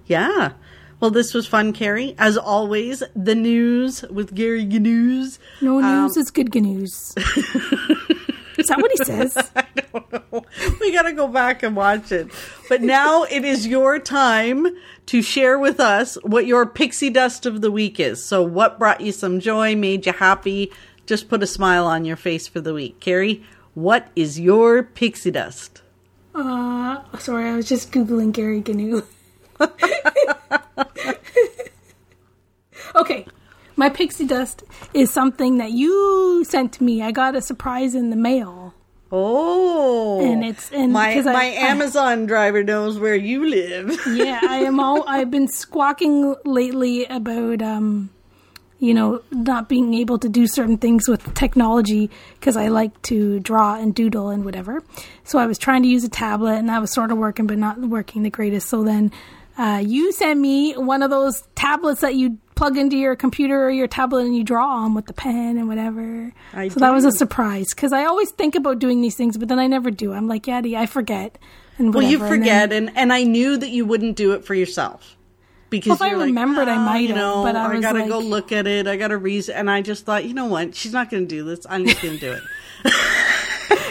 Yeah. 0.08 0.54
Well, 1.00 1.12
this 1.12 1.34
was 1.34 1.48
fun, 1.48 1.72
carrie 1.72 2.14
As 2.18 2.36
always, 2.38 3.02
the 3.16 3.34
news 3.36 4.02
with 4.10 4.36
Gary 4.36 4.66
Gnews. 4.66 5.40
No 5.62 5.80
Um, 5.82 6.04
news 6.04 6.18
is 6.18 6.30
good 6.32 6.54
news. 6.56 7.14
is 8.60 8.68
that 8.68 8.80
what 8.80 8.92
he 8.92 9.04
says? 9.04 9.36
I 9.56 9.66
don't 9.92 10.32
know. 10.32 10.46
we 10.80 10.92
got 10.92 11.04
to 11.04 11.14
go 11.14 11.28
back 11.28 11.64
and 11.64 11.76
watch 11.76 12.12
it. 12.12 12.30
But 12.68 12.82
now 12.82 13.24
it 13.24 13.46
is 13.46 13.68
your 13.68 14.00
time 14.00 14.68
to 15.08 15.22
share 15.22 15.58
with 15.58 15.80
us 15.80 16.16
what 16.24 16.46
your 16.46 16.66
pixie 16.66 17.10
dust 17.10 17.46
of 17.46 17.62
the 17.62 17.72
week 17.72 18.00
is. 18.00 18.24
So, 18.24 18.44
what 18.44 18.80
brought 18.80 19.02
you 19.02 19.12
some 19.12 19.40
joy, 19.40 19.76
made 19.76 20.06
you 20.06 20.14
happy, 20.14 20.72
just 21.06 21.30
put 21.30 21.44
a 21.44 21.48
smile 21.48 21.86
on 21.86 22.06
your 22.06 22.18
face 22.18 22.48
for 22.48 22.62
the 22.62 22.74
week? 22.74 23.00
Carrie, 23.00 23.44
what 23.74 24.10
is 24.16 24.40
your 24.40 24.84
pixie 24.84 25.32
dust? 25.32 25.82
Uh, 26.36 27.02
sorry, 27.18 27.50
I 27.50 27.56
was 27.56 27.68
just 27.68 27.92
googling 27.92 28.32
Gary 28.32 28.64
Gnu. 28.66 29.02
okay, 32.96 33.26
my 33.80 33.90
pixie 33.90 34.26
dust 34.28 34.64
is 34.94 35.10
something 35.12 35.58
that 35.58 35.72
you 35.72 36.44
sent 36.48 36.80
me. 36.82 37.02
I 37.02 37.12
got 37.12 37.36
a 37.36 37.42
surprise 37.42 37.96
in 37.96 38.10
the 38.10 38.16
mail. 38.16 38.74
Oh, 39.12 40.22
And 40.22 40.44
it's- 40.44 40.70
and 40.74 40.94
my 40.94 41.12
I- 41.14 41.22
my 41.24 41.46
I- 41.46 41.70
Amazon 41.72 42.26
driver 42.28 42.64
knows 42.64 43.00
where 43.00 43.16
you 43.16 43.46
live. 43.46 44.00
Yeah, 44.08 44.40
I 44.48 44.58
am 44.60 44.80
all. 44.80 45.04
I've 45.08 45.32
been 45.32 45.48
squawking 45.48 46.36
lately 46.46 47.06
about 47.06 47.62
um, 47.62 48.10
you 48.80 48.94
know, 48.94 49.22
not 49.32 49.68
being 49.68 49.94
able 49.94 50.18
to 50.20 50.30
do 50.30 50.48
certain 50.48 50.78
things 50.78 51.10
with 51.10 51.34
technology 51.34 52.10
because 52.40 52.56
I 52.56 52.68
like 52.70 53.02
to 53.04 53.40
draw 53.42 53.76
and 53.76 53.94
doodle 53.94 54.30
and 54.30 54.46
whatever. 54.46 54.82
So 55.26 55.38
I 55.40 55.48
was 55.48 55.58
trying 55.58 55.84
to 55.84 55.90
use 55.90 56.04
a 56.06 56.10
tablet 56.10 56.54
and 56.56 56.70
that 56.70 56.80
was 56.80 56.94
sort 56.94 57.12
of 57.12 57.18
working, 57.18 57.46
but 57.48 57.58
not 57.58 57.78
working 57.80 58.24
the 58.24 58.30
greatest. 58.30 58.70
So 58.70 58.84
then 58.84 59.12
uh, 59.58 59.82
you 59.86 60.14
sent 60.14 60.40
me 60.40 60.74
one 60.78 61.04
of 61.04 61.10
those 61.10 61.44
tablets 61.56 62.00
that 62.02 62.16
you 62.16 62.38
plug 62.60 62.78
into 62.78 62.98
your 62.98 63.16
computer 63.16 63.66
or 63.66 63.72
your 63.72 63.88
tablet 63.88 64.26
and 64.26 64.36
you 64.36 64.44
draw 64.44 64.68
on 64.68 64.94
with 64.94 65.06
the 65.06 65.14
pen 65.14 65.58
and 65.58 65.68
whatever. 65.68 66.32
I 66.54 66.68
so 66.68 66.80
that 66.82 66.92
was 66.92 67.06
a 67.06 67.12
surprise 67.12 67.68
because 67.74 67.92
I 67.94 68.04
always 68.06 68.30
think 68.32 68.54
about 68.56 68.80
doing 68.80 69.02
these 69.02 69.16
things, 69.16 69.38
but 69.38 69.48
then 69.48 69.58
I 69.60 69.68
never 69.68 69.90
do. 69.90 70.14
I'm 70.14 70.28
like, 70.28 70.46
yeah, 70.46 70.62
I 70.78 70.86
forget. 70.86 71.38
And 71.78 71.94
Well, 71.94 72.04
you 72.04 72.20
whatever. 72.20 72.34
And 72.36 72.44
then- 72.44 72.68
forget, 72.70 72.74
and 72.74 72.98
and 72.98 73.14
I 73.14 73.24
knew 73.24 73.58
that 73.58 73.70
you 73.70 73.86
wouldn't 73.86 74.16
do 74.18 74.34
it 74.34 74.44
for 74.46 74.54
yourself 74.54 75.16
because 75.70 75.88
Well, 75.90 75.96
if 75.96 76.02
I 76.02 76.08
you're 76.10 76.18
like, 76.18 76.26
remembered, 76.26 76.68
I 76.68 76.76
"Ah, 76.76 76.86
might 76.86 76.98
you 76.98 77.08
have, 77.10 77.18
know, 77.18 77.44
but 77.44 77.56
I 77.56 77.72
was 77.74 77.82
gotta 77.82 78.06
go 78.08 78.20
look 78.20 78.52
at 78.52 78.68
it. 78.68 78.88
I 78.88 78.98
got 78.98 79.08
to 79.10 79.18
reason, 79.18 79.56
and 79.56 79.70
I 79.72 79.82
just 79.82 80.06
thought, 80.06 80.26
you 80.26 80.34
know 80.34 80.48
what? 80.48 80.76
She's 80.76 80.92
not 80.92 81.10
going 81.10 81.24
to 81.28 81.30
do 81.36 81.44
this. 81.46 81.66
I'm 81.70 81.86
just 81.86 82.02
going 82.02 82.16
to 82.16 82.20
do 82.20 82.32
it. 82.34 82.42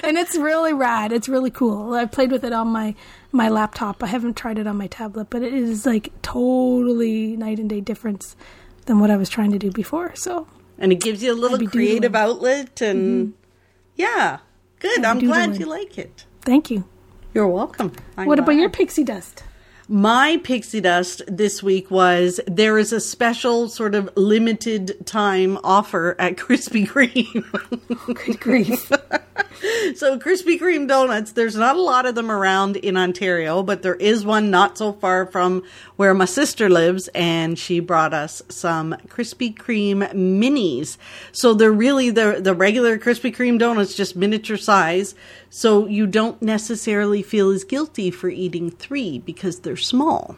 and 0.09 0.19
it's 0.19 0.37
really 0.37 0.73
rad. 0.73 1.13
It's 1.13 1.29
really 1.29 1.51
cool. 1.51 1.95
I 1.95 2.07
played 2.07 2.33
with 2.33 2.45
it 2.45 2.53
on 2.53 2.69
my 2.69 2.95
my 3.31 3.49
laptop. 3.49 4.03
I 4.03 4.07
haven't 4.07 4.37
tried 4.37 4.59
it 4.59 4.67
on 4.67 4.77
my 4.77 4.87
tablet, 4.89 5.29
but 5.31 5.43
it 5.43 5.53
is 5.53 5.87
like 5.87 6.11
totally 6.23 7.37
night 7.37 7.59
and 7.59 7.69
day 7.69 7.81
difference 7.81 8.35
than 8.87 8.99
what 8.99 9.11
I 9.11 9.17
was 9.17 9.29
trying 9.29 9.53
to 9.53 9.59
do 9.59 9.71
before. 9.71 10.15
So 10.17 10.49
and 10.79 10.93
it 10.93 11.01
gives 11.01 11.23
you 11.23 11.33
a 11.33 11.35
little 11.35 11.59
creative 11.69 12.13
doodling. 12.13 12.31
outlet 12.31 12.81
and 12.81 13.27
mm-hmm. 13.29 13.33
yeah 13.97 14.39
good 14.79 15.05
i'm 15.05 15.19
glad 15.19 15.59
you 15.59 15.67
like 15.67 15.99
it 15.99 16.25
Thank 16.43 16.71
you. 16.71 16.85
you're 17.35 17.49
welcome 17.49 17.93
I'm 18.17 18.27
what 18.27 18.39
about 18.39 18.55
your 18.55 18.71
pixie 18.71 19.05
dust? 19.05 19.43
My 19.89 20.39
pixie 20.45 20.83
dust 20.83 21.23
this 21.27 21.63
week 21.63 21.91
was 21.91 22.41
there 22.47 22.77
is 22.77 22.93
a 22.93 23.01
special 23.01 23.71
sort 23.71 23.95
of 23.95 24.11
limited 24.17 24.95
time 25.07 25.59
offer 25.65 26.15
at 26.19 26.37
krispy 26.37 26.87
kreme. 26.87 27.45
Good 28.27 28.39
grief. 28.39 28.93
so 29.97 30.19
krispy 30.19 30.61
kreme 30.61 30.87
donuts 30.87 31.33
there's 31.33 31.57
not 31.57 31.75
a 31.75 31.81
lot 31.81 32.05
of 32.05 32.15
them 32.15 32.31
around 32.31 32.77
in 32.77 32.97
ontario 32.97 33.63
but 33.63 33.83
there 33.83 33.95
is 33.95 34.25
one 34.27 34.51
not 34.51 34.77
so 34.77 34.93
far 34.93 35.27
from 35.27 35.63
where 35.97 36.13
my 36.13 36.27
sister 36.27 36.69
lives 36.69 37.09
and 37.15 37.59
she 37.59 37.81
brought 37.81 38.13
us 38.13 38.43
some 38.51 38.95
krispy 39.09 39.55
kreme 39.55 40.07
minis. 40.13 40.99
So 41.33 41.55
they're 41.55 41.73
really 41.73 42.11
the 42.11 42.41
the 42.41 42.55
regular 42.55 42.99
krispy 42.99 43.35
kreme 43.35 43.59
donuts 43.59 43.95
just 43.95 44.17
miniature 44.17 44.59
size 44.59 45.15
so 45.51 45.87
you 45.87 46.07
don't 46.07 46.41
necessarily 46.43 47.23
feel 47.23 47.51
as 47.51 47.65
guilty 47.65 48.11
for 48.11 48.29
eating 48.29 48.71
three 48.71 49.19
because 49.19 49.61
they're 49.61 49.77
small 49.77 50.37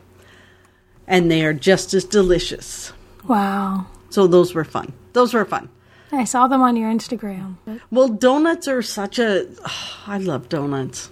and 1.06 1.30
they 1.30 1.44
are 1.44 1.52
just 1.52 1.92
as 1.94 2.04
delicious 2.04 2.92
wow. 3.26 3.86
so 4.08 4.26
those 4.26 4.54
were 4.54 4.64
fun 4.64 4.92
those 5.12 5.34
were 5.34 5.44
fun 5.44 5.68
I 6.12 6.24
saw 6.24 6.48
them 6.48 6.60
on 6.60 6.76
your 6.76 6.90
Instagram. 6.90 7.56
Well, 7.90 8.08
donuts 8.08 8.66
are 8.66 8.82
such 8.82 9.18
a. 9.18 9.46
I 10.06 10.18
love 10.18 10.48
donuts. 10.48 11.10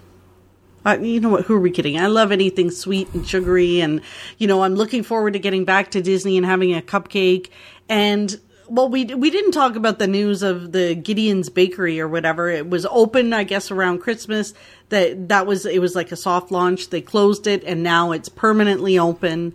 I, 0.85 0.97
you 0.97 1.21
know 1.21 1.29
what? 1.29 1.45
Who 1.45 1.55
are 1.55 1.61
we 1.61 1.71
kidding? 1.71 1.99
I 1.99 2.07
love 2.07 2.33
anything 2.33 2.71
sweet 2.71 3.13
and 3.15 3.27
sugary, 3.27 3.81
and 3.81 4.01
you 4.39 4.47
know, 4.47 4.63
I'm 4.63 4.75
looking 4.75 5.03
forward 5.03 5.35
to 5.35 5.39
getting 5.39 5.65
back 5.65 5.91
to 5.93 6.03
Disney 6.03 6.37
and 6.37 6.47
having 6.47 6.75
a 6.75 6.81
cupcake. 6.81 7.51
And 7.89 8.41
well, 8.69 8.89
we 8.89 9.05
we 9.07 9.31
didn't 9.31 9.53
talk 9.53 9.77
about 9.77 9.99
the 9.99 10.07
news 10.07 10.43
of 10.43 10.73
the 10.73 10.95
Gideon's 10.95 11.49
Bakery 11.49 12.01
or 12.01 12.09
whatever. 12.09 12.49
It 12.49 12.69
was 12.69 12.87
open, 12.87 13.33
I 13.33 13.45
guess, 13.45 13.71
around 13.71 13.99
Christmas. 14.01 14.55
That 14.91 15.29
that 15.29 15.47
was 15.47 15.67
it 15.67 15.81
was 15.81 15.95
like 15.95 16.13
a 16.13 16.17
soft 16.17 16.51
launch. 16.51 16.91
They 16.91 17.01
closed 17.01 17.47
it, 17.47 17.65
and 17.65 17.83
now 17.83 18.13
it's 18.13 18.29
permanently 18.29 18.99
open. 18.99 19.55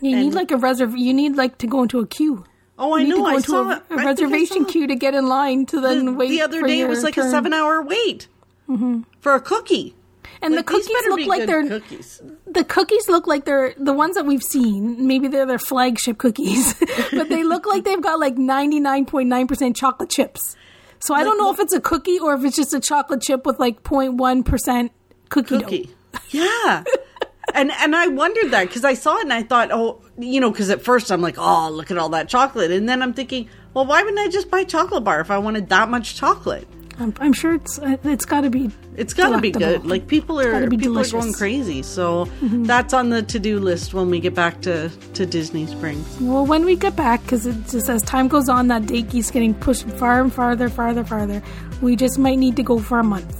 You 0.00 0.16
And- 0.16 0.24
need 0.26 0.34
like 0.34 0.50
a 0.50 0.56
reserve. 0.56 0.96
You 0.96 1.12
need 1.14 1.36
like 1.36 1.58
to 1.58 1.66
go 1.66 1.82
into 1.82 1.98
a 2.00 2.06
queue. 2.06 2.44
Oh, 2.78 2.92
I 2.92 3.00
You 3.02 3.08
know. 3.18 3.26
I 3.26 3.38
saw 3.40 3.70
a, 3.70 3.82
a 3.90 3.94
I 3.98 4.04
reservation 4.06 4.64
saw- 4.64 4.70
queue 4.70 4.86
to 4.86 4.94
get 4.94 5.14
in 5.14 5.28
line 5.28 5.66
to 5.66 5.80
then 5.80 6.06
The, 6.06 6.12
wait. 6.12 6.28
the 6.30 6.40
other 6.42 6.62
day, 6.62 6.80
it 6.80 6.88
was 6.88 7.04
like 7.04 7.18
a 7.18 7.30
seven 7.30 7.52
hour 7.52 7.82
wait 7.82 8.26
mm-hmm. 8.68 9.02
for 9.20 9.34
a 9.34 9.40
cookie. 9.40 9.94
And 10.42 10.54
Like, 10.54 10.66
the 10.66 10.72
cookies 10.72 10.88
look 11.08 11.26
like 11.26 11.46
they're 11.46 11.68
cookies. 11.68 12.22
the 12.46 12.64
cookies 12.64 13.08
look 13.08 13.26
like 13.26 13.44
they're 13.44 13.74
the 13.76 13.92
ones 13.92 14.14
that 14.14 14.24
we've 14.26 14.42
seen. 14.42 15.06
Maybe 15.06 15.28
they're 15.28 15.46
their 15.46 15.58
flagship 15.58 16.18
cookies, 16.18 16.74
but 17.12 17.28
they 17.28 17.44
look 17.44 17.66
like 17.66 17.84
they've 17.84 18.00
got 18.02 18.18
like 18.18 18.38
ninety 18.38 18.80
nine 18.80 19.04
point 19.06 19.28
nine 19.28 19.46
percent 19.46 19.76
chocolate 19.76 20.10
chips. 20.10 20.56
So 21.00 21.14
I 21.14 21.24
don't 21.24 21.38
know 21.38 21.50
if 21.50 21.58
it's 21.58 21.72
a 21.72 21.80
cookie 21.80 22.18
or 22.18 22.34
if 22.34 22.44
it's 22.44 22.56
just 22.56 22.74
a 22.74 22.80
chocolate 22.80 23.22
chip 23.22 23.46
with 23.46 23.58
like 23.58 23.82
0.1 23.82 24.44
percent 24.44 24.92
cookie, 25.30 25.56
dough. 25.58 25.64
cookie. 25.64 25.90
Yeah. 26.30 26.84
and 27.54 27.70
and 27.72 27.96
I 27.96 28.06
wondered 28.08 28.50
that 28.50 28.68
because 28.68 28.84
I 28.84 28.94
saw 28.94 29.16
it 29.16 29.22
and 29.22 29.32
I 29.32 29.42
thought, 29.42 29.70
oh, 29.72 30.02
you 30.18 30.40
know, 30.40 30.50
because 30.50 30.68
at 30.70 30.82
first 30.82 31.10
I'm 31.10 31.22
like, 31.22 31.36
oh, 31.38 31.70
look 31.70 31.90
at 31.90 31.98
all 31.98 32.10
that 32.10 32.28
chocolate, 32.28 32.70
and 32.70 32.88
then 32.88 33.02
I'm 33.02 33.14
thinking, 33.14 33.48
well, 33.74 33.86
why 33.86 34.02
wouldn't 34.02 34.18
I 34.20 34.28
just 34.28 34.50
buy 34.50 34.64
chocolate 34.64 35.04
bar 35.04 35.20
if 35.20 35.30
I 35.30 35.38
wanted 35.38 35.68
that 35.70 35.88
much 35.88 36.16
chocolate? 36.16 36.68
I'm, 37.00 37.14
I'm 37.18 37.32
sure 37.32 37.54
it's 37.54 37.78
uh, 37.78 37.96
it's 38.04 38.26
got 38.26 38.42
to 38.42 38.50
be. 38.50 38.70
It's 38.94 39.14
got 39.14 39.30
to 39.30 39.40
be 39.40 39.50
good. 39.50 39.86
Like 39.86 40.06
people 40.06 40.38
are 40.38 40.68
be 40.68 40.76
people 40.76 40.94
delicious. 40.94 41.14
are 41.14 41.20
going 41.20 41.32
crazy. 41.32 41.82
So 41.82 42.26
that's 42.42 42.92
on 42.92 43.08
the 43.08 43.22
to 43.22 43.38
do 43.38 43.58
list 43.58 43.94
when 43.94 44.10
we 44.10 44.20
get 44.20 44.34
back 44.34 44.60
to 44.62 44.90
to 45.14 45.24
Disney 45.24 45.66
Springs. 45.66 46.20
Well, 46.20 46.44
when 46.44 46.64
we 46.66 46.76
get 46.76 46.96
back, 46.96 47.22
because 47.22 47.46
it 47.46 47.56
just 47.68 47.88
as 47.88 48.02
time 48.02 48.28
goes 48.28 48.50
on, 48.50 48.68
that 48.68 48.86
date 48.86 49.08
keeps 49.08 49.30
getting 49.30 49.54
pushed 49.54 49.88
far 49.92 50.20
and 50.20 50.32
farther, 50.32 50.68
farther, 50.68 51.02
farther. 51.02 51.42
We 51.80 51.96
just 51.96 52.18
might 52.18 52.36
need 52.38 52.56
to 52.56 52.62
go 52.62 52.78
for 52.78 52.98
a 52.98 53.04
month. 53.04 53.34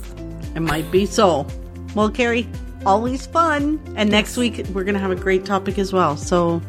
It 0.55 0.61
might 0.61 0.91
be 0.91 1.05
so. 1.05 1.45
Well, 1.93 2.09
Carrie, 2.09 2.47
always 2.83 3.27
fun. 3.27 3.79
And 3.95 4.09
next 4.09 4.37
week 4.37 4.65
we're 4.73 4.83
gonna 4.85 4.99
have 4.99 5.11
a 5.11 5.15
great 5.15 5.45
topic 5.45 5.77
as 5.77 5.93
well. 5.93 6.17
So 6.17 6.61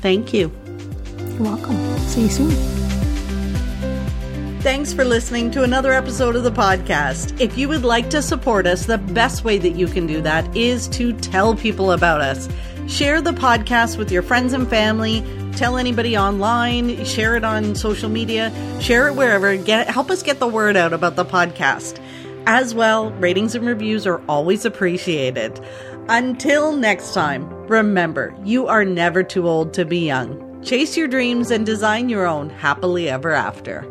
thank 0.00 0.34
you. 0.34 0.52
You're 1.18 1.42
welcome. 1.42 1.98
See 2.00 2.22
you 2.22 2.28
soon. 2.28 2.99
Thanks 4.60 4.92
for 4.92 5.06
listening 5.06 5.50
to 5.52 5.62
another 5.62 5.90
episode 5.90 6.36
of 6.36 6.42
the 6.42 6.50
podcast. 6.50 7.40
If 7.40 7.56
you 7.56 7.66
would 7.70 7.82
like 7.82 8.10
to 8.10 8.20
support 8.20 8.66
us, 8.66 8.84
the 8.84 8.98
best 8.98 9.42
way 9.42 9.56
that 9.56 9.70
you 9.70 9.86
can 9.86 10.06
do 10.06 10.20
that 10.20 10.54
is 10.54 10.86
to 10.88 11.14
tell 11.14 11.56
people 11.56 11.92
about 11.92 12.20
us. 12.20 12.46
Share 12.86 13.22
the 13.22 13.32
podcast 13.32 13.96
with 13.96 14.12
your 14.12 14.20
friends 14.20 14.52
and 14.52 14.68
family. 14.68 15.24
Tell 15.56 15.78
anybody 15.78 16.14
online. 16.14 17.02
Share 17.06 17.36
it 17.36 17.44
on 17.44 17.74
social 17.74 18.10
media. 18.10 18.52
Share 18.82 19.08
it 19.08 19.14
wherever. 19.14 19.56
Get 19.56 19.88
help 19.88 20.10
us 20.10 20.22
get 20.22 20.40
the 20.40 20.46
word 20.46 20.76
out 20.76 20.92
about 20.92 21.16
the 21.16 21.24
podcast. 21.24 21.98
As 22.44 22.74
well, 22.74 23.12
ratings 23.12 23.54
and 23.54 23.66
reviews 23.66 24.06
are 24.06 24.20
always 24.28 24.66
appreciated. 24.66 25.58
Until 26.10 26.76
next 26.76 27.14
time, 27.14 27.48
remember, 27.66 28.34
you 28.44 28.66
are 28.66 28.84
never 28.84 29.22
too 29.22 29.48
old 29.48 29.72
to 29.72 29.86
be 29.86 30.00
young. 30.00 30.62
Chase 30.62 30.98
your 30.98 31.08
dreams 31.08 31.50
and 31.50 31.64
design 31.64 32.10
your 32.10 32.26
own 32.26 32.50
happily 32.50 33.08
ever 33.08 33.32
after. 33.32 33.86